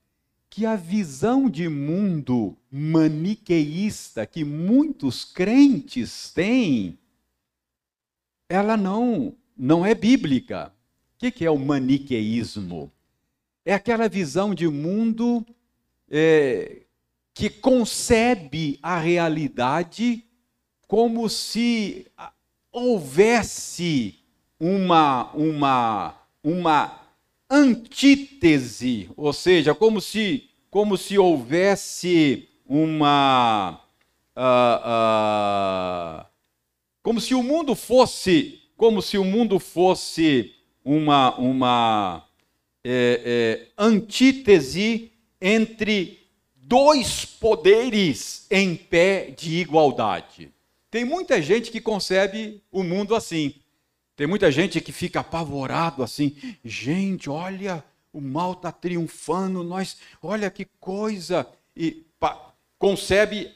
que 0.55 0.65
a 0.65 0.77
visão 0.77 1.49
de 1.49 1.67
mundo 1.67 2.55
maniqueísta 2.71 4.25
que 4.25 4.45
muitos 4.45 5.25
crentes 5.25 6.31
têm 6.31 6.97
ela 8.47 8.77
não, 8.77 9.35
não 9.57 9.85
é 9.85 9.93
bíblica. 9.93 10.71
O 11.13 11.29
que 11.29 11.43
é 11.43 11.51
o 11.51 11.59
maniqueísmo? 11.59 12.89
É 13.65 13.73
aquela 13.73 14.07
visão 14.07 14.55
de 14.55 14.65
mundo 14.69 15.45
é, 16.09 16.83
que 17.33 17.49
concebe 17.49 18.79
a 18.81 18.97
realidade 18.97 20.23
como 20.87 21.27
se 21.27 22.07
houvesse 22.71 24.19
uma, 24.57 25.33
uma, 25.33 26.15
uma 26.41 27.04
antítese, 27.49 29.09
ou 29.15 29.31
seja, 29.33 29.73
como 29.73 30.01
se, 30.01 30.49
como 30.69 30.97
se 30.97 31.17
houvesse 31.17 32.47
uma. 32.65 33.81
Uh, 34.35 36.21
uh, 36.21 36.25
como 37.01 37.21
se 37.21 37.33
o 37.35 37.43
mundo 37.43 37.75
fosse, 37.75 38.61
como 38.75 39.01
se 39.01 39.17
o 39.17 39.23
mundo 39.23 39.59
fosse 39.59 40.53
uma, 40.83 41.35
uma 41.37 42.27
é, 42.83 43.21
é, 43.25 43.67
antítese 43.77 45.11
entre 45.39 46.19
dois 46.55 47.25
poderes 47.25 48.45
em 48.49 48.75
pé 48.75 49.31
de 49.31 49.57
igualdade. 49.57 50.51
Tem 50.91 51.03
muita 51.03 51.41
gente 51.41 51.71
que 51.71 51.81
concebe 51.81 52.61
o 52.71 52.83
mundo 52.83 53.15
assim. 53.15 53.53
Tem 54.15 54.25
muita 54.25 54.51
gente 54.51 54.79
que 54.79 54.91
fica 54.91 55.19
apavorado 55.19 56.01
assim. 56.01 56.35
Gente, 56.63 57.29
olha, 57.29 57.83
o 58.13 58.21
mal 58.21 58.53
está 58.53 58.71
triunfando, 58.71 59.63
nós, 59.63 59.97
olha 60.21 60.49
que 60.49 60.65
coisa. 60.79 61.45
E 61.75 62.05
pa, 62.19 62.53
concebe 62.79 63.51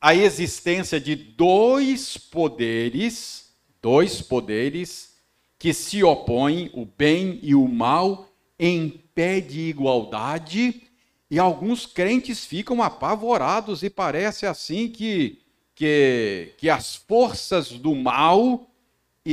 a 0.00 0.14
existência 0.14 1.00
de 1.00 1.16
dois 1.16 2.16
poderes, 2.16 3.52
dois 3.82 4.22
poderes 4.22 5.16
que 5.58 5.74
se 5.74 6.04
opõem, 6.04 6.70
o 6.72 6.84
bem 6.84 7.40
e 7.42 7.54
o 7.54 7.66
mal, 7.66 8.28
em 8.56 8.88
pé 9.12 9.40
de 9.40 9.62
igualdade, 9.62 10.82
e 11.28 11.38
alguns 11.38 11.84
crentes 11.84 12.44
ficam 12.44 12.80
apavorados 12.80 13.82
e 13.82 13.90
parece 13.90 14.46
assim 14.46 14.88
que, 14.88 15.42
que, 15.74 16.54
que 16.56 16.70
as 16.70 16.94
forças 16.94 17.72
do 17.72 17.94
mal 17.96 18.68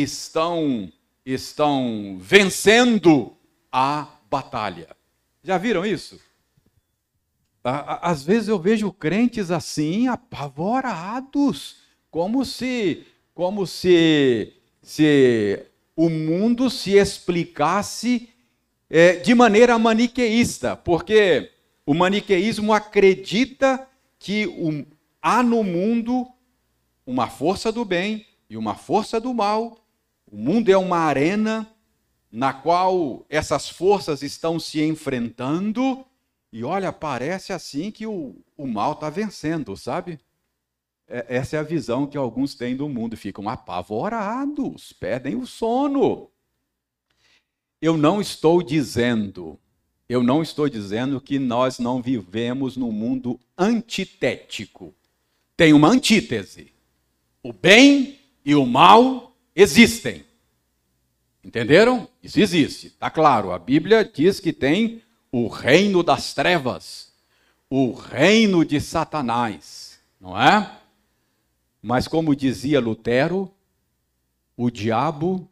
estão, 0.02 0.91
estão 1.26 2.18
vencendo 2.20 3.36
a 3.72 4.08
batalha. 4.30 4.96
Já 5.43 5.58
viram 5.58 5.86
isso? 5.86 6.20
Às 7.64 8.24
vezes 8.24 8.48
eu 8.48 8.60
vejo 8.60 8.91
crentes 8.91 9.50
assim, 9.50 10.08
apavorados, 10.08 11.78
como 12.12 12.46
se, 12.46 13.04
como 13.34 13.66
se, 13.66 14.54
se 14.82 15.66
o 15.96 16.10
mundo 16.10 16.70
se 16.70 16.91
explicasse 16.91 18.30
é, 18.89 19.14
de 19.14 19.34
maneira 19.34 19.80
maniqueísta, 19.80 20.76
porque 20.76 21.52
o 21.86 21.93
maniqueísmo 21.93 22.72
acredita 22.72 23.88
que 24.20 24.48
um, 24.48 24.86
há 25.22 25.41
no 25.41 25.64
mundo 25.64 26.28
uma 27.06 27.28
força 27.28 27.72
do 27.72 27.86
bem 27.86 28.26
e 28.50 28.58
uma 28.58 28.76
força 28.76 29.20
do 29.20 29.34
mal. 29.34 29.85
O 30.32 30.38
mundo 30.38 30.70
é 30.70 30.78
uma 30.78 30.98
arena 30.98 31.68
na 32.32 32.52
qual 32.52 33.26
essas 33.30 33.70
forças 33.70 34.22
estão 34.22 34.60
se 34.60 34.82
enfrentando. 34.82 36.06
E 36.52 36.64
olha, 36.64 36.92
parece 36.92 37.54
assim 37.54 37.92
que 37.92 38.06
o, 38.06 38.36
o 38.58 38.68
mal 38.68 38.94
está 38.94 39.10
vencendo, 39.10 39.76
sabe? 39.78 40.20
É, 41.08 41.26
essa 41.30 41.56
é 41.56 41.60
a 41.60 41.64
visão 41.64 42.08
que 42.08 42.18
alguns 42.18 42.56
têm 42.56 42.76
do 42.76 42.90
mundo, 42.90 43.16
ficam 43.16 43.48
apavorados, 43.48 44.92
perdem 44.94 45.36
o 45.36 45.46
sono. 45.46 46.30
Eu 47.82 47.96
não 47.98 48.20
estou 48.20 48.64
dizendo, 48.64 49.60
eu 50.10 50.24
não 50.24 50.42
estou 50.42 50.68
dizendo 50.68 51.22
que 51.22 51.38
nós 51.38 51.78
não 51.78 52.02
vivemos 52.02 52.76
num 52.76 52.92
mundo 52.92 53.40
antitético. 53.58 54.94
Tem 55.56 55.72
uma 55.72 55.90
antítese. 55.90 56.74
O 57.44 57.54
bem 57.54 58.20
e 58.44 58.56
o 58.56 58.66
mal 58.66 59.35
existem. 59.56 60.26
Entenderam? 61.43 62.08
Isso 62.22 62.39
existe, 62.39 62.88
está 62.88 63.10
claro. 63.10 63.51
A 63.51 63.60
Bíblia 63.60 64.03
diz 64.03 64.39
que 64.39 64.51
tem 64.51 65.01
o 65.32 65.47
reino 65.47 66.01
das 66.01 66.34
trevas, 66.34 67.14
o 67.70 67.93
reino 67.93 68.66
de 68.66 68.82
Satanás, 68.82 69.99
não 70.20 70.39
é? 70.39 70.72
Mas, 71.82 72.08
como 72.08 72.36
dizia 72.36 72.80
Lutero, 72.80 73.53
o 74.58 74.72
diabo 74.72 75.47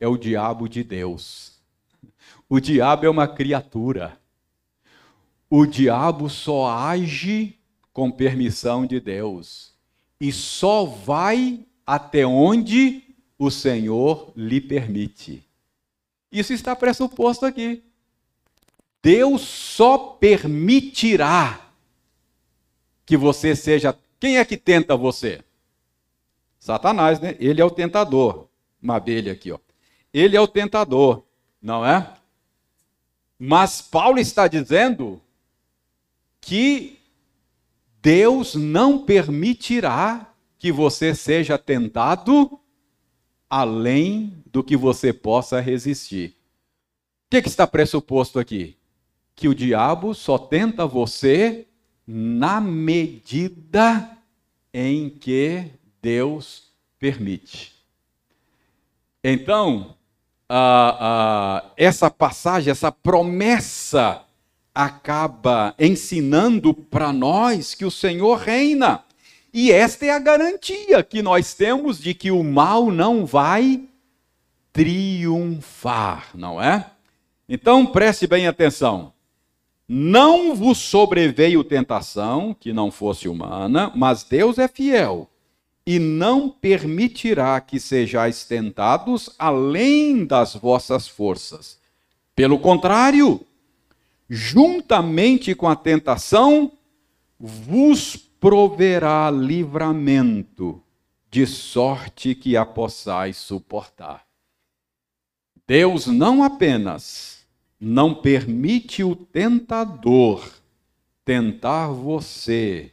é 0.00 0.08
o 0.08 0.16
diabo 0.16 0.68
de 0.68 0.82
Deus. 0.82 1.58
O 2.48 2.60
diabo 2.60 3.04
é 3.04 3.10
uma 3.10 3.28
criatura. 3.28 4.18
O 5.50 5.66
diabo 5.66 6.30
só 6.30 6.70
age 6.70 7.58
com 7.92 8.10
permissão 8.10 8.86
de 8.86 8.98
Deus 8.98 9.74
e 10.20 10.32
só 10.32 10.84
vai 10.84 11.66
até 11.86 12.26
onde 12.26 13.13
o 13.38 13.50
Senhor 13.50 14.32
lhe 14.36 14.60
permite. 14.60 15.44
Isso 16.30 16.52
está 16.52 16.74
pressuposto 16.74 17.46
aqui. 17.46 17.82
Deus 19.02 19.42
só 19.42 19.98
permitirá 19.98 21.60
que 23.04 23.16
você 23.16 23.54
seja. 23.54 23.96
Quem 24.18 24.38
é 24.38 24.44
que 24.44 24.56
tenta 24.56 24.96
você? 24.96 25.42
Satanás, 26.58 27.20
né? 27.20 27.36
Ele 27.38 27.60
é 27.60 27.64
o 27.64 27.70
tentador. 27.70 28.48
Uma 28.82 28.96
abelha 28.96 29.32
aqui, 29.32 29.52
ó. 29.52 29.58
Ele 30.12 30.36
é 30.36 30.40
o 30.40 30.48
tentador, 30.48 31.24
não 31.60 31.84
é? 31.84 32.14
Mas 33.38 33.82
Paulo 33.82 34.18
está 34.18 34.48
dizendo 34.48 35.20
que 36.40 36.98
Deus 38.00 38.54
não 38.54 39.04
permitirá 39.04 40.32
que 40.58 40.72
você 40.72 41.14
seja 41.14 41.58
tentado 41.58 42.60
além 43.54 44.42
do 44.50 44.64
que 44.64 44.76
você 44.76 45.12
possa 45.12 45.60
resistir. 45.60 46.30
O 46.30 47.30
que, 47.30 47.42
que 47.42 47.48
está 47.48 47.64
pressuposto 47.68 48.40
aqui? 48.40 48.76
Que 49.36 49.46
o 49.46 49.54
diabo 49.54 50.12
só 50.12 50.36
tenta 50.36 50.84
você 50.84 51.64
na 52.04 52.60
medida 52.60 54.10
em 54.72 55.08
que 55.08 55.66
Deus 56.02 56.64
permite. 56.98 57.72
Então, 59.22 59.94
essa 61.76 62.10
passagem, 62.10 62.72
essa 62.72 62.90
promessa, 62.90 64.24
acaba 64.74 65.76
ensinando 65.78 66.74
para 66.74 67.12
nós 67.12 67.72
que 67.72 67.84
o 67.84 67.90
Senhor 67.90 68.36
reina. 68.36 69.04
E 69.56 69.70
esta 69.70 70.04
é 70.04 70.10
a 70.10 70.18
garantia 70.18 71.00
que 71.04 71.22
nós 71.22 71.54
temos 71.54 72.00
de 72.00 72.12
que 72.12 72.28
o 72.28 72.42
mal 72.42 72.90
não 72.90 73.24
vai 73.24 73.84
triunfar, 74.72 76.30
não 76.34 76.60
é? 76.60 76.90
Então 77.48 77.86
preste 77.86 78.26
bem 78.26 78.48
atenção. 78.48 79.12
Não 79.86 80.56
vos 80.56 80.78
sobreveio 80.78 81.62
tentação 81.62 82.52
que 82.58 82.72
não 82.72 82.90
fosse 82.90 83.28
humana, 83.28 83.92
mas 83.94 84.24
Deus 84.24 84.58
é 84.58 84.66
fiel 84.66 85.30
e 85.86 86.00
não 86.00 86.48
permitirá 86.48 87.60
que 87.60 87.78
sejais 87.78 88.44
tentados 88.44 89.30
além 89.38 90.24
das 90.24 90.56
vossas 90.56 91.06
forças. 91.06 91.78
Pelo 92.34 92.58
contrário, 92.58 93.40
juntamente 94.28 95.54
com 95.54 95.68
a 95.68 95.76
tentação, 95.76 96.72
vos 97.38 98.23
proverá 98.44 99.30
livramento, 99.30 100.82
de 101.30 101.46
sorte 101.46 102.34
que 102.34 102.58
a 102.58 102.66
possais 102.66 103.38
suportar. 103.38 104.26
Deus 105.66 106.06
não 106.06 106.42
apenas 106.42 107.46
não 107.80 108.14
permite 108.14 109.02
o 109.02 109.16
tentador 109.16 110.46
tentar 111.24 111.88
você 111.88 112.92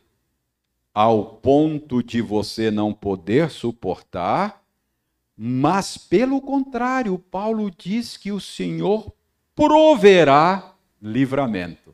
ao 0.94 1.26
ponto 1.26 2.02
de 2.02 2.22
você 2.22 2.72
não 2.72 2.94
poder 2.94 3.50
suportar, 3.50 4.64
mas 5.36 5.98
pelo 5.98 6.40
contrário, 6.40 7.20
Paulo 7.20 7.70
diz 7.70 8.16
que 8.16 8.32
o 8.32 8.40
Senhor 8.40 9.12
proverá 9.54 10.74
livramento. 11.02 11.94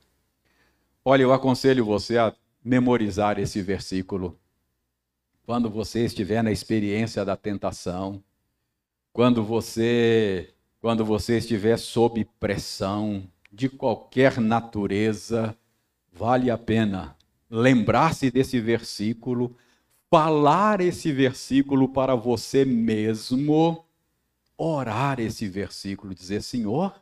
Olha, 1.03 1.23
eu 1.23 1.33
aconselho 1.33 1.83
você 1.83 2.19
a 2.19 2.31
memorizar 2.67 3.39
esse 3.39 3.61
versículo. 3.61 4.37
Quando 5.45 5.69
você 5.69 6.03
estiver 6.03 6.43
na 6.43 6.51
experiência 6.51 7.23
da 7.23 7.37
tentação, 7.37 8.21
quando 9.13 9.41
você 9.41 10.53
quando 10.81 11.03
você 11.03 11.37
estiver 11.37 11.77
sob 11.77 12.23
pressão 12.39 13.23
de 13.51 13.67
qualquer 13.67 14.39
natureza, 14.39 15.57
vale 16.11 16.51
a 16.51 16.57
pena 16.57 17.15
lembrar-se 17.49 18.29
desse 18.29 18.59
versículo, 18.59 19.55
falar 20.09 20.81
esse 20.81 21.11
versículo 21.11 21.89
para 21.89 22.15
você 22.15 22.63
mesmo 22.63 23.85
orar 24.57 25.21
esse 25.21 25.47
versículo, 25.47 26.13
dizer: 26.13 26.43
Senhor, 26.43 27.01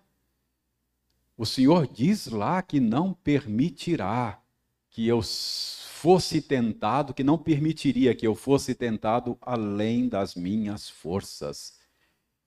o 1.35 1.45
Senhor 1.45 1.87
diz 1.87 2.27
lá 2.27 2.61
que 2.61 2.79
não 2.79 3.13
permitirá 3.13 4.39
que 4.95 5.05
eu 5.05 5.21
fosse 5.21 6.41
tentado, 6.41 7.13
que 7.13 7.21
não 7.21 7.37
permitiria 7.37 8.15
que 8.15 8.25
eu 8.25 8.33
fosse 8.33 8.73
tentado 8.73 9.37
além 9.41 10.07
das 10.07 10.35
minhas 10.35 10.89
forças. 10.89 11.77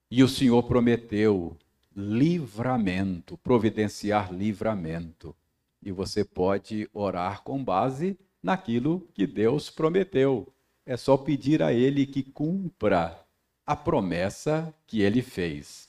E 0.09 0.23
o 0.23 0.27
Senhor 0.27 0.63
prometeu 0.63 1.55
livramento, 1.95 3.37
providenciar 3.37 4.33
livramento. 4.33 5.35
E 5.79 5.91
você 5.91 6.25
pode 6.25 6.89
orar 6.91 7.43
com 7.43 7.63
base 7.63 8.17
naquilo 8.41 9.07
que 9.13 9.27
Deus 9.27 9.69
prometeu. 9.69 10.51
É 10.87 10.97
só 10.97 11.15
pedir 11.17 11.61
a 11.61 11.71
Ele 11.71 12.07
que 12.07 12.23
cumpra 12.23 13.23
a 13.63 13.75
promessa 13.75 14.73
que 14.87 15.01
Ele 15.01 15.21
fez. 15.21 15.87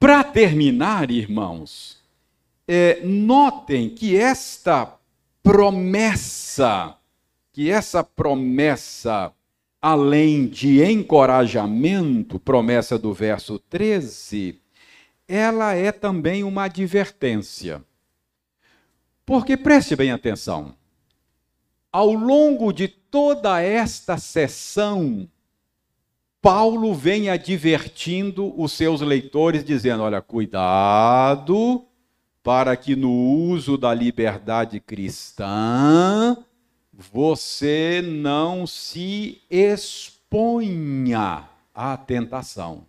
Para 0.00 0.24
terminar, 0.24 1.10
irmãos, 1.10 1.98
é, 2.66 3.02
notem 3.04 3.90
que 3.90 4.16
esta 4.16 4.97
promessa, 5.48 6.94
que 7.54 7.70
essa 7.70 8.04
promessa, 8.04 9.32
além 9.80 10.46
de 10.46 10.84
encorajamento, 10.84 12.38
promessa 12.38 12.98
do 12.98 13.14
verso 13.14 13.58
13, 13.58 14.60
ela 15.26 15.72
é 15.72 15.90
também 15.90 16.44
uma 16.44 16.64
advertência. 16.64 17.82
Porque 19.24 19.56
preste 19.56 19.96
bem 19.96 20.12
atenção, 20.12 20.74
ao 21.90 22.12
longo 22.12 22.70
de 22.70 22.86
toda 22.86 23.58
esta 23.58 24.18
sessão, 24.18 25.26
Paulo 26.42 26.94
vem 26.94 27.30
advertindo 27.30 28.52
os 28.60 28.72
seus 28.72 29.00
leitores, 29.00 29.64
dizendo: 29.64 30.02
olha, 30.02 30.20
cuidado 30.20 31.87
para 32.48 32.74
que 32.78 32.96
no 32.96 33.12
uso 33.12 33.76
da 33.76 33.92
liberdade 33.92 34.80
cristã 34.80 36.34
você 36.90 38.00
não 38.02 38.66
se 38.66 39.42
exponha 39.50 41.46
à 41.74 41.94
tentação. 41.94 42.86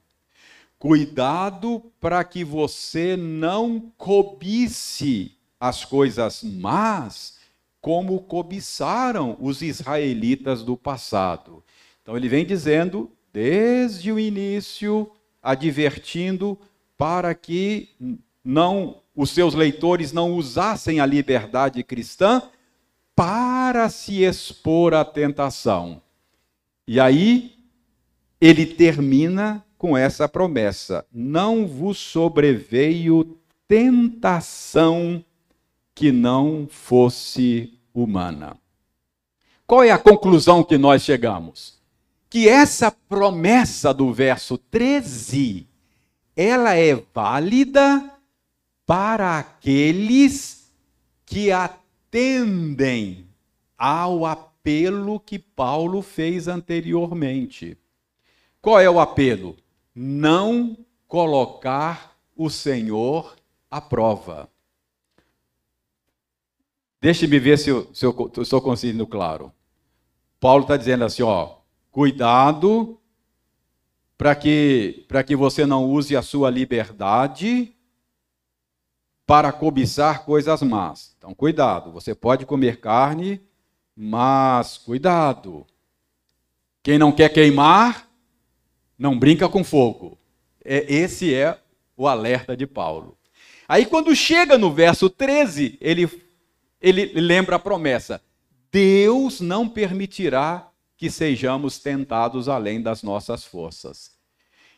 Cuidado 0.80 1.84
para 1.99 2.24
que 2.24 2.41
você 2.41 3.18
não 3.18 3.91
cobice 3.97 5.34
as 5.60 5.84
coisas 5.84 6.41
más 6.41 7.38
como 7.82 8.18
cobiçaram 8.22 9.36
os 9.41 9.62
israelitas 9.62 10.64
do 10.64 10.78
passado. 10.78 11.62
Então 12.01 12.16
ele 12.16 12.30
vem 12.30 12.45
dizendo 12.45 13.12
desde 13.34 14.10
o 14.10 14.18
início, 14.18 15.12
advertindo 15.43 16.57
para 16.97 17.36
que 17.36 17.89
não 18.41 19.01
os 19.20 19.32
seus 19.32 19.54
leitores 19.54 20.14
não 20.14 20.32
usassem 20.32 21.02
a 21.02 21.06
liberdade 21.06 21.84
cristã 21.84 22.42
para 23.14 23.90
se 23.90 24.24
expor 24.24 24.94
à 24.94 25.04
tentação. 25.04 26.02
E 26.88 27.02
aí 27.02 27.58
ele 28.40 28.66
termina 28.66 29.62
com 29.78 29.98
essa 29.98 30.30
promessa: 30.30 31.06
não 31.12 31.68
vos 31.68 31.98
sobreveio 31.98 33.38
tentação 33.68 35.22
que 35.94 36.14
não 36.14 36.66
fosse 36.72 37.78
humana. 37.94 38.56
Qual 39.68 39.84
é 39.84 39.92
a 39.92 39.98
conclusão 39.98 40.64
que 40.64 40.78
nós 40.78 41.02
chegamos? 41.02 41.78
Que 42.30 42.48
essa 42.48 42.90
promessa 42.90 43.94
do 43.94 44.14
verso 44.14 44.58
13, 44.58 45.68
ela 46.38 46.74
é 46.74 46.96
válida 47.14 48.18
para 48.90 49.38
aqueles 49.38 50.74
que 51.24 51.52
atendem 51.52 53.28
ao 53.78 54.26
apelo 54.26 55.20
que 55.20 55.38
Paulo 55.38 56.02
fez 56.02 56.48
anteriormente. 56.48 57.78
Qual 58.60 58.80
é 58.80 58.90
o 58.90 59.00
apelo? 59.00 59.56
Não 59.94 60.76
colocar 61.08 62.18
o 62.36 62.50
Senhor 62.50 63.36
à 63.70 63.80
prova. 63.80 64.50
Deixe-me 67.00 67.38
ver 67.38 67.60
se 67.60 67.70
eu, 67.70 67.92
estou 67.94 68.60
conseguindo 68.60 69.06
claro. 69.06 69.54
Paulo 70.40 70.64
está 70.64 70.76
dizendo 70.76 71.06
assim, 71.06 71.22
ó, 71.22 71.58
cuidado 71.92 73.00
para 74.18 74.34
que, 74.34 75.06
que 75.28 75.36
você 75.36 75.64
não 75.68 75.86
use 75.86 76.18
a 76.18 76.24
sua 76.24 76.50
liberdade 76.50 77.76
para 79.30 79.52
cobiçar 79.52 80.26
coisas 80.26 80.64
más. 80.64 81.14
Então, 81.20 81.36
cuidado, 81.36 81.92
você 81.92 82.16
pode 82.16 82.48
comer 82.48 82.80
carne, 82.80 83.40
mas 83.96 84.76
cuidado. 84.76 85.68
Quem 86.82 86.98
não 86.98 87.12
quer 87.12 87.30
queimar, 87.30 88.10
não 88.98 89.20
brinca 89.20 89.48
com 89.48 89.64
fogo. 89.64 90.18
É, 90.66 90.92
esse 90.92 91.32
é 91.32 91.60
o 91.96 92.08
alerta 92.08 92.58
de 92.58 92.66
Paulo. 92.66 93.16
Aí, 93.68 93.86
quando 93.86 94.16
chega 94.16 94.58
no 94.58 94.74
verso 94.74 95.12
13, 95.12 95.78
ele, 95.80 96.10
ele 96.82 97.12
lembra 97.22 97.58
a 97.58 97.60
promessa: 97.60 98.20
Deus 98.72 99.42
não 99.42 99.70
permitirá 99.70 100.72
que 100.98 101.08
sejamos 101.08 101.78
tentados 101.78 102.50
além 102.50 102.82
das 102.82 103.04
nossas 103.04 103.46
forças. 103.46 104.10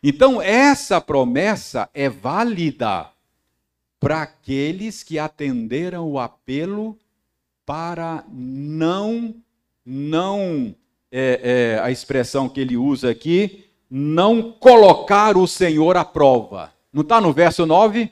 Então, 0.03 0.41
essa 0.41 0.99
promessa 0.99 1.89
é 1.93 2.09
válida 2.09 3.09
para 4.01 4.23
aqueles 4.23 5.03
que 5.03 5.19
atenderam 5.19 6.09
o 6.09 6.17
apelo 6.17 6.97
para 7.63 8.25
não, 8.27 9.35
não, 9.85 10.75
é, 11.11 11.75
é, 11.75 11.79
a 11.79 11.91
expressão 11.91 12.49
que 12.49 12.59
ele 12.59 12.75
usa 12.75 13.11
aqui, 13.11 13.69
não 13.87 14.51
colocar 14.53 15.37
o 15.37 15.45
Senhor 15.45 15.95
à 15.97 16.03
prova. 16.03 16.73
Não 16.91 17.03
está 17.03 17.21
no 17.21 17.31
verso 17.31 17.63
9? 17.63 18.11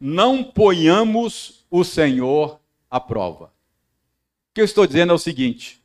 Não 0.00 0.42
ponhamos 0.42 1.64
o 1.70 1.84
Senhor 1.84 2.58
à 2.90 2.98
prova. 2.98 3.44
O 3.44 4.54
que 4.54 4.60
eu 4.60 4.64
estou 4.64 4.88
dizendo 4.88 5.12
é 5.12 5.14
o 5.14 5.18
seguinte: 5.18 5.80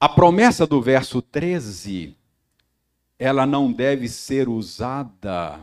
a 0.00 0.08
promessa 0.08 0.66
do 0.66 0.80
verso 0.80 1.20
13 1.20 2.16
ela 3.20 3.44
não 3.44 3.70
deve 3.70 4.08
ser 4.08 4.48
usada 4.48 5.60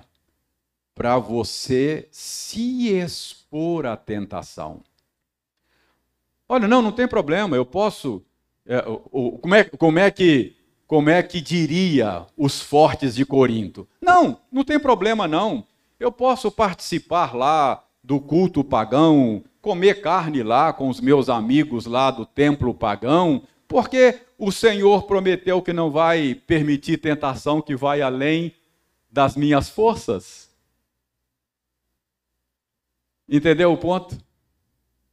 para 0.93 1.17
você 1.17 2.07
se 2.11 2.87
expor 2.89 3.87
à 3.87 3.97
tentação. 3.97 4.83
Olha, 6.47 6.67
não, 6.67 6.83
não 6.83 6.91
tem 6.91 7.07
problema, 7.07 7.55
eu 7.55 7.65
posso. 7.65 8.23
É, 8.63 8.83
o, 9.11 9.39
como, 9.39 9.55
é, 9.55 9.63
como, 9.63 9.97
é 9.97 10.11
que, 10.11 10.55
como 10.85 11.09
é 11.09 11.23
que 11.23 11.41
diria 11.41 12.27
os 12.37 12.61
fortes 12.61 13.15
de 13.15 13.25
Corinto? 13.25 13.87
Não, 13.99 14.39
não 14.51 14.63
tem 14.63 14.79
problema 14.79 15.27
não. 15.27 15.65
Eu 15.99 16.11
posso 16.11 16.51
participar 16.51 17.35
lá 17.35 17.83
do 18.03 18.19
culto 18.19 18.63
pagão, 18.63 19.43
comer 19.63 19.99
carne 19.99 20.43
lá 20.43 20.71
com 20.71 20.89
os 20.89 21.01
meus 21.01 21.27
amigos 21.27 21.87
lá 21.87 22.11
do 22.11 22.23
templo 22.23 22.71
pagão, 22.71 23.41
porque 23.67 24.21
o 24.37 24.51
Senhor 24.51 25.03
prometeu 25.03 25.61
que 25.61 25.73
não 25.73 25.91
vai 25.91 26.35
permitir 26.35 26.97
tentação 26.97 27.61
que 27.61 27.75
vai 27.75 28.01
além 28.01 28.55
das 29.09 29.35
minhas 29.35 29.69
forças. 29.69 30.49
Entendeu 33.27 33.73
o 33.73 33.77
ponto? 33.77 34.17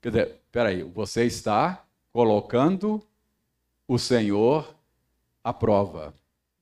Quer 0.00 0.10
dizer, 0.10 0.40
peraí, 0.52 0.82
você 0.82 1.24
está 1.24 1.84
colocando 2.12 3.02
o 3.88 3.98
Senhor 3.98 4.74
à 5.42 5.52
prova, 5.52 6.14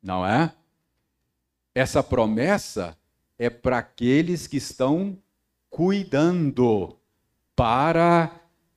não 0.03 0.26
é? 0.26 0.53
Essa 1.74 2.03
promessa 2.03 2.97
é 3.38 3.51
para 3.51 3.78
aqueles 3.78 4.47
que 4.47 4.57
estão 4.57 5.18
cuidando 5.68 6.97
para 7.55 8.30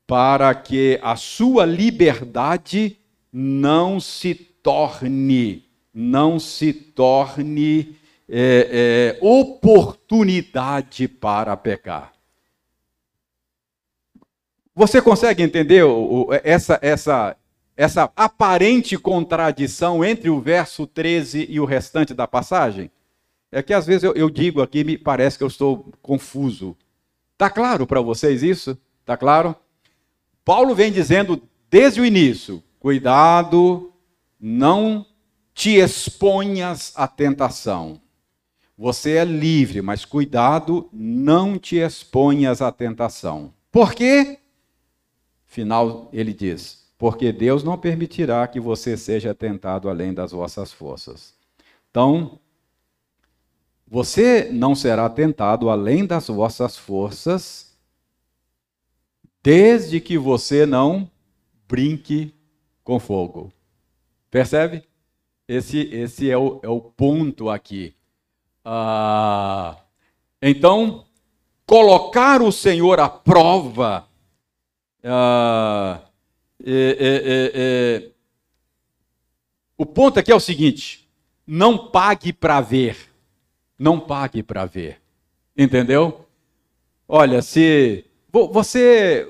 para 0.08 0.54
que 0.54 1.00
a 1.02 1.16
sua 1.16 1.66
liberdade 1.66 3.00
não 3.38 4.00
se 4.00 4.34
torne, 4.34 5.66
não 5.94 6.40
se 6.40 6.72
torne 6.72 7.98
é, 8.30 9.18
é, 9.20 9.20
oportunidade 9.20 11.10
para 11.10 11.58
pecar. 11.58 12.14
Você 14.74 15.02
consegue 15.02 15.44
entender 15.44 15.84
essa, 16.46 16.80
essa, 16.82 17.36
essa 17.76 18.10
aparente 18.16 18.98
contradição 18.98 20.04
entre 20.06 20.30
o 20.30 20.40
verso 20.40 20.88
13 20.88 21.46
e 21.50 21.60
o 21.60 21.66
restante 21.66 22.14
da 22.14 22.26
passagem? 22.26 22.90
É 23.52 23.62
que 23.62 23.74
às 23.74 23.86
vezes 23.86 24.04
eu, 24.04 24.14
eu 24.14 24.30
digo 24.30 24.62
aqui, 24.62 24.86
me 24.86 24.98
parece 24.98 25.38
que 25.38 25.44
eu 25.44 25.50
estou 25.50 25.92
confuso. 26.02 26.74
Está 27.34 27.50
claro 27.50 27.86
para 27.86 28.00
vocês 28.00 28.44
isso? 28.44 28.78
Está 29.02 29.18
claro? 29.18 29.54
Paulo 30.46 30.74
vem 30.74 30.90
dizendo 30.90 31.42
desde 31.70 32.00
o 32.00 32.06
início: 32.06 32.64
Cuidado, 32.86 33.92
não 34.40 35.08
te 35.56 35.72
exponhas 35.72 36.94
à 36.96 37.08
tentação. 37.08 38.00
Você 38.78 39.14
é 39.14 39.26
livre, 39.26 39.82
mas 39.82 40.06
cuidado, 40.06 40.88
não 40.94 41.58
te 41.58 41.78
exponhas 41.78 42.62
à 42.62 42.72
tentação. 42.72 43.52
Por 43.72 43.96
quê? 43.96 44.38
Final, 45.48 46.10
ele 46.14 46.32
diz: 46.32 46.88
porque 46.96 47.32
Deus 47.32 47.64
não 47.64 47.76
permitirá 47.76 48.48
que 48.48 48.60
você 48.60 48.96
seja 48.96 49.34
tentado 49.34 49.90
além 49.90 50.14
das 50.14 50.32
vossas 50.32 50.72
forças. 50.72 51.34
Então, 51.90 52.38
você 53.88 54.48
não 54.52 54.76
será 54.76 55.10
tentado 55.10 55.72
além 55.72 56.06
das 56.06 56.28
vossas 56.28 56.78
forças, 56.78 57.76
desde 59.42 60.00
que 60.00 60.20
você 60.20 60.68
não 60.68 61.10
brinque 61.68 62.35
com 62.86 63.00
fogo. 63.00 63.52
Percebe? 64.32 64.84
Esse, 65.48 65.80
esse 65.92 66.32
é, 66.32 66.38
o, 66.38 66.62
é 66.64 66.70
o 66.70 66.80
ponto 66.80 67.50
aqui. 67.50 67.94
Ah, 68.64 69.78
então, 70.42 71.06
colocar 71.66 72.42
o 72.42 72.52
Senhor 72.52 73.00
à 73.00 73.10
prova 73.10 74.08
ah, 75.04 76.02
é, 76.64 76.72
é, 76.72 77.52
é, 77.54 78.12
o 79.78 79.86
ponto 79.86 80.20
aqui 80.20 80.32
é 80.32 80.36
o 80.36 80.40
seguinte: 80.40 81.08
não 81.46 81.90
pague 81.90 82.32
para 82.32 82.62
ver. 82.62 82.98
Não 83.78 84.00
pague 84.00 84.42
para 84.42 84.66
ver. 84.66 85.02
Entendeu? 85.58 86.26
Olha, 87.08 87.42
se 87.42 88.06
você 88.32 89.28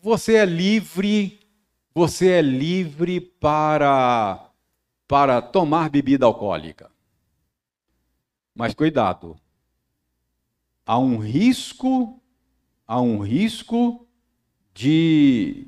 você 0.00 0.34
é 0.34 0.44
livre, 0.44 1.41
você 1.94 2.30
é 2.30 2.42
livre 2.42 3.20
para 3.20 4.48
para 5.06 5.42
tomar 5.42 5.90
bebida 5.90 6.24
alcoólica. 6.24 6.90
Mas 8.54 8.72
cuidado. 8.72 9.36
Há 10.86 10.98
um 10.98 11.18
risco, 11.18 12.18
há 12.86 13.00
um 13.00 13.18
risco 13.18 14.06
de 14.74 15.66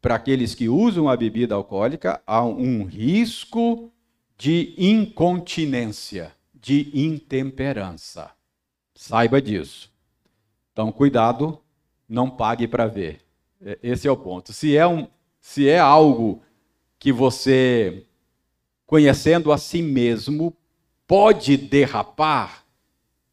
para 0.00 0.16
aqueles 0.16 0.54
que 0.54 0.68
usam 0.68 1.08
a 1.08 1.16
bebida 1.16 1.54
alcoólica, 1.54 2.22
há 2.26 2.44
um 2.44 2.84
risco 2.84 3.92
de 4.38 4.74
incontinência, 4.78 6.32
de 6.54 6.90
intemperança. 6.94 8.30
Saiba 8.94 9.42
disso. 9.42 9.92
Então, 10.72 10.92
cuidado, 10.92 11.60
não 12.08 12.30
pague 12.30 12.68
para 12.68 12.86
ver. 12.86 13.20
É, 13.60 13.78
esse 13.82 14.06
é 14.06 14.10
o 14.10 14.16
ponto. 14.16 14.52
Se 14.52 14.76
é, 14.76 14.86
um, 14.86 15.08
se 15.46 15.68
é 15.68 15.78
algo 15.78 16.42
que 16.98 17.12
você, 17.12 18.04
conhecendo 18.84 19.52
a 19.52 19.56
si 19.56 19.80
mesmo, 19.80 20.54
pode 21.06 21.56
derrapar, 21.56 22.64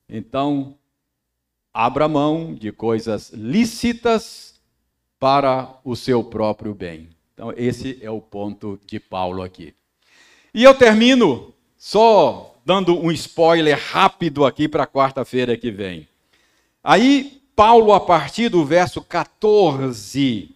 então 0.08 0.78
abra 1.74 2.08
mão 2.08 2.54
de 2.54 2.72
coisas 2.72 3.32
lícitas 3.32 4.62
para 5.20 5.80
o 5.84 5.96
seu 5.96 6.24
próprio 6.24 6.76
bem. 6.76 7.10
Então, 7.34 7.52
esse 7.58 7.98
é 8.00 8.12
o 8.12 8.22
ponto 8.22 8.80
de 8.86 9.00
Paulo 9.00 9.42
aqui. 9.42 9.74
E 10.54 10.64
eu 10.64 10.76
termino 10.76 11.52
só 11.76 12.56
dando 12.64 12.96
um 12.96 13.12
spoiler 13.12 13.78
rápido 13.92 14.46
aqui 14.46 14.68
para 14.68 14.86
quarta-feira 14.86 15.58
que 15.58 15.72
vem. 15.72 16.08
Aí, 16.84 17.42
Paulo, 17.56 17.92
a 17.92 18.00
partir 18.00 18.50
do 18.50 18.64
verso 18.64 19.02
14, 19.02 20.53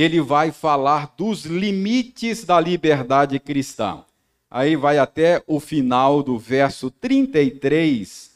ele 0.00 0.20
vai 0.20 0.52
falar 0.52 1.14
dos 1.16 1.44
limites 1.44 2.44
da 2.44 2.60
liberdade 2.60 3.38
cristã 3.38 4.04
aí 4.50 4.76
vai 4.76 4.98
até 4.98 5.42
o 5.46 5.60
final 5.60 6.22
do 6.22 6.38
verso 6.38 6.90
33, 6.90 8.30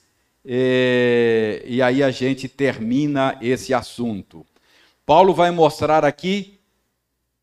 e, 0.44 1.62
e 1.66 1.82
aí 1.82 2.02
a 2.02 2.10
gente 2.10 2.48
termina 2.48 3.38
esse 3.40 3.72
assunto. 3.72 4.46
Paulo 5.06 5.34
vai 5.34 5.50
mostrar 5.50 6.04
aqui 6.04 6.60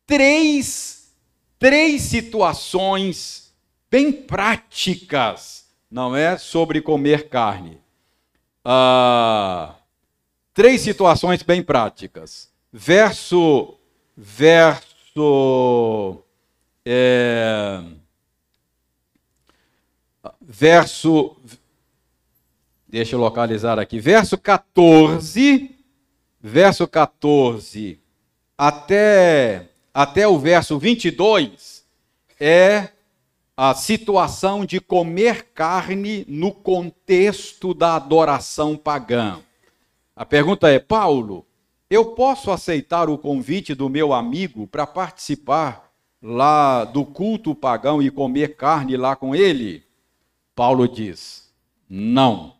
três, 0.06 1.12
três 1.58 2.02
situações 2.02 3.52
bem 3.90 4.12
práticas, 4.12 5.66
não 5.90 6.14
é? 6.14 6.38
Sobre 6.38 6.80
comer 6.80 7.28
carne. 7.28 7.78
Ah, 8.64 9.74
três 10.54 10.80
situações 10.80 11.42
bem 11.42 11.62
práticas. 11.62 12.50
Verso, 12.72 13.76
verso. 14.22 16.18
É, 16.84 17.82
verso. 20.40 21.36
Deixa 22.88 23.16
eu 23.16 23.20
localizar 23.20 23.78
aqui. 23.78 23.98
Verso 23.98 24.36
14. 24.36 25.76
Verso 26.42 26.88
14 26.88 28.00
até, 28.62 29.70
até 29.94 30.28
o 30.28 30.38
verso 30.38 30.78
22 30.78 31.82
é 32.38 32.90
a 33.56 33.74
situação 33.74 34.66
de 34.66 34.78
comer 34.78 35.46
carne 35.54 36.26
no 36.28 36.52
contexto 36.52 37.72
da 37.72 37.96
adoração 37.96 38.76
pagã. 38.76 39.40
A 40.14 40.26
pergunta 40.26 40.68
é: 40.68 40.78
Paulo, 40.78 41.46
eu 41.90 42.06
posso 42.12 42.52
aceitar 42.52 43.10
o 43.10 43.18
convite 43.18 43.74
do 43.74 43.88
meu 43.88 44.12
amigo 44.12 44.68
para 44.68 44.86
participar 44.86 45.90
lá 46.22 46.84
do 46.84 47.04
culto 47.04 47.52
pagão 47.52 48.00
e 48.00 48.10
comer 48.10 48.54
carne 48.54 48.96
lá 48.96 49.16
com 49.16 49.34
ele? 49.34 49.82
Paulo 50.54 50.86
diz: 50.86 51.50
não. 51.88 52.54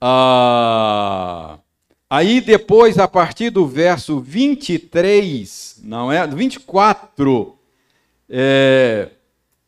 Ah, 0.00 1.58
aí 2.10 2.40
depois, 2.40 2.98
a 2.98 3.06
partir 3.06 3.50
do 3.50 3.66
verso 3.66 4.18
23, 4.18 5.80
não 5.84 6.10
é? 6.10 6.26
24, 6.26 7.56
é, 8.28 9.10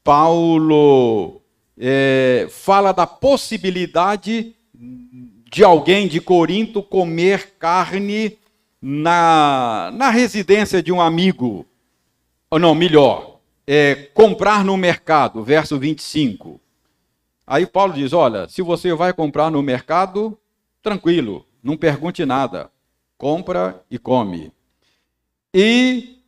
Paulo 0.02 1.40
é, 1.78 2.48
fala 2.50 2.90
da 2.90 3.06
possibilidade 3.06 4.56
de 4.74 5.64
alguém 5.64 6.06
de 6.06 6.20
Corinto 6.20 6.82
comer 6.82 7.54
carne 7.58 8.39
na, 8.80 9.90
na 9.94 10.10
residência 10.10 10.82
de 10.82 10.90
um 10.92 11.00
amigo. 11.00 11.66
Ou 12.50 12.58
não, 12.58 12.74
melhor, 12.74 13.40
é, 13.66 13.94
comprar 14.14 14.64
no 14.64 14.76
mercado, 14.76 15.42
verso 15.42 15.78
25. 15.78 16.60
Aí 17.46 17.66
Paulo 17.66 17.92
diz: 17.92 18.12
olha, 18.12 18.48
se 18.48 18.62
você 18.62 18.94
vai 18.94 19.12
comprar 19.12 19.50
no 19.50 19.62
mercado, 19.62 20.38
tranquilo, 20.82 21.46
não 21.62 21.76
pergunte 21.76 22.24
nada, 22.24 22.70
compra 23.18 23.84
e 23.90 23.98
come. 23.98 24.52
E 25.52 26.20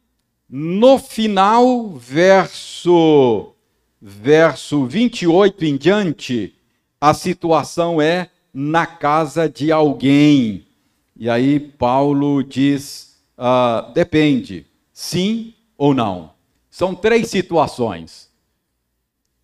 no 0.49 0.99
final, 0.99 1.91
verso, 1.91 3.55
verso 4.01 4.85
28 4.85 5.65
em 5.65 5.77
diante, 5.77 6.55
a 7.01 7.15
situação 7.15 8.03
é 8.03 8.31
na 8.53 8.85
casa 8.85 9.49
de 9.49 9.73
alguém. 9.73 10.67
E 11.17 11.29
aí 11.29 11.61
Paulo 11.61 12.43
diz: 12.43 13.23
uh, 13.39 13.93
depende, 13.93 14.67
sim 14.93 15.55
ou 15.77 15.95
não. 15.95 16.33
São 16.71 16.95
três 16.95 17.29
situações. 17.29 18.31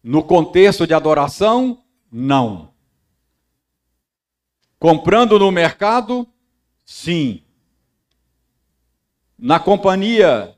No 0.03 0.23
contexto 0.23 0.87
de 0.87 0.95
adoração, 0.95 1.83
não. 2.11 2.71
Comprando 4.79 5.39
no 5.39 5.51
mercado, 5.51 6.27
sim. 6.85 7.43
Na 9.39 9.61
companhia 9.61 10.55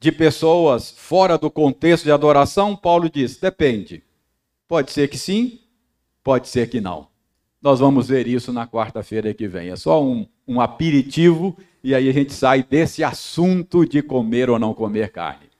de 0.00 0.12
pessoas 0.12 0.90
fora 0.90 1.36
do 1.36 1.50
contexto 1.50 2.04
de 2.04 2.12
adoração, 2.12 2.76
Paulo 2.76 3.10
diz: 3.10 3.36
depende. 3.36 4.02
Pode 4.66 4.92
ser 4.92 5.08
que 5.08 5.18
sim, 5.18 5.60
pode 6.22 6.48
ser 6.48 6.68
que 6.70 6.80
não. 6.80 7.08
Nós 7.60 7.80
vamos 7.80 8.08
ver 8.08 8.26
isso 8.26 8.52
na 8.52 8.66
quarta-feira 8.66 9.32
que 9.32 9.48
vem. 9.48 9.70
É 9.70 9.76
só 9.76 10.02
um, 10.02 10.26
um 10.46 10.60
aperitivo 10.60 11.56
e 11.82 11.94
aí 11.94 12.08
a 12.08 12.12
gente 12.12 12.32
sai 12.32 12.62
desse 12.62 13.04
assunto 13.04 13.86
de 13.86 14.02
comer 14.02 14.48
ou 14.48 14.58
não 14.58 14.72
comer 14.72 15.10
carne. 15.10 15.53